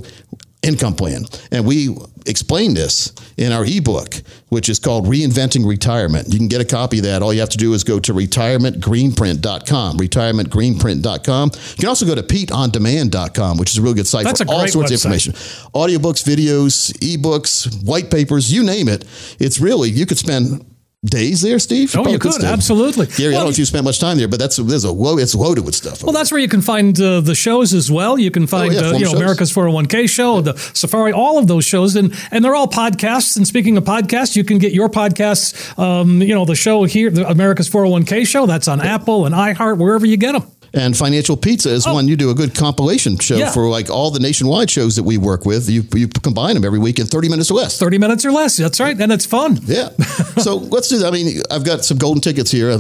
income 0.64 0.96
plan. 0.96 1.26
And 1.52 1.66
we 1.66 1.96
explain 2.28 2.74
this 2.76 3.14
in 3.38 3.52
our 3.52 3.66
ebook, 3.66 4.16
which 4.50 4.70
is 4.70 4.80
called 4.80 5.06
Reinventing 5.06 5.66
Retirement. 5.68 6.28
You 6.32 6.38
can 6.38 6.48
get 6.48 6.62
a 6.62 6.66
copy 6.66 7.00
of 7.00 7.06
that. 7.06 7.24
All 7.24 7.34
you 7.34 7.40
have 7.40 7.50
to 7.50 7.58
do 7.58 7.74
is 7.74 7.84
go 7.84 8.00
to 8.00 8.14
retirementgreenprint.com, 8.14 9.98
retirementgreenprint.com. 9.98 11.52
You 11.54 11.76
can 11.78 11.88
also 11.90 12.06
go 12.06 12.16
to 12.16 12.24
peteondemand.com, 12.24 13.58
which 13.58 13.72
is 13.72 13.78
a 13.78 13.82
really 13.82 13.96
good 13.96 14.08
site 14.08 14.26
That's 14.26 14.42
for 14.42 14.50
all 14.50 14.68
sorts 14.68 14.76
website. 14.76 14.86
of 14.86 14.92
information. 14.92 15.34
Audiobooks, 15.74 16.24
videos, 16.24 16.92
ebooks, 17.00 17.84
white 17.84 18.12
papers, 18.12 18.52
you 18.54 18.64
name 18.64 18.88
it. 18.88 19.06
It's 19.40 19.60
really, 19.60 19.90
you 19.90 20.06
could 20.06 20.18
spend 20.18 20.66
days 21.04 21.42
there, 21.42 21.58
Steve. 21.58 21.96
Oh, 21.98 22.08
you 22.08 22.20
could, 22.20 22.44
absolutely. 22.44 23.08
Gary, 23.08 23.34
I 23.34 23.38
don't 23.38 23.46
know 23.46 23.50
if 23.50 23.58
you 23.58 23.66
spent 23.66 23.86
much 23.86 24.00
time 24.00 24.18
there, 24.20 24.28
but 24.28 24.38
that's 24.40 24.58
there's 24.58 24.84
a 24.84 24.92
lo- 24.92 25.18
it's 25.18 25.34
loaded 25.34 25.66
with 25.66 25.74
stuff. 25.74 26.04
Well, 26.04 26.14
that's 26.14 26.32
where 26.32 26.40
you 26.40 26.48
can 26.48 26.62
find 26.62 27.00
uh, 27.02 27.22
the 27.22 27.34
shows 27.34 27.74
as 27.74 27.90
well. 27.90 28.20
You 28.20 28.30
can 28.30 28.46
find, 28.46 28.72
Oh, 28.72 28.80
yeah, 28.80 28.88
uh, 28.90 28.92
you 28.94 29.00
know, 29.06 29.12
shows. 29.12 29.14
America's 29.14 29.52
401k 29.54 30.08
show, 30.08 30.42
the 30.42 30.54
Safari, 30.76 31.12
all 31.12 31.40
of 31.40 31.48
those 31.48 31.66
shows, 31.66 31.96
and 31.96 32.14
and 32.30 32.46
they're 32.46 32.54
all 32.56 32.68
podcasts. 32.68 33.36
And 33.36 33.48
speaking 33.48 33.78
of 33.78 33.84
podcasts, 33.84 34.36
you 34.36 34.44
can 34.44 34.60
get 34.60 34.74
your 34.74 34.90
podcasts. 34.90 35.78
Um, 35.80 36.22
you 36.22 36.36
know, 36.36 36.46
the 36.46 36.56
show 36.56 36.84
here, 36.84 37.10
the 37.10 37.28
America's 37.28 37.68
401k 37.70 38.28
show, 38.28 38.46
that's 38.46 38.68
on 38.68 38.80
Apple 38.80 39.26
and 39.26 39.34
iHeart, 39.34 39.78
wherever 39.80 40.06
you 40.06 40.18
get 40.18 40.34
them. 40.34 40.44
And 40.74 40.96
Financial 40.96 41.36
Pizza 41.36 41.70
is 41.70 41.86
one 41.86 42.08
you 42.08 42.16
do 42.16 42.30
a 42.30 42.34
good 42.34 42.56
compilation 42.56 43.18
show 43.18 43.36
Oh. 43.36 43.40
Yeah. 43.40 43.52
for 43.52 43.68
like 43.68 43.90
all 43.90 44.12
the 44.12 44.20
nationwide 44.20 44.70
shows 44.70 44.96
that 44.96 45.04
we 45.04 45.18
work 45.18 45.46
with. 45.46 45.70
You 45.70 45.84
you 45.94 46.08
combine 46.08 46.56
them 46.56 46.64
every 46.64 46.80
week 46.80 47.00
in 47.00 47.06
30 47.08 47.30
minutes 47.30 47.52
or 47.52 47.56
less. 47.56 47.78
30 47.80 47.98
minutes 47.98 48.26
or 48.26 48.32
less. 48.32 48.58
That's 48.58 48.80
right. 48.80 49.00
And 49.00 49.12
it's 49.12 49.26
fun. 49.26 49.60
Yeah. 49.64 49.90
so 50.42 50.56
let's 50.58 50.88
do 50.88 51.00
that. 51.00 51.08
I 51.08 51.12
mean, 51.12 51.42
I've 51.52 51.66
got 51.66 51.84
some 51.84 51.98
golden 51.98 52.22
tickets 52.22 52.52
here. 52.52 52.72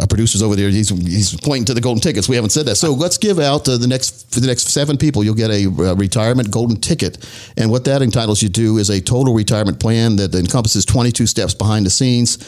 Our 0.00 0.06
producer's 0.06 0.42
over 0.42 0.56
there. 0.56 0.70
He's, 0.70 0.88
he's 0.88 1.38
pointing 1.42 1.66
to 1.66 1.74
the 1.74 1.80
golden 1.82 2.00
tickets. 2.00 2.26
We 2.26 2.34
haven't 2.34 2.50
said 2.50 2.64
that. 2.66 2.76
So 2.76 2.92
let's 2.94 3.18
give 3.18 3.38
out 3.38 3.68
uh, 3.68 3.76
the 3.76 3.86
next 3.86 4.32
for 4.32 4.40
the 4.40 4.46
next 4.46 4.68
seven 4.68 4.96
people. 4.96 5.22
You'll 5.22 5.34
get 5.34 5.50
a 5.50 5.66
uh, 5.66 5.94
retirement 5.94 6.50
golden 6.50 6.80
ticket, 6.80 7.18
and 7.58 7.70
what 7.70 7.84
that 7.84 8.00
entitles 8.00 8.40
you 8.42 8.48
to 8.48 8.78
is 8.78 8.88
a 8.88 9.00
total 9.02 9.34
retirement 9.34 9.78
plan 9.78 10.16
that 10.16 10.34
encompasses 10.34 10.86
22 10.86 11.26
steps 11.26 11.52
behind 11.52 11.84
the 11.84 11.90
scenes. 11.90 12.38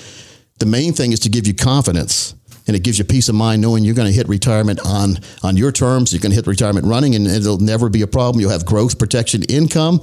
The 0.60 0.66
main 0.66 0.94
thing 0.94 1.12
is 1.12 1.20
to 1.20 1.28
give 1.28 1.46
you 1.46 1.52
confidence. 1.54 2.34
And 2.66 2.76
it 2.76 2.84
gives 2.84 2.98
you 2.98 3.04
peace 3.04 3.28
of 3.28 3.34
mind 3.34 3.60
knowing 3.60 3.84
you're 3.84 3.94
going 3.94 4.08
to 4.08 4.14
hit 4.14 4.28
retirement 4.28 4.80
on 4.84 5.18
on 5.42 5.56
your 5.56 5.72
terms. 5.72 6.12
You're 6.12 6.20
going 6.20 6.30
to 6.30 6.36
hit 6.36 6.46
retirement 6.46 6.86
running, 6.86 7.14
and 7.14 7.26
it'll 7.26 7.58
never 7.58 7.88
be 7.88 8.02
a 8.02 8.06
problem. 8.06 8.40
You'll 8.40 8.50
have 8.50 8.66
growth, 8.66 8.98
protection, 8.98 9.42
income. 9.44 10.00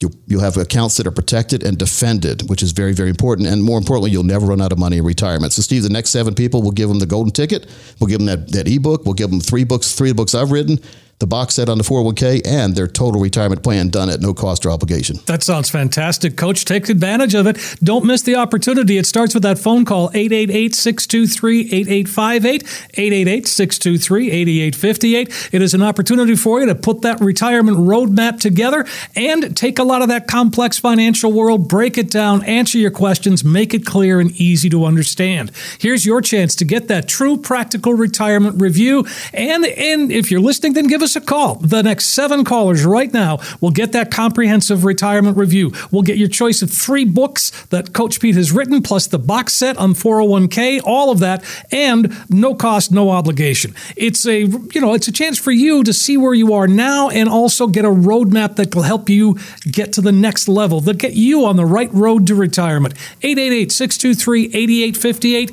You'll, 0.00 0.12
you'll 0.26 0.42
have 0.42 0.56
accounts 0.56 0.96
that 0.98 1.08
are 1.08 1.10
protected 1.10 1.64
and 1.64 1.76
defended, 1.76 2.48
which 2.48 2.62
is 2.62 2.70
very, 2.70 2.92
very 2.92 3.10
important. 3.10 3.48
And 3.48 3.64
more 3.64 3.78
importantly, 3.78 4.12
you'll 4.12 4.22
never 4.22 4.46
run 4.46 4.60
out 4.60 4.70
of 4.70 4.78
money 4.78 4.98
in 4.98 5.04
retirement. 5.04 5.52
So, 5.52 5.60
Steve, 5.60 5.82
the 5.82 5.88
next 5.88 6.10
seven 6.10 6.36
people, 6.36 6.62
we'll 6.62 6.70
give 6.70 6.88
them 6.88 7.00
the 7.00 7.06
golden 7.06 7.32
ticket. 7.32 7.66
We'll 7.98 8.06
give 8.06 8.18
them 8.18 8.26
that, 8.26 8.52
that 8.52 8.68
ebook. 8.68 9.04
We'll 9.04 9.14
give 9.14 9.30
them 9.30 9.40
three 9.40 9.64
books, 9.64 9.92
three 9.96 10.12
books 10.12 10.36
I've 10.36 10.52
written, 10.52 10.78
the 11.18 11.26
box 11.26 11.54
set 11.56 11.68
on 11.68 11.78
the 11.78 11.84
401k, 11.84 12.42
and 12.46 12.76
their 12.76 12.86
total 12.86 13.20
retirement 13.20 13.62
plan 13.62 13.88
done 13.88 14.08
at 14.08 14.20
no 14.20 14.32
cost 14.32 14.64
or 14.64 14.70
obligation. 14.70 15.18
That 15.26 15.42
sounds 15.42 15.68
fantastic. 15.68 16.36
Coach, 16.36 16.64
take 16.64 16.88
advantage 16.88 17.34
of 17.34 17.46
it. 17.46 17.58
Don't 17.82 18.04
miss 18.04 18.22
the 18.22 18.36
opportunity. 18.36 18.98
It 18.98 19.06
starts 19.06 19.34
with 19.34 19.42
that 19.42 19.58
phone 19.58 19.84
call 19.84 20.10
888 20.14 20.74
623 20.74 21.60
8858, 21.72 22.62
888 22.94 23.46
623 23.48 24.30
8858. 24.30 25.48
It 25.52 25.62
is 25.62 25.74
an 25.74 25.82
opportunity 25.82 26.36
for 26.36 26.60
you 26.60 26.66
to 26.66 26.74
put 26.74 27.02
that 27.02 27.20
retirement 27.20 27.78
roadmap 27.78 28.38
together 28.40 28.86
and 29.16 29.56
take 29.56 29.78
a 29.78 29.84
lot 29.84 30.02
of 30.02 30.08
that 30.08 30.28
complex 30.28 30.78
financial 30.78 31.32
world, 31.32 31.68
break 31.68 31.98
it 31.98 32.10
down, 32.10 32.44
answer 32.44 32.78
your 32.78 32.90
questions, 32.92 33.44
make 33.44 33.74
it 33.74 33.84
clear 33.84 34.20
and 34.20 34.30
easy 34.32 34.70
to 34.70 34.84
understand. 34.84 35.50
Here's 35.80 36.06
your 36.06 36.20
chance 36.20 36.54
to 36.56 36.64
get 36.64 36.86
that 36.88 37.08
true 37.08 37.36
practical 37.36 37.94
retirement 37.94 38.60
review. 38.60 39.04
And, 39.32 39.66
and 39.66 40.12
if 40.12 40.30
you're 40.30 40.40
listening, 40.40 40.74
then 40.74 40.86
give 40.86 41.02
us 41.02 41.07
a 41.16 41.20
call. 41.20 41.56
The 41.56 41.82
next 41.82 42.06
seven 42.06 42.44
callers 42.44 42.84
right 42.84 43.12
now 43.12 43.38
will 43.60 43.70
get 43.70 43.92
that 43.92 44.10
comprehensive 44.10 44.84
retirement 44.84 45.36
review. 45.36 45.72
We'll 45.90 46.02
get 46.02 46.16
your 46.16 46.28
choice 46.28 46.62
of 46.62 46.70
three 46.70 47.04
books 47.04 47.50
that 47.66 47.92
Coach 47.92 48.20
Pete 48.20 48.36
has 48.36 48.52
written, 48.52 48.82
plus 48.82 49.06
the 49.06 49.18
box 49.18 49.52
set 49.52 49.76
on 49.76 49.94
401k, 49.94 50.80
all 50.84 51.10
of 51.10 51.18
that, 51.20 51.44
and 51.70 52.16
no 52.30 52.54
cost, 52.54 52.92
no 52.92 53.10
obligation. 53.10 53.74
It's 53.96 54.26
a 54.26 54.40
you 54.40 54.80
know, 54.80 54.94
it's 54.94 55.08
a 55.08 55.12
chance 55.12 55.38
for 55.38 55.50
you 55.50 55.84
to 55.84 55.92
see 55.92 56.16
where 56.16 56.34
you 56.34 56.54
are 56.54 56.66
now 56.66 57.10
and 57.10 57.28
also 57.28 57.66
get 57.66 57.84
a 57.84 57.90
roadmap 57.90 58.56
that 58.56 58.74
will 58.74 58.82
help 58.82 59.08
you 59.08 59.38
get 59.70 59.92
to 59.94 60.00
the 60.00 60.12
next 60.12 60.48
level, 60.48 60.80
that 60.82 60.98
get 60.98 61.14
you 61.14 61.44
on 61.44 61.56
the 61.56 61.64
right 61.64 61.92
road 61.92 62.26
to 62.26 62.34
retirement. 62.34 62.94
888-623-8858, 63.22 65.50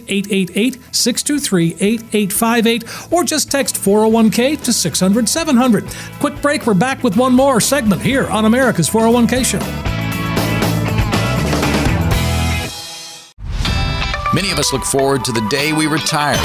888-623-8858, 0.91 3.11
or 3.11 3.23
just 3.23 3.51
text 3.51 3.75
401k 3.75 4.61
to 4.63 4.73
600 4.73 5.29
700. 5.45 5.85
Quick 6.19 6.41
break, 6.41 6.65
we're 6.65 6.73
back 6.73 7.03
with 7.03 7.15
one 7.17 7.33
more 7.33 7.61
segment 7.61 8.01
here 8.01 8.25
on 8.27 8.45
America's 8.45 8.89
401k 8.89 9.45
show. 9.45 9.59
Many 14.33 14.51
of 14.51 14.57
us 14.57 14.73
look 14.73 14.83
forward 14.83 15.23
to 15.25 15.31
the 15.31 15.47
day 15.49 15.71
we 15.71 15.85
retire. 15.85 16.41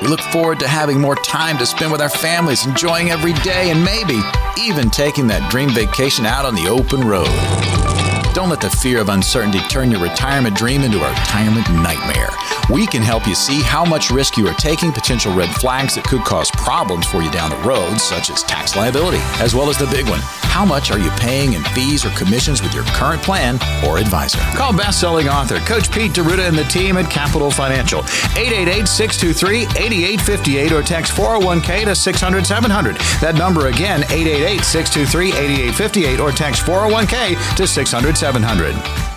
We 0.00 0.08
look 0.08 0.20
forward 0.20 0.58
to 0.60 0.68
having 0.68 0.98
more 0.98 1.16
time 1.16 1.58
to 1.58 1.66
spend 1.66 1.92
with 1.92 2.00
our 2.00 2.08
families, 2.08 2.64
enjoying 2.64 3.10
every 3.10 3.34
day, 3.34 3.70
and 3.70 3.84
maybe 3.84 4.18
even 4.58 4.88
taking 4.88 5.26
that 5.26 5.50
dream 5.50 5.68
vacation 5.68 6.24
out 6.24 6.46
on 6.46 6.54
the 6.54 6.68
open 6.68 7.06
road. 7.06 7.95
Don't 8.36 8.50
let 8.50 8.60
the 8.60 8.68
fear 8.68 9.00
of 9.00 9.08
uncertainty 9.08 9.60
turn 9.60 9.90
your 9.90 10.02
retirement 10.02 10.54
dream 10.54 10.82
into 10.82 11.02
a 11.02 11.08
retirement 11.08 11.70
nightmare. 11.72 12.28
We 12.68 12.86
can 12.86 13.00
help 13.00 13.26
you 13.26 13.34
see 13.34 13.62
how 13.62 13.82
much 13.82 14.10
risk 14.10 14.36
you 14.36 14.46
are 14.46 14.54
taking, 14.56 14.92
potential 14.92 15.34
red 15.34 15.48
flags 15.54 15.94
that 15.94 16.04
could 16.04 16.20
cause 16.20 16.50
problems 16.50 17.06
for 17.06 17.22
you 17.22 17.30
down 17.30 17.48
the 17.48 17.56
road, 17.66 17.96
such 17.96 18.28
as 18.28 18.42
tax 18.42 18.76
liability, 18.76 19.20
as 19.40 19.54
well 19.54 19.70
as 19.70 19.78
the 19.78 19.86
big 19.86 20.06
one. 20.06 20.20
How 20.56 20.64
much 20.64 20.90
are 20.90 20.98
you 20.98 21.10
paying 21.10 21.52
in 21.52 21.62
fees 21.62 22.06
or 22.06 22.10
commissions 22.12 22.62
with 22.62 22.72
your 22.72 22.84
current 22.84 23.22
plan 23.22 23.56
or 23.86 23.98
advisor? 23.98 24.38
Call 24.56 24.74
best-selling 24.74 25.28
author 25.28 25.58
Coach 25.58 25.92
Pete 25.92 26.14
D'Arruda 26.14 26.48
and 26.48 26.56
the 26.56 26.64
team 26.64 26.96
at 26.96 27.10
Capital 27.10 27.50
Financial. 27.50 28.00
888-623-8858 28.00 30.72
or 30.72 30.82
text 30.82 31.12
401k 31.12 31.84
to 31.84 31.90
600-700. 31.90 33.20
That 33.20 33.34
number 33.34 33.66
again, 33.66 34.00
888-623-8858 34.04 36.20
or 36.20 36.32
text 36.32 36.64
401k 36.64 37.36
to 37.56 37.64
600-700. 37.64 39.15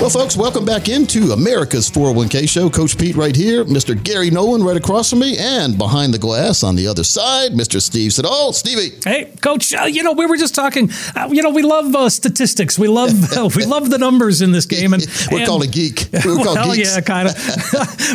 Well, 0.00 0.08
folks, 0.08 0.34
welcome 0.34 0.64
back 0.64 0.88
into 0.88 1.32
America's 1.32 1.90
401k 1.90 2.48
show. 2.48 2.70
Coach 2.70 2.96
Pete 2.96 3.16
right 3.16 3.36
here, 3.36 3.66
Mr. 3.66 4.02
Gary 4.02 4.30
Nolan 4.30 4.62
right 4.62 4.76
across 4.78 5.10
from 5.10 5.18
me, 5.18 5.36
and 5.36 5.76
behind 5.76 6.14
the 6.14 6.18
glass 6.18 6.62
on 6.62 6.74
the 6.74 6.86
other 6.86 7.04
side, 7.04 7.52
Mr. 7.52 7.82
Steve 7.82 8.14
Siddall. 8.14 8.54
Stevie. 8.54 8.96
Hey, 9.04 9.30
Coach. 9.42 9.74
Uh, 9.74 9.82
you 9.84 10.02
know, 10.02 10.12
we 10.12 10.24
were 10.24 10.38
just 10.38 10.54
talking. 10.54 10.90
Uh, 11.14 11.28
you 11.30 11.42
know, 11.42 11.50
we 11.50 11.60
love 11.60 11.94
uh, 11.94 12.08
statistics. 12.08 12.78
We 12.78 12.88
love 12.88 13.10
uh, 13.36 13.50
we 13.54 13.66
love 13.66 13.90
the 13.90 13.98
numbers 13.98 14.40
in 14.40 14.52
this 14.52 14.64
game, 14.64 14.94
and 14.94 15.06
We're 15.30 15.40
and- 15.40 15.46
called 15.46 15.64
a 15.64 15.66
geek. 15.66 16.06
We're 16.12 16.20
called 16.36 16.46
well, 16.56 16.74
geeks. 16.74 16.94
yeah, 16.94 17.02
kind 17.02 17.28
of. 17.28 17.34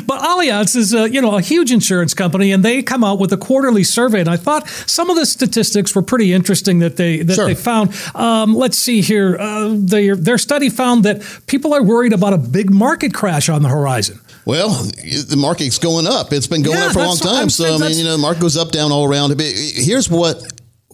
but 0.07 0.21
Allianz 0.21 0.75
is, 0.75 0.91
uh, 0.91 1.03
you 1.03 1.21
know, 1.21 1.37
a 1.37 1.41
huge 1.41 1.71
insurance 1.71 2.15
company, 2.15 2.51
and 2.51 2.65
they 2.65 2.81
come 2.81 3.03
out 3.03 3.19
with 3.19 3.31
a 3.31 3.37
quarterly 3.37 3.83
survey. 3.83 4.21
And 4.21 4.29
I 4.29 4.37
thought 4.37 4.67
some 4.67 5.11
of 5.11 5.17
the 5.17 5.25
statistics 5.27 5.93
were 5.93 6.01
pretty 6.01 6.33
interesting 6.33 6.79
that 6.79 6.97
they 6.97 7.21
that 7.21 7.35
Sure. 7.35 7.45
they 7.45 7.53
found. 7.53 7.93
Um, 8.15 8.55
let's 8.55 8.77
see 8.79 9.01
here. 9.01 9.37
Uh, 9.39 9.75
their 9.77 10.15
their 10.15 10.39
study 10.39 10.69
found 10.69 11.03
that 11.05 11.21
people 11.45 11.74
are 11.75 11.83
worried 11.83 12.13
about 12.13 12.33
a 12.33 12.37
big 12.37 12.71
market 12.71 13.13
crash 13.13 13.49
on 13.49 13.61
the 13.61 13.69
horizon. 13.69 14.19
Well, 14.45 14.69
the 14.69 15.37
market's 15.37 15.79
going 15.79 16.05
up. 16.07 16.31
It's 16.31 16.47
been 16.47 16.61
going 16.61 16.77
Yeah, 16.77 16.87
up 16.87 16.93
for 16.93 16.99
a 16.99 17.05
long 17.05 17.17
time. 17.17 17.49
So, 17.49 17.75
I 17.75 17.77
mean, 17.77 17.97
you 17.97 18.03
know, 18.03 18.11
the 18.11 18.17
market 18.19 18.41
goes 18.41 18.57
up, 18.57 18.71
down, 18.71 18.91
all 18.91 19.09
around. 19.09 19.39
Here's 19.39 20.09
what 20.09 20.41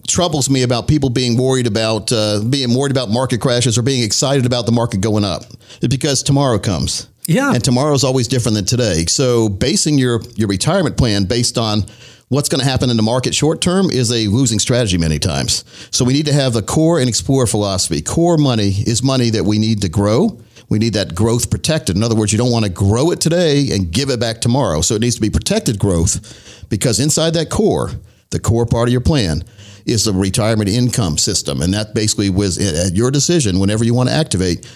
troubles 0.08 0.50
me 0.50 0.62
about 0.62 0.88
people 0.88 1.10
being 1.10 1.36
worried 1.36 1.66
about 1.66 2.10
uh, 2.12 2.40
being 2.48 2.74
worried 2.74 2.90
about 2.90 3.10
market 3.10 3.40
crashes 3.40 3.78
or 3.78 3.82
being 3.82 4.02
excited 4.02 4.46
about 4.46 4.66
the 4.66 4.72
market 4.72 5.00
going 5.00 5.24
up. 5.24 5.44
It's 5.80 5.94
because 5.94 6.22
tomorrow 6.22 6.58
comes. 6.58 7.08
Yeah. 7.26 7.52
And 7.54 7.62
tomorrow's 7.62 8.02
always 8.04 8.26
different 8.26 8.56
than 8.56 8.64
today. 8.64 9.04
So, 9.06 9.48
basing 9.48 9.98
your 9.98 10.22
your 10.34 10.48
retirement 10.48 10.96
plan 10.96 11.24
based 11.24 11.56
on 11.58 11.84
what's 12.32 12.48
going 12.48 12.60
to 12.60 12.66
happen 12.66 12.88
in 12.88 12.96
the 12.96 13.02
market 13.02 13.34
short 13.34 13.60
term 13.60 13.90
is 13.90 14.10
a 14.10 14.26
losing 14.28 14.58
strategy 14.58 14.96
many 14.96 15.18
times. 15.18 15.64
So 15.90 16.02
we 16.04 16.14
need 16.14 16.26
to 16.26 16.32
have 16.32 16.56
a 16.56 16.62
core 16.62 16.98
and 16.98 17.08
explore 17.08 17.46
philosophy. 17.46 18.00
Core 18.00 18.38
money 18.38 18.70
is 18.70 19.02
money 19.02 19.28
that 19.30 19.44
we 19.44 19.58
need 19.58 19.82
to 19.82 19.90
grow. 19.90 20.40
We 20.72 20.78
need 20.78 20.94
that 20.94 21.14
growth 21.14 21.50
protected. 21.50 21.96
In 21.96 22.02
other 22.02 22.14
words, 22.14 22.32
you 22.32 22.38
don't 22.38 22.50
want 22.50 22.64
to 22.64 22.70
grow 22.70 23.10
it 23.10 23.20
today 23.20 23.68
and 23.72 23.92
give 23.92 24.08
it 24.08 24.18
back 24.18 24.40
tomorrow. 24.40 24.80
So 24.80 24.94
it 24.94 25.02
needs 25.02 25.16
to 25.16 25.20
be 25.20 25.28
protected 25.28 25.78
growth 25.78 26.66
because 26.70 26.98
inside 26.98 27.34
that 27.34 27.50
core, 27.50 27.90
the 28.30 28.40
core 28.40 28.64
part 28.64 28.88
of 28.88 28.92
your 28.92 29.02
plan 29.02 29.44
is 29.84 30.06
the 30.06 30.14
retirement 30.14 30.70
income 30.70 31.18
system. 31.18 31.60
And 31.60 31.74
that 31.74 31.92
basically 31.92 32.30
was 32.30 32.56
at 32.56 32.96
your 32.96 33.10
decision 33.10 33.58
whenever 33.58 33.84
you 33.84 33.92
want 33.92 34.08
to 34.08 34.14
activate, 34.14 34.66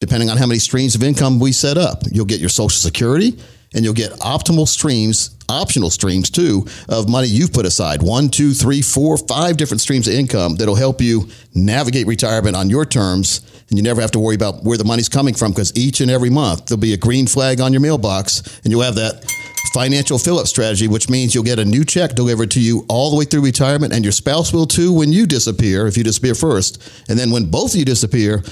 depending 0.00 0.30
on 0.30 0.38
how 0.38 0.46
many 0.46 0.58
streams 0.58 0.94
of 0.94 1.02
income 1.02 1.38
we 1.38 1.52
set 1.52 1.76
up. 1.76 2.00
You'll 2.10 2.24
get 2.24 2.40
your 2.40 2.48
Social 2.48 2.70
Security 2.70 3.38
and 3.74 3.84
you'll 3.84 3.94
get 3.94 4.12
optimal 4.20 4.66
streams, 4.66 5.36
optional 5.48 5.90
streams 5.90 6.30
too, 6.30 6.66
of 6.88 7.08
money 7.08 7.28
you've 7.28 7.52
put 7.52 7.66
aside. 7.66 8.02
One, 8.02 8.28
two, 8.28 8.52
three, 8.52 8.82
four, 8.82 9.16
five 9.16 9.56
different 9.56 9.80
streams 9.80 10.08
of 10.08 10.14
income 10.14 10.56
that'll 10.56 10.74
help 10.74 11.00
you 11.00 11.28
navigate 11.54 12.06
retirement 12.06 12.56
on 12.56 12.70
your 12.70 12.84
terms. 12.84 13.40
And 13.68 13.78
you 13.78 13.82
never 13.82 14.00
have 14.00 14.10
to 14.12 14.18
worry 14.18 14.34
about 14.34 14.64
where 14.64 14.76
the 14.76 14.84
money's 14.84 15.08
coming 15.08 15.34
from 15.34 15.52
because 15.52 15.74
each 15.76 16.00
and 16.00 16.10
every 16.10 16.30
month 16.30 16.66
there'll 16.66 16.80
be 16.80 16.92
a 16.92 16.98
green 16.98 17.26
flag 17.26 17.60
on 17.60 17.72
your 17.72 17.80
mailbox 17.80 18.60
and 18.64 18.70
you'll 18.70 18.82
have 18.82 18.96
that 18.96 19.24
financial 19.72 20.18
fill 20.18 20.38
up 20.38 20.46
strategy, 20.46 20.86
which 20.86 21.08
means 21.08 21.34
you'll 21.34 21.44
get 21.44 21.58
a 21.58 21.64
new 21.64 21.84
check 21.84 22.14
delivered 22.14 22.50
to 22.50 22.60
you 22.60 22.84
all 22.88 23.10
the 23.10 23.16
way 23.16 23.24
through 23.24 23.42
retirement, 23.42 23.92
and 23.92 24.04
your 24.04 24.12
spouse 24.12 24.52
will 24.52 24.66
too 24.66 24.92
when 24.92 25.12
you 25.12 25.26
disappear, 25.26 25.86
if 25.86 25.96
you 25.96 26.04
disappear 26.04 26.34
first. 26.34 26.82
And 27.08 27.18
then 27.18 27.30
when 27.30 27.50
both 27.50 27.72
of 27.72 27.78
you 27.78 27.84
disappear, 27.84 28.42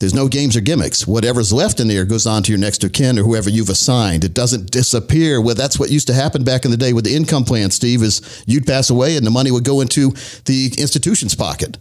there's 0.00 0.14
no 0.14 0.28
games 0.28 0.56
or 0.56 0.60
gimmicks. 0.60 1.06
Whatever's 1.06 1.52
left 1.52 1.80
in 1.80 1.88
there 1.88 2.04
goes 2.04 2.26
on 2.26 2.42
to 2.42 2.52
your 2.52 2.58
next 2.58 2.82
of 2.84 2.92
kin 2.92 3.18
or 3.18 3.22
whoever 3.22 3.48
you've 3.48 3.68
assigned. 3.70 4.24
It 4.24 4.34
doesn't 4.34 4.70
disappear. 4.70 5.40
Well, 5.40 5.54
that's 5.54 5.78
what 5.78 5.90
used 5.90 6.08
to 6.08 6.14
happen 6.14 6.42
back 6.44 6.64
in 6.64 6.70
the 6.70 6.76
day 6.76 6.92
with 6.92 7.04
the 7.04 7.14
income 7.14 7.44
plan, 7.44 7.70
Steve, 7.70 8.02
is 8.02 8.44
you'd 8.46 8.66
pass 8.66 8.90
away 8.90 9.16
and 9.16 9.24
the 9.26 9.30
money 9.30 9.50
would 9.50 9.64
go 9.64 9.80
into 9.80 10.10
the 10.46 10.72
institution's 10.78 11.34
pocket. 11.34 11.78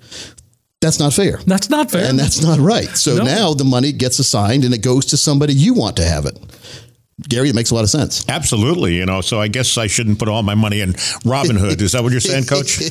That's 0.79 0.99
not 0.99 1.13
fair. 1.13 1.37
That's 1.47 1.69
not 1.69 1.89
fair. 1.91 2.05
And 2.09 2.19
that's 2.19 2.41
not 2.43 2.59
right. 2.59 2.89
So 2.89 3.15
No. 3.17 3.23
now 3.23 3.53
the 3.53 3.63
money 3.63 3.91
gets 3.91 4.19
assigned 4.19 4.63
and 4.63 4.73
it 4.73 4.81
goes 4.83 5.05
to 5.07 5.17
somebody 5.17 5.53
you 5.53 5.73
want 5.73 5.95
to 5.97 6.03
have 6.03 6.25
it. 6.25 6.37
Gary, 7.29 7.49
it 7.49 7.55
makes 7.55 7.69
a 7.69 7.75
lot 7.75 7.83
of 7.83 7.89
sense. 7.91 8.27
Absolutely, 8.27 8.95
you 8.95 9.05
know. 9.05 9.21
So 9.21 9.39
I 9.39 9.47
guess 9.47 9.77
I 9.77 9.85
shouldn't 9.87 10.17
put 10.17 10.27
all 10.27 10.41
my 10.41 10.55
money 10.55 10.81
in 10.81 10.93
Robinhood. 11.23 11.79
Is 11.79 11.91
that 11.91 12.01
what 12.01 12.11
you're 12.11 12.19
saying, 12.19 12.45
Coach? 12.45 12.81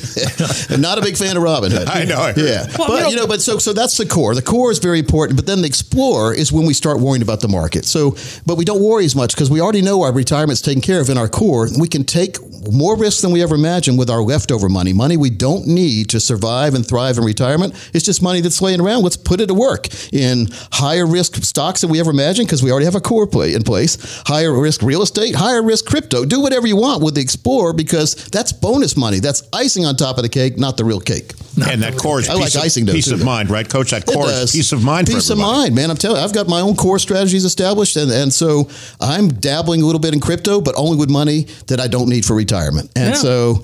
I'm 0.71 0.79
not 0.81 0.97
a 0.97 1.01
big 1.01 1.17
fan 1.17 1.35
of 1.35 1.43
Robinhood. 1.43 1.87
I 1.93 2.05
know. 2.05 2.31
Yeah, 2.37 2.65
Well, 2.79 2.87
but 2.87 2.93
you 2.95 3.01
know- 3.03 3.09
you 3.09 3.15
know, 3.17 3.27
but 3.27 3.41
so 3.41 3.57
so 3.57 3.73
that's 3.73 3.97
the 3.97 4.05
core. 4.05 4.33
The 4.33 4.41
core 4.41 4.71
is 4.71 4.79
very 4.79 4.99
important. 4.99 5.35
But 5.37 5.45
then 5.45 5.61
the 5.61 5.67
explore 5.67 6.33
is 6.33 6.51
when 6.53 6.65
we 6.65 6.73
start 6.73 6.99
worrying 6.99 7.21
about 7.21 7.41
the 7.41 7.47
market. 7.49 7.85
So, 7.85 8.15
but 8.45 8.55
we 8.57 8.63
don't 8.65 8.81
worry 8.81 9.05
as 9.05 9.15
much 9.15 9.35
because 9.35 9.49
we 9.51 9.59
already 9.61 9.81
know 9.81 10.01
our 10.03 10.13
retirement's 10.13 10.61
taken 10.61 10.81
care 10.81 11.01
of 11.01 11.09
in 11.09 11.17
our 11.17 11.27
core. 11.27 11.67
We 11.77 11.87
can 11.89 12.03
take 12.05 12.37
more 12.71 12.97
risk 12.97 13.21
than 13.21 13.31
we 13.31 13.41
ever 13.41 13.55
imagined 13.55 13.97
with 13.97 14.09
our 14.09 14.21
leftover 14.21 14.69
money. 14.69 14.93
Money 14.93 15.17
we 15.17 15.29
don't 15.29 15.67
need 15.67 16.09
to 16.09 16.19
survive 16.19 16.73
and 16.73 16.85
thrive 16.87 17.17
in 17.17 17.23
retirement. 17.23 17.73
It's 17.93 18.05
just 18.05 18.21
money 18.21 18.41
that's 18.41 18.61
laying 18.61 18.81
around. 18.81 19.03
Let's 19.03 19.17
put 19.17 19.41
it 19.41 19.47
to 19.47 19.53
work 19.53 19.87
in 20.13 20.47
higher 20.71 21.05
risk 21.05 21.35
stocks 21.43 21.81
than 21.81 21.89
we 21.89 21.99
ever 21.99 22.11
imagined 22.11 22.47
because 22.47 22.63
we 22.63 22.71
already 22.71 22.85
have 22.85 22.95
a 22.95 23.01
core 23.01 23.27
play 23.27 23.53
in 23.53 23.63
place. 23.63 24.21
Higher 24.25 24.53
risk 24.53 24.81
real 24.81 25.01
estate, 25.01 25.35
higher 25.35 25.61
risk 25.61 25.85
crypto. 25.85 26.25
Do 26.25 26.41
whatever 26.41 26.67
you 26.67 26.77
want 26.77 27.03
with 27.03 27.15
the 27.15 27.21
explorer 27.21 27.73
because 27.73 28.15
that's 28.29 28.53
bonus 28.53 28.95
money. 28.95 29.19
That's 29.19 29.43
icing 29.53 29.85
on 29.85 29.95
top 29.95 30.17
of 30.17 30.23
the 30.23 30.29
cake, 30.29 30.57
not 30.57 30.77
the 30.77 30.85
real 30.85 30.99
cake. 30.99 31.33
and 31.69 31.83
that 31.83 31.97
core 31.97 32.19
is 32.19 32.29
I 32.29 32.33
like 32.33 32.45
peace, 32.45 32.55
of, 32.55 32.61
icing, 32.63 32.85
though, 32.85 32.93
peace 32.93 33.07
too. 33.09 33.15
of 33.15 33.23
mind, 33.23 33.49
right, 33.49 33.67
Coach? 33.67 33.91
That 33.91 34.05
core 34.05 34.29
is 34.29 34.51
peace 34.51 34.71
of 34.71 34.83
mind 34.83 35.07
Peace 35.07 35.29
of 35.29 35.37
mind, 35.37 35.75
man. 35.75 35.91
I'm 35.91 35.97
telling 35.97 36.17
you, 36.17 36.23
I've 36.23 36.33
got 36.33 36.47
my 36.47 36.61
own 36.61 36.75
core 36.75 36.99
strategies 36.99 37.45
established, 37.45 37.95
and, 37.95 38.11
and 38.11 38.33
so 38.33 38.69
I'm 38.99 39.27
dabbling 39.29 39.81
a 39.81 39.85
little 39.85 39.99
bit 39.99 40.13
in 40.13 40.19
crypto, 40.19 40.61
but 40.61 40.73
only 40.77 40.97
with 40.97 41.09
money 41.09 41.47
that 41.67 41.79
I 41.79 41.87
don't 41.87 42.09
need 42.09 42.25
for 42.25 42.35
retirement. 42.35 42.52
And 42.95 43.09
Yeah. 43.09 43.13
so, 43.13 43.63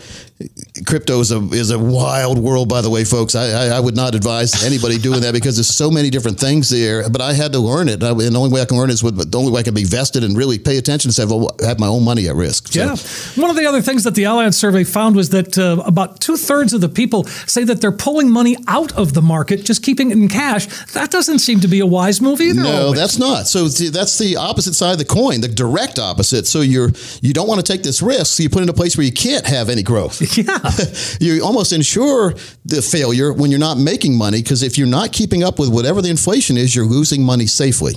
crypto 0.85 1.19
is 1.19 1.31
a 1.31 1.39
is 1.51 1.71
a 1.71 1.79
wild 1.79 2.37
world, 2.37 2.69
by 2.69 2.81
the 2.81 2.89
way, 2.89 3.03
folks. 3.03 3.35
I, 3.35 3.49
I, 3.49 3.77
I 3.77 3.79
would 3.79 3.95
not 3.95 4.15
advise 4.15 4.63
anybody 4.63 4.97
doing 4.97 5.21
that 5.21 5.33
because 5.33 5.57
there's 5.57 5.67
so 5.67 5.91
many 5.91 6.09
different 6.09 6.39
things 6.39 6.69
there. 6.69 7.09
But 7.09 7.21
I 7.21 7.33
had 7.33 7.51
to 7.53 7.59
learn 7.59 7.89
it, 7.89 8.01
I, 8.01 8.11
and 8.11 8.19
the 8.19 8.37
only 8.37 8.49
way 8.49 8.61
I 8.61 8.65
can 8.65 8.77
learn 8.77 8.89
it 8.89 8.93
is 8.93 9.03
with 9.03 9.31
the 9.31 9.37
only 9.37 9.51
way 9.51 9.59
I 9.59 9.63
can 9.63 9.73
be 9.73 9.83
vested 9.83 10.23
and 10.23 10.37
really 10.37 10.57
pay 10.57 10.77
attention 10.77 11.09
is 11.09 11.17
to 11.17 11.27
have, 11.27 11.59
have 11.61 11.79
my 11.79 11.87
own 11.87 12.03
money 12.03 12.27
at 12.29 12.35
risk. 12.35 12.69
So, 12.69 12.79
Yeah. 12.79 13.41
One 13.41 13.49
of 13.49 13.57
the 13.57 13.65
other 13.65 13.81
things 13.81 14.03
that 14.05 14.15
the 14.15 14.23
Allianz 14.23 14.53
survey 14.53 14.83
found 14.83 15.15
was 15.15 15.29
that 15.29 15.57
uh, 15.57 15.83
about 15.85 16.21
two 16.21 16.37
thirds 16.37 16.73
of 16.73 16.81
the 16.81 16.89
people 16.89 17.25
say 17.25 17.63
that 17.65 17.81
they're 17.81 17.91
pulling 17.91 18.31
money 18.31 18.55
out 18.67 18.93
of 18.93 19.13
the 19.13 19.21
market, 19.21 19.65
just 19.65 19.83
keeping 19.83 20.11
it 20.11 20.17
in 20.17 20.29
cash. 20.29 20.67
That 20.93 21.11
doesn't 21.11 21.39
seem 21.39 21.59
to 21.61 21.67
be 21.67 21.79
a 21.81 21.85
wise 21.85 22.21
move 22.21 22.39
either. 22.39 22.63
No, 22.63 22.85
always. 22.85 22.99
that's 22.99 23.17
not. 23.19 23.47
So 23.47 23.67
that's 23.67 24.17
the 24.17 24.37
opposite 24.37 24.73
side 24.73 24.93
of 24.93 24.99
the 24.99 25.05
coin, 25.05 25.41
the 25.41 25.47
direct 25.47 25.99
opposite. 25.99 26.47
So 26.47 26.61
you're 26.61 26.91
you 27.21 27.33
don't 27.33 27.47
want 27.47 27.65
to 27.65 27.71
take 27.71 27.83
this 27.83 28.01
risk, 28.01 28.37
so 28.37 28.43
you 28.43 28.49
put 28.49 28.59
it 28.59 28.63
in 28.63 28.69
a 28.69 28.73
place 28.73 28.95
where 28.95 29.05
you 29.05 29.11
can't 29.11 29.45
have 29.45 29.69
any 29.69 29.83
growth. 29.83 30.21
Yeah. 30.37 30.59
you 31.19 31.43
almost 31.43 31.73
ensure 31.73 32.33
the 32.65 32.81
failure 32.81 33.33
when 33.33 33.51
you're 33.51 33.59
not 33.59 33.77
making 33.77 34.17
money 34.17 34.41
because 34.41 34.63
if 34.63 34.77
you're 34.77 34.87
not 34.87 35.11
keeping 35.11 35.43
up 35.43 35.59
with 35.59 35.69
whatever 35.69 36.01
the 36.01 36.09
inflation 36.09 36.55
is, 36.57 36.75
you're 36.75 36.85
losing 36.85 37.23
money 37.23 37.45
safely. 37.45 37.95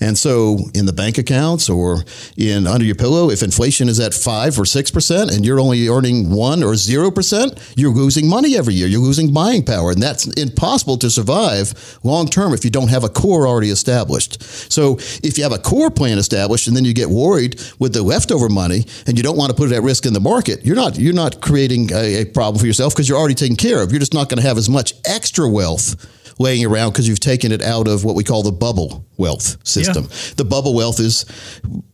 And 0.00 0.16
so 0.16 0.58
in 0.74 0.86
the 0.86 0.92
bank 0.92 1.18
accounts 1.18 1.68
or 1.68 2.04
in 2.36 2.66
under 2.66 2.84
your 2.84 2.94
pillow, 2.94 3.30
if 3.30 3.42
inflation 3.42 3.88
is 3.88 4.00
at 4.00 4.14
five 4.14 4.58
or 4.58 4.64
six 4.64 4.90
percent 4.90 5.30
and 5.30 5.44
you're 5.44 5.60
only 5.60 5.88
earning 5.88 6.30
one 6.30 6.62
or 6.62 6.74
zero 6.74 7.10
percent, 7.10 7.58
you're 7.76 7.92
losing 7.92 8.28
money 8.28 8.56
every 8.56 8.74
year. 8.74 8.88
You're 8.88 9.00
losing 9.00 9.32
buying 9.32 9.64
power. 9.64 9.90
And 9.90 10.02
that's 10.02 10.26
impossible 10.34 10.96
to 10.98 11.10
survive 11.10 11.98
long 12.02 12.28
term 12.28 12.54
if 12.54 12.64
you 12.64 12.70
don't 12.70 12.88
have 12.88 13.04
a 13.04 13.08
core 13.08 13.46
already 13.46 13.70
established. 13.70 14.42
So 14.72 14.96
if 15.22 15.36
you 15.36 15.44
have 15.44 15.52
a 15.52 15.58
core 15.58 15.90
plan 15.90 16.18
established 16.18 16.66
and 16.66 16.76
then 16.76 16.84
you 16.84 16.94
get 16.94 17.10
worried 17.10 17.60
with 17.78 17.92
the 17.92 18.02
leftover 18.02 18.48
money 18.48 18.86
and 19.06 19.16
you 19.16 19.22
don't 19.22 19.36
want 19.36 19.50
to 19.50 19.56
put 19.56 19.70
it 19.70 19.74
at 19.74 19.82
risk 19.82 20.06
in 20.06 20.12
the 20.12 20.20
market, 20.20 20.64
you're 20.64 20.76
not 20.76 20.98
you're 20.98 21.12
not 21.12 21.40
creating 21.40 21.92
a, 21.92 22.22
a 22.22 22.24
problem 22.24 22.58
for 22.58 22.66
yourself 22.66 22.94
because 22.94 23.08
you're 23.08 23.18
already 23.18 23.34
taken 23.34 23.56
care 23.56 23.82
of. 23.82 23.92
You're 23.92 24.00
just 24.00 24.14
not 24.14 24.28
going 24.28 24.40
to 24.40 24.46
have 24.46 24.56
as 24.56 24.68
much 24.68 24.94
extra 25.04 25.48
wealth 25.48 26.19
laying 26.40 26.64
around 26.64 26.90
because 26.90 27.06
you've 27.06 27.20
taken 27.20 27.52
it 27.52 27.62
out 27.62 27.86
of 27.86 28.02
what 28.02 28.16
we 28.16 28.24
call 28.24 28.42
the 28.42 28.50
bubble 28.50 29.06
wealth 29.16 29.64
system. 29.64 30.08
The 30.36 30.44
bubble 30.44 30.74
wealth 30.74 30.98
is 30.98 31.24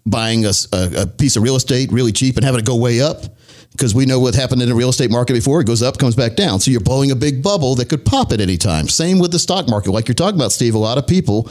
buying 0.07 0.47
a 0.47 1.07
piece 1.19 1.37
of 1.37 1.43
real 1.43 1.57
estate 1.57 1.93
really 1.93 2.13
cheap 2.13 2.37
and 2.37 2.45
having 2.45 2.61
it 2.61 2.65
go 2.65 2.77
way 2.77 3.03
up. 3.03 3.25
Because 3.73 3.95
we 3.95 4.07
know 4.07 4.21
what 4.21 4.35
happened 4.35 4.63
in 4.63 4.71
the 4.71 4.75
real 4.75 4.89
estate 4.89 5.11
market 5.11 5.35
before. 5.35 5.61
It 5.61 5.67
goes 5.67 5.83
up, 5.83 5.99
comes 5.99 6.17
back 6.17 6.35
down. 6.35 6.61
So 6.61 6.71
you're 6.71 6.81
blowing 6.81 7.11
a 7.11 7.15
big 7.15 7.43
bubble 7.43 7.75
that 7.75 7.91
could 7.91 8.07
pop 8.07 8.33
at 8.33 8.41
any 8.41 8.57
time. 8.57 8.89
Same 8.89 9.19
with 9.19 9.33
the 9.33 9.39
stock 9.39 9.69
market. 9.69 9.91
Like 9.91 10.09
you're 10.09 10.15
talking 10.15 10.41
about, 10.41 10.53
Steve, 10.53 10.75
a 10.75 10.79
lot 10.79 10.97
of 10.97 11.07
people 11.07 11.51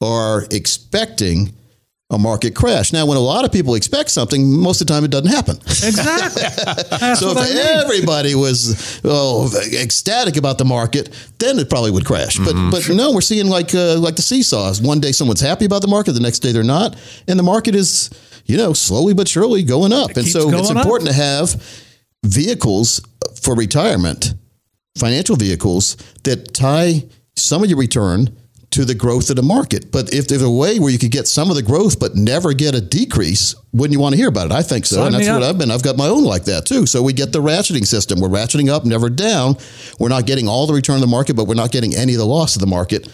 are 0.00 0.46
expecting 0.50 1.52
a 2.10 2.18
market 2.18 2.54
crash. 2.54 2.90
Now, 2.92 3.04
when 3.04 3.18
a 3.18 3.20
lot 3.20 3.44
of 3.44 3.52
people 3.52 3.74
expect 3.74 4.10
something, 4.10 4.50
most 4.50 4.80
of 4.80 4.86
the 4.86 4.94
time 4.94 5.04
it 5.04 5.10
doesn't 5.10 5.30
happen. 5.30 5.56
exactly. 5.66 6.42
So 7.18 7.30
if 7.30 7.38
I 7.38 7.44
mean. 7.44 7.56
everybody 7.56 8.34
was 8.34 9.00
oh, 9.04 9.50
ecstatic 9.72 10.36
about 10.36 10.58
the 10.58 10.64
market, 10.64 11.10
then 11.38 11.58
it 11.58 11.68
probably 11.68 11.90
would 11.90 12.04
crash. 12.04 12.38
But 12.38 12.70
but 12.70 12.88
no, 12.88 13.12
we're 13.12 13.20
seeing 13.20 13.48
like 13.48 13.74
uh, 13.74 13.98
like 13.98 14.16
the 14.16 14.22
seesaws. 14.22 14.80
One 14.80 15.00
day 15.00 15.12
someone's 15.12 15.40
happy 15.40 15.64
about 15.64 15.82
the 15.82 15.88
market, 15.88 16.12
the 16.12 16.20
next 16.20 16.40
day 16.40 16.52
they're 16.52 16.62
not, 16.62 16.96
and 17.26 17.38
the 17.38 17.42
market 17.42 17.74
is 17.74 18.10
you 18.46 18.56
know 18.56 18.72
slowly 18.72 19.14
but 19.14 19.28
surely 19.28 19.62
going 19.62 19.92
up. 19.92 20.16
and 20.16 20.26
so 20.26 20.48
it's 20.48 20.50
going 20.50 20.76
up. 20.76 20.84
important 20.84 21.10
to 21.10 21.16
have 21.16 21.62
vehicles 22.24 23.00
for 23.40 23.54
retirement, 23.54 24.34
financial 24.96 25.36
vehicles 25.36 25.96
that 26.24 26.54
tie 26.54 27.04
some 27.36 27.62
of 27.62 27.70
your 27.70 27.78
return 27.78 28.36
to 28.78 28.84
the 28.84 28.94
growth 28.94 29.28
of 29.28 29.34
the 29.34 29.42
market. 29.42 29.90
But 29.90 30.14
if 30.14 30.28
there's 30.28 30.40
a 30.40 30.48
way 30.48 30.78
where 30.78 30.92
you 30.92 31.00
could 31.00 31.10
get 31.10 31.26
some 31.26 31.50
of 31.50 31.56
the 31.56 31.64
growth 31.64 31.98
but 31.98 32.14
never 32.14 32.52
get 32.52 32.76
a 32.76 32.80
decrease, 32.80 33.56
wouldn't 33.72 33.92
you 33.92 33.98
want 33.98 34.12
to 34.12 34.16
hear 34.16 34.28
about 34.28 34.46
it? 34.46 34.52
I 34.52 34.62
think 34.62 34.86
so. 34.86 34.98
Sign 34.98 35.06
and 35.06 35.16
that's 35.16 35.28
what 35.28 35.42
up. 35.42 35.50
I've 35.50 35.58
been. 35.58 35.72
I've 35.72 35.82
got 35.82 35.96
my 35.96 36.06
own 36.06 36.22
like 36.22 36.44
that 36.44 36.64
too. 36.64 36.86
So 36.86 37.02
we 37.02 37.12
get 37.12 37.32
the 37.32 37.42
ratcheting 37.42 37.84
system. 37.84 38.20
We're 38.20 38.28
ratcheting 38.28 38.68
up, 38.68 38.84
never 38.84 39.10
down. 39.10 39.56
We're 39.98 40.10
not 40.10 40.26
getting 40.26 40.46
all 40.46 40.68
the 40.68 40.74
return 40.74 40.94
of 40.94 41.00
the 41.00 41.08
market, 41.08 41.34
but 41.34 41.48
we're 41.48 41.54
not 41.54 41.72
getting 41.72 41.96
any 41.96 42.12
of 42.12 42.20
the 42.20 42.26
loss 42.26 42.54
of 42.54 42.60
the 42.60 42.68
market. 42.68 43.08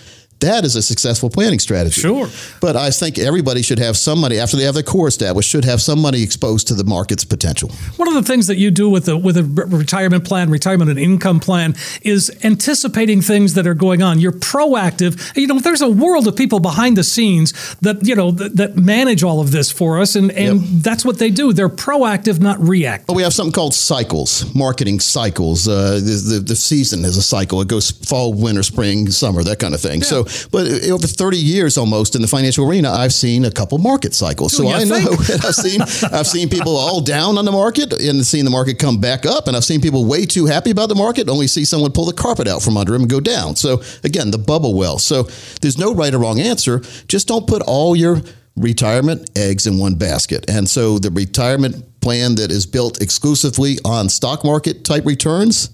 That 0.45 0.65
is 0.65 0.77
a 0.77 0.83
successful 0.83 1.31
planning 1.31 1.59
strategy. 1.59 2.01
Sure. 2.01 2.29
But 2.61 2.77
I 2.77 2.91
think 2.91 3.19
everybody 3.19 3.63
should 3.63 3.79
have 3.79 3.97
some 3.97 4.21
money 4.21 4.39
after 4.39 4.57
they 4.57 4.65
have 4.65 4.75
their 4.75 4.83
core 4.83 5.09
established, 5.09 5.49
should 5.49 5.65
have 5.65 5.81
some 5.81 6.01
money 6.01 6.23
exposed 6.23 6.69
to 6.69 6.75
the 6.75 6.85
market's 6.85 7.25
potential. 7.25 7.71
One 7.97 8.09
of 8.09 8.15
the 8.15 8.23
things 8.23 8.47
that 8.49 8.57
you 8.57 8.71
do 8.71 8.89
with 8.91 9.09
a 9.09 9.17
with 9.17 9.37
a 9.37 9.45
retirement 9.45 10.25
plan, 10.25 10.51
retirement 10.51 10.91
and 10.91 10.99
income 10.99 11.41
plan, 11.41 11.75
is 12.03 12.31
anticipating 12.45 13.23
things 13.23 13.55
that 13.55 13.67
are 13.67 13.75
going 13.75 14.03
on. 14.03 14.21
You're 14.21 14.33
proactive. 14.33 15.37
You 15.37 15.47
know, 15.47 15.59
there's 15.59 15.83
a 15.83 15.89
world 15.89 16.27
of 16.29 16.37
people 16.37 16.61
behind 16.61 16.97
the 16.97 17.05
scenes 17.05 17.53
that 17.81 18.07
you 18.07 18.15
know 18.15 18.31
that, 18.31 18.57
that 18.57 18.77
manage 18.77 19.23
all 19.23 19.41
of 19.41 19.51
this 19.51 19.71
for 19.71 20.01
us, 20.01 20.15
and 20.15 20.31
and 20.33 20.61
that's 20.83 21.05
what 21.05 21.19
they 21.19 21.31
do. 21.31 21.53
They're 21.53 21.69
proactive, 21.69 22.41
not 22.41 22.61
reactive. 22.61 23.07
But 23.07 23.17
we 23.17 23.23
have 23.23 23.33
something 23.33 23.53
called 23.53 23.75
cycles, 23.75 24.55
marketing 24.55 25.01
cycles. 25.01 25.67
Uh, 25.67 25.95
the, 25.95 26.35
the, 26.35 26.41
the 26.41 26.57
season 26.57 27.05
is 27.05 27.17
a 27.17 27.23
cycle. 27.23 27.61
It 27.61 27.69
goes 27.69 27.91
fall, 27.91 28.35
winter, 28.35 28.63
spring, 28.63 29.11
summer, 29.11 29.43
that 29.43 29.59
kind 29.59 29.75
of 29.75 29.81
thing. 29.81 30.03
So, 30.03 30.25
but 30.51 30.67
over 30.89 31.07
30 31.07 31.37
years 31.37 31.77
almost 31.77 32.15
in 32.15 32.23
the 32.23 32.29
financial 32.29 32.69
arena, 32.69 32.91
I've 32.91 33.13
seen 33.13 33.45
a 33.45 33.51
couple 33.51 33.79
market 33.79 34.15
cycles. 34.15 34.57
So 34.57 34.69
I 34.69 34.85
know 34.85 34.99
think? 34.99 35.45
I've 35.45 35.55
seen 35.55 35.81
I've 36.13 36.27
seen 36.27 36.49
people 36.49 36.77
all 36.77 37.01
down 37.01 37.39
on 37.39 37.45
the 37.45 37.53
market 37.53 37.93
and 37.93 38.25
seen 38.27 38.45
the 38.45 38.51
market 38.51 38.79
come 38.79 39.01
back 39.01 39.27
up, 39.27 39.49
and 39.49 39.57
I've 39.57 39.65
seen 39.65 39.81
people 39.81 40.05
way 40.05 40.27
too 40.27 40.47
happy 40.47 40.71
about 40.71 40.89
the 40.89 40.95
market, 40.95 41.29
only 41.29 41.47
see 41.47 41.65
someone 41.65 41.93
pull 41.93 42.07
the 42.07 42.13
carpet 42.13 42.49
out 42.49 42.63
from 42.63 42.77
under 42.77 42.93
them 42.93 43.03
and 43.03 43.11
go 43.11 43.21
down. 43.21 43.57
So 43.57 43.83
again, 44.03 44.31
the 44.31 44.39
bubble 44.39 44.75
well. 44.75 44.99
So 44.99 45.25
there's 45.61 45.79
no 45.79 45.95
right 45.95 46.13
or 46.13 46.19
wrong 46.19 46.41
answer. 46.41 46.81
Just 47.09 47.29
don't 47.29 47.47
put 47.47 47.63
all 47.63 47.97
your 47.97 48.23
retirement 48.57 49.31
eggs 49.37 49.67
in 49.67 49.79
one 49.79 49.97
basket. 49.97 50.49
And 50.49 50.69
so 50.69 50.99
the 50.99 51.11
retirement 51.11 52.01
plan 52.01 52.37
that 52.37 52.51
is 52.51 52.67
built 52.67 53.01
exclusively 53.01 53.79
on 53.85 54.09
stock 54.09 54.45
market 54.45 54.85
type 54.85 55.05
returns 55.05 55.71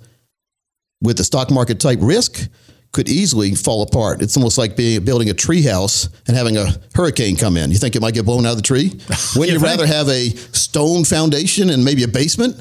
with 1.03 1.17
the 1.17 1.25
stock 1.25 1.51
market 1.51 1.81
type 1.81 1.99
risk 2.01 2.49
could 2.93 3.09
easily 3.09 3.55
fall 3.55 3.83
apart. 3.83 4.21
It's 4.21 4.37
almost 4.37 4.59
like 4.59 4.77
being 4.77 5.05
building 5.05 5.31
a 5.31 5.35
tree 5.35 5.63
house 5.63 6.09
and 6.27 6.37
having 6.37 6.57
a 6.57 6.73
hurricane 6.95 7.37
come 7.37 7.57
in. 7.57 7.71
You 7.71 7.79
think 7.79 7.95
it 7.95 8.03
might 8.03 8.15
get 8.15 8.25
blown 8.25 8.47
out 8.47 8.53
of 8.53 8.57
the 8.57 8.63
tree? 8.63 9.01
Wouldn't 9.37 9.59
you 9.59 9.65
rather 9.65 9.87
have 9.87 10.09
a 10.09 10.31
stone 10.31 11.05
foundation 11.05 11.71
and 11.71 11.85
maybe 11.85 12.03
a 12.03 12.09
basement? 12.09 12.61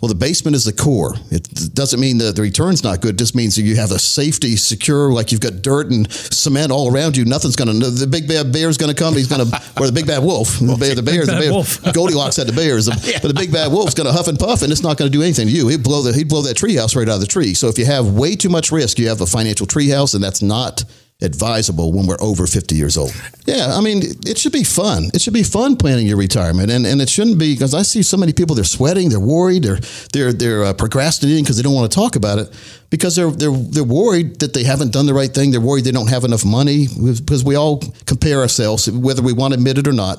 Well, 0.00 0.08
the 0.08 0.14
basement 0.14 0.54
is 0.54 0.64
the 0.64 0.72
core. 0.72 1.14
It 1.32 1.74
doesn't 1.74 1.98
mean 1.98 2.18
that 2.18 2.36
the 2.36 2.42
return's 2.42 2.84
not 2.84 3.00
good. 3.00 3.16
It 3.16 3.18
just 3.18 3.34
means 3.34 3.56
that 3.56 3.62
you 3.62 3.74
have 3.76 3.90
a 3.90 3.98
safety, 3.98 4.54
secure, 4.54 5.10
like 5.12 5.32
you've 5.32 5.40
got 5.40 5.60
dirt 5.60 5.90
and 5.90 6.10
cement 6.12 6.70
all 6.70 6.92
around 6.92 7.16
you. 7.16 7.24
Nothing's 7.24 7.56
going 7.56 7.80
to, 7.80 7.90
the 7.90 8.06
big 8.06 8.28
bad 8.28 8.52
bear's 8.52 8.76
going 8.78 8.94
to 8.94 8.96
come. 8.96 9.14
He's 9.14 9.26
going 9.26 9.44
to, 9.44 9.62
or 9.76 9.86
the 9.86 9.92
big 9.92 10.06
bad 10.06 10.22
wolf. 10.22 10.60
The, 10.60 10.76
bear, 10.76 10.94
the 10.94 11.02
bears, 11.02 11.26
the 11.26 11.32
bears. 11.32 11.50
wolf. 11.50 11.82
Goldilocks 11.94 12.36
had 12.36 12.46
the 12.46 12.52
bears. 12.52 12.88
But 12.88 13.26
the 13.26 13.34
big 13.34 13.52
bad 13.52 13.72
wolf's 13.72 13.94
going 13.94 14.06
to 14.06 14.12
huff 14.12 14.28
and 14.28 14.38
puff 14.38 14.62
and 14.62 14.70
it's 14.70 14.84
not 14.84 14.98
going 14.98 15.10
to 15.10 15.18
do 15.18 15.22
anything 15.22 15.48
to 15.48 15.52
you. 15.52 15.66
He'd 15.66 15.82
blow, 15.82 16.02
the, 16.02 16.12
he'd 16.12 16.28
blow 16.28 16.42
that 16.42 16.56
treehouse 16.56 16.94
right 16.94 17.08
out 17.08 17.16
of 17.16 17.20
the 17.20 17.26
tree. 17.26 17.54
So 17.54 17.66
if 17.66 17.76
you 17.76 17.86
have 17.86 18.06
way 18.12 18.36
too 18.36 18.50
much 18.50 18.70
risk, 18.70 19.00
you 19.00 19.08
have 19.08 19.20
a 19.20 19.26
financial 19.26 19.66
treehouse 19.66 20.14
and 20.14 20.22
that's 20.22 20.42
not 20.42 20.84
advisable 21.20 21.92
when 21.92 22.06
we're 22.06 22.20
over 22.20 22.46
50 22.46 22.76
years 22.76 22.96
old. 22.96 23.12
Yeah, 23.44 23.74
I 23.76 23.80
mean, 23.80 24.02
it 24.24 24.38
should 24.38 24.52
be 24.52 24.62
fun. 24.62 25.10
It 25.12 25.20
should 25.20 25.34
be 25.34 25.42
fun 25.42 25.76
planning 25.76 26.06
your 26.06 26.16
retirement, 26.16 26.70
and, 26.70 26.86
and 26.86 27.00
it 27.00 27.08
shouldn't 27.08 27.40
be 27.40 27.54
because 27.54 27.74
I 27.74 27.82
see 27.82 28.04
so 28.04 28.16
many 28.16 28.32
people. 28.32 28.54
They're 28.54 28.64
sweating, 28.64 29.08
they're 29.08 29.18
worried, 29.18 29.64
they're 29.64 29.80
they're 30.12 30.32
they're 30.32 30.64
uh, 30.64 30.72
procrastinating 30.74 31.42
because 31.42 31.56
they 31.56 31.64
don't 31.64 31.74
want 31.74 31.90
to 31.90 31.94
talk 31.94 32.14
about 32.14 32.38
it 32.38 32.48
because 32.90 33.16
they're 33.16 33.32
they're 33.32 33.50
they're 33.50 33.82
worried 33.82 34.38
that 34.40 34.54
they 34.54 34.62
haven't 34.62 34.92
done 34.92 35.06
the 35.06 35.14
right 35.14 35.32
thing. 35.32 35.50
They're 35.50 35.60
worried 35.60 35.84
they 35.84 35.90
don't 35.90 36.10
have 36.10 36.22
enough 36.22 36.44
money 36.44 36.86
because 36.86 37.42
we 37.42 37.56
all 37.56 37.82
compare 38.06 38.40
ourselves, 38.40 38.88
whether 38.88 39.22
we 39.22 39.32
want 39.32 39.54
to 39.54 39.58
admit 39.58 39.78
it 39.78 39.88
or 39.88 39.92
not. 39.92 40.18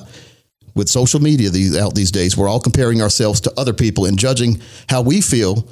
With 0.72 0.88
social 0.88 1.18
media 1.20 1.50
these, 1.50 1.76
out 1.76 1.96
these 1.96 2.12
days, 2.12 2.36
we're 2.36 2.48
all 2.48 2.60
comparing 2.60 3.02
ourselves 3.02 3.40
to 3.40 3.52
other 3.56 3.72
people 3.72 4.04
and 4.04 4.16
judging 4.16 4.62
how 4.88 5.02
we 5.02 5.20
feel 5.20 5.66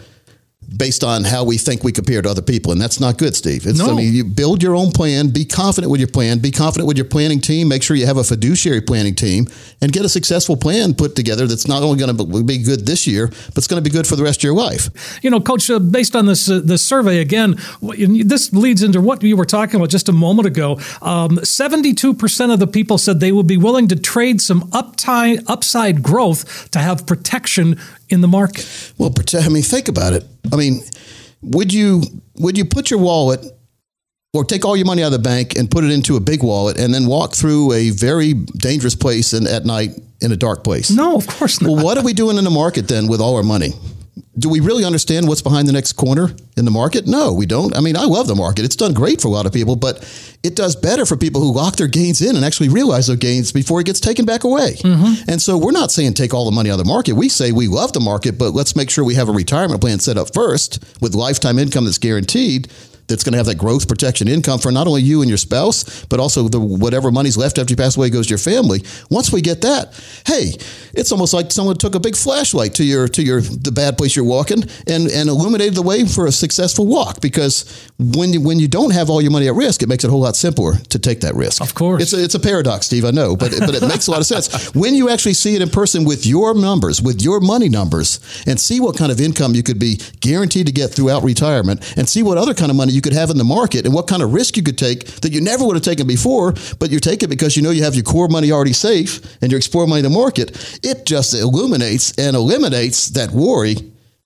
based 0.76 1.02
on 1.02 1.24
how 1.24 1.44
we 1.44 1.56
think 1.56 1.82
we 1.82 1.92
compare 1.92 2.20
to 2.20 2.28
other 2.28 2.42
people. 2.42 2.72
And 2.72 2.80
that's 2.80 3.00
not 3.00 3.16
good, 3.16 3.34
Steve. 3.34 3.66
It's, 3.66 3.78
No. 3.78 3.90
I 3.90 3.94
mean, 3.94 4.12
you 4.12 4.24
build 4.24 4.62
your 4.62 4.74
own 4.74 4.90
plan, 4.92 5.28
be 5.28 5.44
confident 5.44 5.90
with 5.90 6.00
your 6.00 6.08
plan, 6.08 6.40
be 6.40 6.50
confident 6.50 6.86
with 6.86 6.98
your 6.98 7.06
planning 7.06 7.40
team, 7.40 7.68
make 7.68 7.82
sure 7.82 7.96
you 7.96 8.06
have 8.06 8.18
a 8.18 8.24
fiduciary 8.24 8.82
planning 8.82 9.14
team, 9.14 9.46
and 9.80 9.92
get 9.92 10.04
a 10.04 10.08
successful 10.08 10.56
plan 10.56 10.94
put 10.94 11.16
together 11.16 11.46
that's 11.46 11.66
not 11.66 11.82
only 11.82 11.98
going 11.98 12.14
to 12.14 12.42
be 12.44 12.58
good 12.58 12.84
this 12.86 13.06
year, 13.06 13.28
but 13.28 13.56
it's 13.56 13.66
going 13.66 13.82
to 13.82 13.90
be 13.90 13.94
good 13.94 14.06
for 14.06 14.16
the 14.16 14.22
rest 14.22 14.40
of 14.40 14.44
your 14.44 14.54
life. 14.54 14.90
You 15.22 15.30
know, 15.30 15.40
Coach, 15.40 15.70
uh, 15.70 15.78
based 15.78 16.14
on 16.14 16.26
this 16.26 16.50
uh, 16.50 16.60
this 16.62 16.84
survey 16.84 17.20
again, 17.20 17.56
this 17.80 18.52
leads 18.52 18.82
into 18.82 19.00
what 19.00 19.22
you 19.22 19.36
were 19.36 19.46
talking 19.46 19.76
about 19.76 19.88
just 19.88 20.08
a 20.08 20.12
moment 20.12 20.46
ago. 20.46 20.78
Seventy-two 21.44 22.14
percent 22.14 22.52
of 22.52 22.58
the 22.58 22.66
people 22.66 22.98
said 22.98 23.20
they 23.20 23.32
would 23.32 23.46
be 23.46 23.56
willing 23.56 23.88
to 23.88 23.96
trade 23.96 24.40
some 24.40 24.62
uptime, 24.70 25.42
upside 25.46 26.02
growth 26.02 26.70
to 26.72 26.78
have 26.78 27.06
protection 27.06 27.78
in 28.08 28.20
the 28.20 28.28
market. 28.28 28.92
Well, 28.98 29.12
I 29.34 29.48
mean, 29.48 29.62
think 29.62 29.88
about 29.88 30.12
it. 30.12 30.24
I 30.52 30.56
mean, 30.56 30.82
would 31.42 31.72
you 31.72 32.02
would 32.36 32.56
you 32.58 32.64
put 32.64 32.90
your 32.90 33.00
wallet 33.00 33.44
or 34.34 34.44
take 34.44 34.64
all 34.64 34.76
your 34.76 34.86
money 34.86 35.02
out 35.02 35.06
of 35.06 35.12
the 35.12 35.18
bank 35.18 35.56
and 35.56 35.70
put 35.70 35.84
it 35.84 35.90
into 35.90 36.16
a 36.16 36.20
big 36.20 36.42
wallet 36.42 36.78
and 36.78 36.92
then 36.92 37.06
walk 37.06 37.34
through 37.34 37.72
a 37.72 37.90
very 37.90 38.34
dangerous 38.34 38.94
place 38.94 39.32
and 39.32 39.46
at 39.46 39.64
night 39.64 39.90
in 40.20 40.32
a 40.32 40.36
dark 40.36 40.64
place? 40.64 40.90
No, 40.90 41.16
of 41.16 41.26
course 41.26 41.60
not. 41.60 41.70
Well, 41.70 41.84
what 41.84 41.98
are 41.98 42.04
we 42.04 42.12
doing 42.12 42.36
in 42.38 42.44
the 42.44 42.50
market 42.50 42.88
then 42.88 43.06
with 43.06 43.20
all 43.20 43.36
our 43.36 43.42
money? 43.42 43.70
Do 44.38 44.48
we 44.48 44.60
really 44.60 44.84
understand 44.84 45.28
what's 45.28 45.42
behind 45.42 45.68
the 45.68 45.72
next 45.72 45.94
corner 45.94 46.30
in 46.56 46.64
the 46.64 46.70
market? 46.70 47.06
No, 47.06 47.32
we 47.32 47.46
don't. 47.46 47.76
I 47.76 47.80
mean, 47.80 47.96
I 47.96 48.04
love 48.04 48.26
the 48.26 48.34
market. 48.34 48.64
It's 48.64 48.76
done 48.76 48.94
great 48.94 49.20
for 49.20 49.28
a 49.28 49.30
lot 49.30 49.46
of 49.46 49.52
people, 49.52 49.76
but 49.76 50.02
it 50.42 50.54
does 50.54 50.76
better 50.76 51.04
for 51.04 51.16
people 51.16 51.40
who 51.40 51.52
lock 51.52 51.76
their 51.76 51.88
gains 51.88 52.22
in 52.22 52.36
and 52.36 52.44
actually 52.44 52.68
realize 52.68 53.08
their 53.08 53.16
gains 53.16 53.52
before 53.52 53.80
it 53.80 53.86
gets 53.86 54.00
taken 54.00 54.24
back 54.24 54.44
away. 54.44 54.74
Mm-hmm. 54.80 55.30
And 55.30 55.42
so 55.42 55.58
we're 55.58 55.72
not 55.72 55.90
saying 55.90 56.14
take 56.14 56.32
all 56.32 56.44
the 56.44 56.54
money 56.54 56.70
out 56.70 56.78
of 56.78 56.84
the 56.84 56.90
market. 56.90 57.14
We 57.14 57.28
say 57.28 57.52
we 57.52 57.68
love 57.68 57.92
the 57.92 58.00
market, 58.00 58.38
but 58.38 58.52
let's 58.52 58.76
make 58.76 58.90
sure 58.90 59.04
we 59.04 59.14
have 59.14 59.28
a 59.28 59.32
retirement 59.32 59.80
plan 59.80 59.98
set 59.98 60.16
up 60.16 60.32
first 60.32 60.84
with 61.00 61.14
lifetime 61.14 61.58
income 61.58 61.84
that's 61.84 61.98
guaranteed 61.98 62.68
that's 63.08 63.24
going 63.24 63.32
to 63.32 63.38
have 63.38 63.46
that 63.46 63.58
growth 63.58 63.88
protection 63.88 64.28
income 64.28 64.58
for 64.58 64.70
not 64.70 64.86
only 64.86 65.02
you 65.02 65.22
and 65.22 65.28
your 65.28 65.38
spouse, 65.38 66.04
but 66.06 66.20
also 66.20 66.48
the 66.48 66.60
whatever 66.60 67.10
money's 67.10 67.36
left 67.36 67.58
after 67.58 67.72
you 67.72 67.76
pass 67.76 67.96
away 67.96 68.10
goes 68.10 68.26
to 68.26 68.30
your 68.30 68.38
family. 68.38 68.82
Once 69.10 69.32
we 69.32 69.40
get 69.40 69.62
that, 69.62 69.98
hey, 70.26 70.52
it's 70.94 71.12
almost 71.12 71.34
like 71.34 71.50
someone 71.50 71.76
took 71.76 71.94
a 71.94 72.00
big 72.00 72.16
flashlight 72.16 72.74
to 72.74 72.84
your 72.84 73.08
to 73.08 73.22
your 73.22 73.40
the 73.40 73.72
bad 73.72 73.96
place 73.98 74.14
you're 74.14 74.24
walking 74.24 74.62
and 74.86 75.08
and 75.08 75.28
illuminated 75.28 75.74
the 75.74 75.82
way 75.82 76.04
for 76.04 76.26
a 76.26 76.32
successful 76.32 76.86
walk. 76.86 77.20
Because 77.20 77.88
when 77.98 78.32
you 78.32 78.40
when 78.40 78.58
you 78.58 78.68
don't 78.68 78.92
have 78.92 79.10
all 79.10 79.22
your 79.22 79.30
money 79.30 79.48
at 79.48 79.54
risk, 79.54 79.82
it 79.82 79.88
makes 79.88 80.04
it 80.04 80.08
a 80.08 80.10
whole 80.10 80.20
lot 80.20 80.36
simpler 80.36 80.74
to 80.90 80.98
take 80.98 81.20
that 81.20 81.34
risk. 81.34 81.62
Of 81.62 81.74
course. 81.74 82.02
it's 82.02 82.12
a, 82.12 82.22
it's 82.22 82.34
a 82.34 82.40
paradox, 82.40 82.86
Steve. 82.86 83.04
I 83.04 83.10
know, 83.10 83.36
but 83.36 83.52
but 83.60 83.74
it 83.74 83.82
makes 83.82 84.06
a 84.06 84.10
lot 84.10 84.20
of 84.20 84.26
sense 84.26 84.74
when 84.74 84.94
you 84.94 85.08
actually 85.08 85.34
see 85.34 85.54
it 85.56 85.62
in 85.62 85.70
person 85.70 86.04
with 86.04 86.26
your 86.26 86.54
numbers, 86.54 87.00
with 87.00 87.22
your 87.22 87.40
money 87.40 87.68
numbers, 87.68 88.20
and 88.46 88.60
see 88.60 88.80
what 88.80 88.96
kind 88.96 89.10
of 89.10 89.20
income 89.20 89.54
you 89.54 89.62
could 89.62 89.78
be 89.78 89.98
guaranteed 90.20 90.66
to 90.66 90.72
get 90.72 90.88
throughout 90.92 91.22
retirement, 91.22 91.96
and 91.96 92.08
see 92.08 92.22
what 92.22 92.38
other 92.38 92.54
kind 92.54 92.70
of 92.70 92.76
money 92.76 92.97
you 92.98 93.02
could 93.02 93.12
have 93.12 93.30
in 93.30 93.38
the 93.38 93.44
market, 93.44 93.86
and 93.86 93.94
what 93.94 94.08
kind 94.08 94.22
of 94.24 94.32
risk 94.32 94.56
you 94.56 94.62
could 94.64 94.76
take 94.76 95.06
that 95.20 95.32
you 95.32 95.40
never 95.40 95.64
would 95.64 95.76
have 95.76 95.84
taken 95.84 96.04
before, 96.04 96.52
but 96.80 96.90
you 96.90 96.98
take 96.98 97.22
it 97.22 97.28
because 97.28 97.56
you 97.56 97.62
know 97.62 97.70
you 97.70 97.84
have 97.84 97.94
your 97.94 98.02
core 98.02 98.26
money 98.26 98.50
already 98.50 98.72
safe 98.72 99.40
and 99.40 99.52
your 99.52 99.58
explore 99.58 99.86
money 99.86 100.00
in 100.00 100.04
the 100.04 100.10
market. 100.10 100.50
It 100.82 101.06
just 101.06 101.32
illuminates 101.32 102.18
and 102.18 102.34
eliminates 102.34 103.10
that 103.10 103.30
worry 103.30 103.76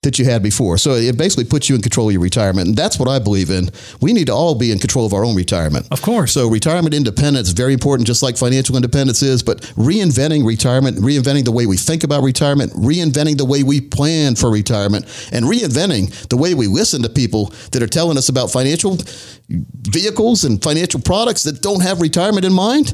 that 0.03 0.19
you 0.19 0.25
had 0.25 0.43
before. 0.43 0.77
So 0.77 0.91
it 0.91 1.17
basically 1.17 1.45
puts 1.45 1.69
you 1.69 1.75
in 1.75 1.81
control 1.81 2.07
of 2.07 2.13
your 2.13 2.21
retirement. 2.21 2.67
And 2.67 2.77
that's 2.77 2.99
what 2.99 3.09
I 3.09 3.19
believe 3.19 3.49
in. 3.49 3.69
We 4.01 4.13
need 4.13 4.27
to 4.27 4.33
all 4.33 4.55
be 4.55 4.71
in 4.71 4.79
control 4.79 5.05
of 5.05 5.13
our 5.13 5.25
own 5.25 5.35
retirement. 5.35 5.87
Of 5.91 6.01
course. 6.01 6.33
So 6.33 6.49
retirement 6.49 6.93
independence 6.93 7.47
is 7.47 7.53
very 7.53 7.73
important, 7.73 8.07
just 8.07 8.21
like 8.21 8.37
financial 8.37 8.75
independence 8.75 9.21
is, 9.21 9.43
but 9.43 9.61
reinventing 9.75 10.45
retirement, 10.45 10.97
reinventing 10.97 11.45
the 11.45 11.51
way 11.51 11.65
we 11.65 11.77
think 11.77 12.03
about 12.03 12.23
retirement, 12.23 12.71
reinventing 12.73 13.37
the 13.37 13.45
way 13.45 13.63
we 13.63 13.81
plan 13.81 14.35
for 14.35 14.51
retirement, 14.51 15.05
and 15.31 15.45
reinventing 15.45 16.27
the 16.29 16.37
way 16.37 16.53
we 16.53 16.67
listen 16.67 17.01
to 17.01 17.09
people 17.09 17.53
that 17.71 17.81
are 17.81 17.87
telling 17.87 18.17
us 18.17 18.29
about 18.29 18.51
financial 18.51 18.97
vehicles 19.49 20.43
and 20.43 20.61
financial 20.61 21.01
products 21.01 21.43
that 21.43 21.61
don't 21.61 21.81
have 21.81 22.01
retirement 22.01 22.45
in 22.45 22.53
mind. 22.53 22.93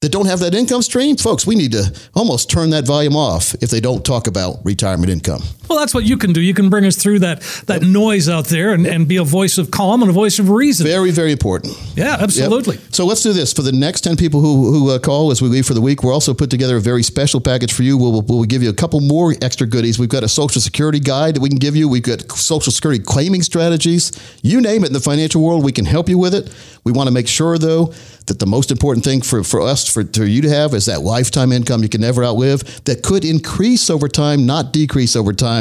That 0.00 0.12
don't 0.12 0.26
have 0.26 0.38
that 0.40 0.54
income 0.54 0.82
stream, 0.82 1.16
folks, 1.16 1.44
we 1.44 1.56
need 1.56 1.72
to 1.72 1.92
almost 2.14 2.48
turn 2.48 2.70
that 2.70 2.86
volume 2.86 3.16
off 3.16 3.54
if 3.54 3.70
they 3.70 3.80
don't 3.80 4.06
talk 4.06 4.28
about 4.28 4.64
retirement 4.64 5.10
income. 5.10 5.42
Well, 5.68 5.78
that's 5.78 5.94
what 5.94 6.04
you 6.04 6.16
can 6.16 6.32
do. 6.32 6.40
You 6.40 6.54
can 6.54 6.70
bring 6.70 6.84
us 6.84 6.96
through 6.96 7.20
that 7.20 7.42
that 7.66 7.82
noise 7.82 8.28
out 8.28 8.46
there 8.46 8.72
and, 8.72 8.86
and 8.86 9.06
be 9.06 9.16
a 9.16 9.24
voice 9.24 9.58
of 9.58 9.70
calm 9.70 10.02
and 10.02 10.10
a 10.10 10.14
voice 10.14 10.38
of 10.38 10.50
reason. 10.50 10.86
Very, 10.86 11.10
very 11.10 11.32
important. 11.32 11.76
yeah, 11.94 12.16
absolutely. 12.20 12.76
Yep. 12.76 12.94
So 12.94 13.04
let's 13.04 13.22
do 13.22 13.32
this 13.32 13.52
for 13.52 13.62
the 13.62 13.72
next 13.72 14.02
ten 14.02 14.16
people 14.16 14.40
who 14.40 14.72
who 14.72 14.90
uh, 14.90 14.98
call 14.98 15.30
as 15.30 15.42
we 15.42 15.48
leave 15.48 15.66
for 15.66 15.74
the 15.74 15.80
week. 15.80 16.02
We're 16.02 16.12
also 16.12 16.34
put 16.34 16.50
together 16.50 16.76
a 16.76 16.80
very 16.80 17.02
special 17.02 17.40
package 17.40 17.72
for 17.72 17.82
you. 17.82 17.98
We'll, 17.98 18.22
we'll 18.22 18.44
give 18.44 18.62
you 18.62 18.70
a 18.70 18.74
couple 18.74 19.00
more 19.00 19.34
extra 19.42 19.66
goodies. 19.66 19.98
We've 19.98 20.08
got 20.08 20.22
a 20.22 20.28
Social 20.28 20.60
Security 20.60 21.00
guide 21.00 21.36
that 21.36 21.40
we 21.40 21.48
can 21.48 21.58
give 21.58 21.76
you. 21.76 21.88
We've 21.88 22.02
got 22.02 22.30
Social 22.32 22.72
Security 22.72 23.02
claiming 23.02 23.42
strategies. 23.42 24.12
You 24.42 24.60
name 24.60 24.84
it 24.84 24.88
in 24.88 24.92
the 24.92 25.00
financial 25.00 25.42
world, 25.42 25.64
we 25.64 25.72
can 25.72 25.84
help 25.84 26.08
you 26.08 26.18
with 26.18 26.34
it. 26.34 26.52
We 26.84 26.92
want 26.92 27.08
to 27.08 27.12
make 27.12 27.28
sure 27.28 27.58
though 27.58 27.92
that 28.26 28.38
the 28.38 28.46
most 28.46 28.70
important 28.70 29.04
thing 29.04 29.22
for, 29.22 29.42
for 29.42 29.60
us 29.60 29.88
for, 29.88 30.04
for 30.04 30.24
you 30.24 30.42
to 30.42 30.48
have 30.48 30.74
is 30.74 30.86
that 30.86 31.00
lifetime 31.00 31.50
income 31.50 31.82
you 31.82 31.88
can 31.88 32.00
never 32.00 32.24
outlive 32.24 32.84
that 32.84 33.02
could 33.02 33.24
increase 33.24 33.90
over 33.90 34.08
time, 34.08 34.46
not 34.46 34.72
decrease 34.72 35.16
over 35.16 35.32
time 35.32 35.57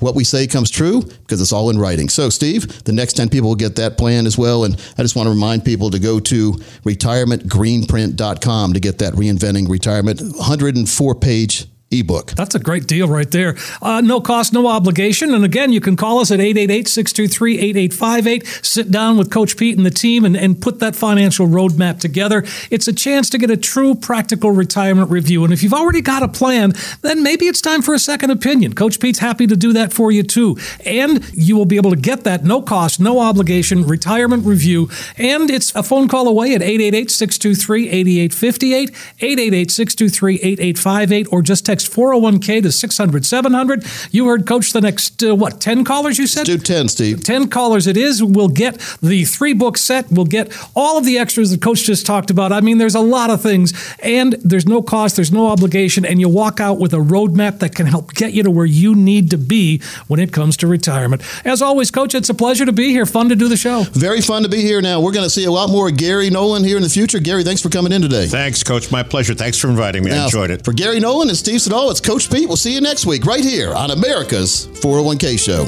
what 0.00 0.14
we 0.14 0.24
say 0.24 0.46
comes 0.46 0.70
true 0.70 1.02
because 1.02 1.38
it's 1.40 1.52
all 1.52 1.70
in 1.70 1.78
writing. 1.78 2.08
So, 2.08 2.30
Steve, 2.30 2.84
the 2.84 2.92
next 2.92 3.14
10 3.14 3.28
people 3.28 3.48
will 3.48 3.56
get 3.56 3.74
that 3.76 3.98
plan 3.98 4.26
as 4.26 4.38
well. 4.38 4.64
And 4.64 4.74
I 4.96 5.02
just 5.02 5.16
want 5.16 5.26
to 5.26 5.30
remind 5.30 5.64
people 5.64 5.90
to 5.90 5.98
go 5.98 6.20
to 6.20 6.52
retirementgreenprint.com 6.52 8.72
to 8.72 8.80
get 8.80 8.98
that 8.98 9.14
reinventing 9.14 9.68
retirement 9.68 10.20
104 10.20 11.14
page 11.16 11.66
ebook. 11.90 12.32
That's 12.32 12.54
a 12.54 12.58
great 12.58 12.86
deal 12.86 13.08
right 13.08 13.30
there. 13.30 13.56
Uh, 13.80 14.00
no 14.02 14.20
cost, 14.20 14.52
no 14.52 14.66
obligation. 14.66 15.32
And 15.32 15.44
again, 15.44 15.72
you 15.72 15.80
can 15.80 15.96
call 15.96 16.18
us 16.18 16.30
at 16.30 16.40
888 16.40 16.86
623 16.86 17.58
8858. 17.58 18.46
Sit 18.64 18.90
down 18.90 19.16
with 19.16 19.30
Coach 19.30 19.56
Pete 19.56 19.76
and 19.76 19.86
the 19.86 19.90
team 19.90 20.24
and, 20.24 20.36
and 20.36 20.60
put 20.60 20.80
that 20.80 20.94
financial 20.94 21.46
roadmap 21.46 21.98
together. 21.98 22.44
It's 22.70 22.88
a 22.88 22.92
chance 22.92 23.30
to 23.30 23.38
get 23.38 23.50
a 23.50 23.56
true 23.56 23.94
practical 23.94 24.50
retirement 24.50 25.10
review. 25.10 25.44
And 25.44 25.52
if 25.52 25.62
you've 25.62 25.74
already 25.74 26.02
got 26.02 26.22
a 26.22 26.28
plan, 26.28 26.72
then 27.00 27.22
maybe 27.22 27.46
it's 27.46 27.60
time 27.60 27.80
for 27.80 27.94
a 27.94 27.98
second 27.98 28.30
opinion. 28.30 28.74
Coach 28.74 29.00
Pete's 29.00 29.20
happy 29.20 29.46
to 29.46 29.56
do 29.56 29.72
that 29.72 29.92
for 29.92 30.12
you 30.12 30.22
too. 30.22 30.58
And 30.84 31.24
you 31.32 31.56
will 31.56 31.64
be 31.64 31.76
able 31.76 31.90
to 31.90 31.96
get 31.96 32.24
that 32.24 32.44
no 32.44 32.60
cost, 32.60 33.00
no 33.00 33.20
obligation 33.20 33.86
retirement 33.86 34.44
review. 34.44 34.90
And 35.16 35.50
it's 35.50 35.74
a 35.74 35.82
phone 35.82 36.08
call 36.08 36.28
away 36.28 36.54
at 36.54 36.60
888 36.62 37.10
623 37.10 37.88
8858, 37.88 38.90
888 39.20 39.70
623 39.70 40.34
8858, 40.34 41.32
or 41.32 41.42
just 41.42 41.64
text 41.64 41.77
401k 41.84 42.62
to 42.62 42.72
600 42.72 43.26
700. 43.26 43.84
You 44.10 44.26
heard 44.26 44.46
Coach 44.46 44.72
the 44.72 44.80
next, 44.80 45.22
uh, 45.22 45.34
what, 45.34 45.60
10 45.60 45.84
callers 45.84 46.18
you 46.18 46.26
said? 46.26 46.46
Do 46.46 46.58
10, 46.58 46.88
Steve. 46.88 47.22
10 47.22 47.48
callers 47.48 47.86
it 47.86 47.96
is. 47.96 48.22
We'll 48.22 48.48
get 48.48 48.78
the 49.02 49.24
three 49.24 49.52
book 49.52 49.76
set. 49.76 50.10
We'll 50.10 50.24
get 50.24 50.52
all 50.74 50.98
of 50.98 51.04
the 51.04 51.18
extras 51.18 51.50
that 51.50 51.62
Coach 51.62 51.84
just 51.84 52.06
talked 52.06 52.30
about. 52.30 52.52
I 52.52 52.60
mean, 52.60 52.78
there's 52.78 52.94
a 52.94 53.00
lot 53.00 53.30
of 53.30 53.42
things, 53.42 53.72
and 54.02 54.34
there's 54.44 54.66
no 54.66 54.82
cost, 54.82 55.16
there's 55.16 55.32
no 55.32 55.48
obligation, 55.48 56.04
and 56.04 56.20
you 56.20 56.28
walk 56.28 56.60
out 56.60 56.78
with 56.78 56.92
a 56.92 56.98
roadmap 56.98 57.58
that 57.60 57.74
can 57.74 57.86
help 57.86 58.14
get 58.14 58.32
you 58.32 58.42
to 58.42 58.50
where 58.50 58.66
you 58.66 58.94
need 58.94 59.30
to 59.30 59.38
be 59.38 59.80
when 60.06 60.20
it 60.20 60.32
comes 60.32 60.56
to 60.58 60.66
retirement. 60.66 61.22
As 61.44 61.62
always, 61.62 61.90
Coach, 61.90 62.14
it's 62.14 62.28
a 62.28 62.34
pleasure 62.34 62.64
to 62.64 62.72
be 62.72 62.90
here. 62.90 63.06
Fun 63.06 63.28
to 63.28 63.36
do 63.36 63.48
the 63.48 63.56
show. 63.56 63.84
Very 63.92 64.20
fun 64.20 64.42
to 64.42 64.48
be 64.48 64.62
here 64.62 64.80
now. 64.80 65.00
We're 65.00 65.12
going 65.12 65.24
to 65.26 65.30
see 65.30 65.44
a 65.44 65.50
lot 65.50 65.70
more 65.70 65.88
of 65.88 65.96
Gary 65.96 66.30
Nolan 66.30 66.64
here 66.64 66.76
in 66.76 66.82
the 66.82 66.88
future. 66.88 67.18
Gary, 67.18 67.44
thanks 67.44 67.62
for 67.62 67.68
coming 67.68 67.92
in 67.92 68.02
today. 68.02 68.26
Thanks, 68.26 68.62
Coach. 68.62 68.90
My 68.90 69.02
pleasure. 69.02 69.34
Thanks 69.34 69.58
for 69.58 69.68
inviting 69.68 70.04
me. 70.04 70.12
I 70.12 70.24
enjoyed 70.24 70.50
it. 70.50 70.64
For 70.64 70.72
Gary 70.72 71.00
Nolan 71.00 71.28
and 71.28 71.36
Steve 71.36 71.60
and 71.68 71.74
all, 71.74 71.90
it's 71.90 72.00
Coach 72.00 72.30
Pete. 72.30 72.48
We'll 72.48 72.56
see 72.56 72.72
you 72.72 72.80
next 72.80 73.04
week 73.04 73.26
right 73.26 73.44
here 73.44 73.74
on 73.74 73.90
America's 73.90 74.68
401k 74.68 75.38
Show. 75.38 75.66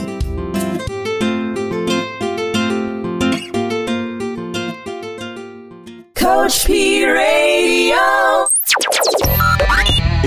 Coach 6.15 6.65
P 6.65 7.05
Radio. 7.05 8.47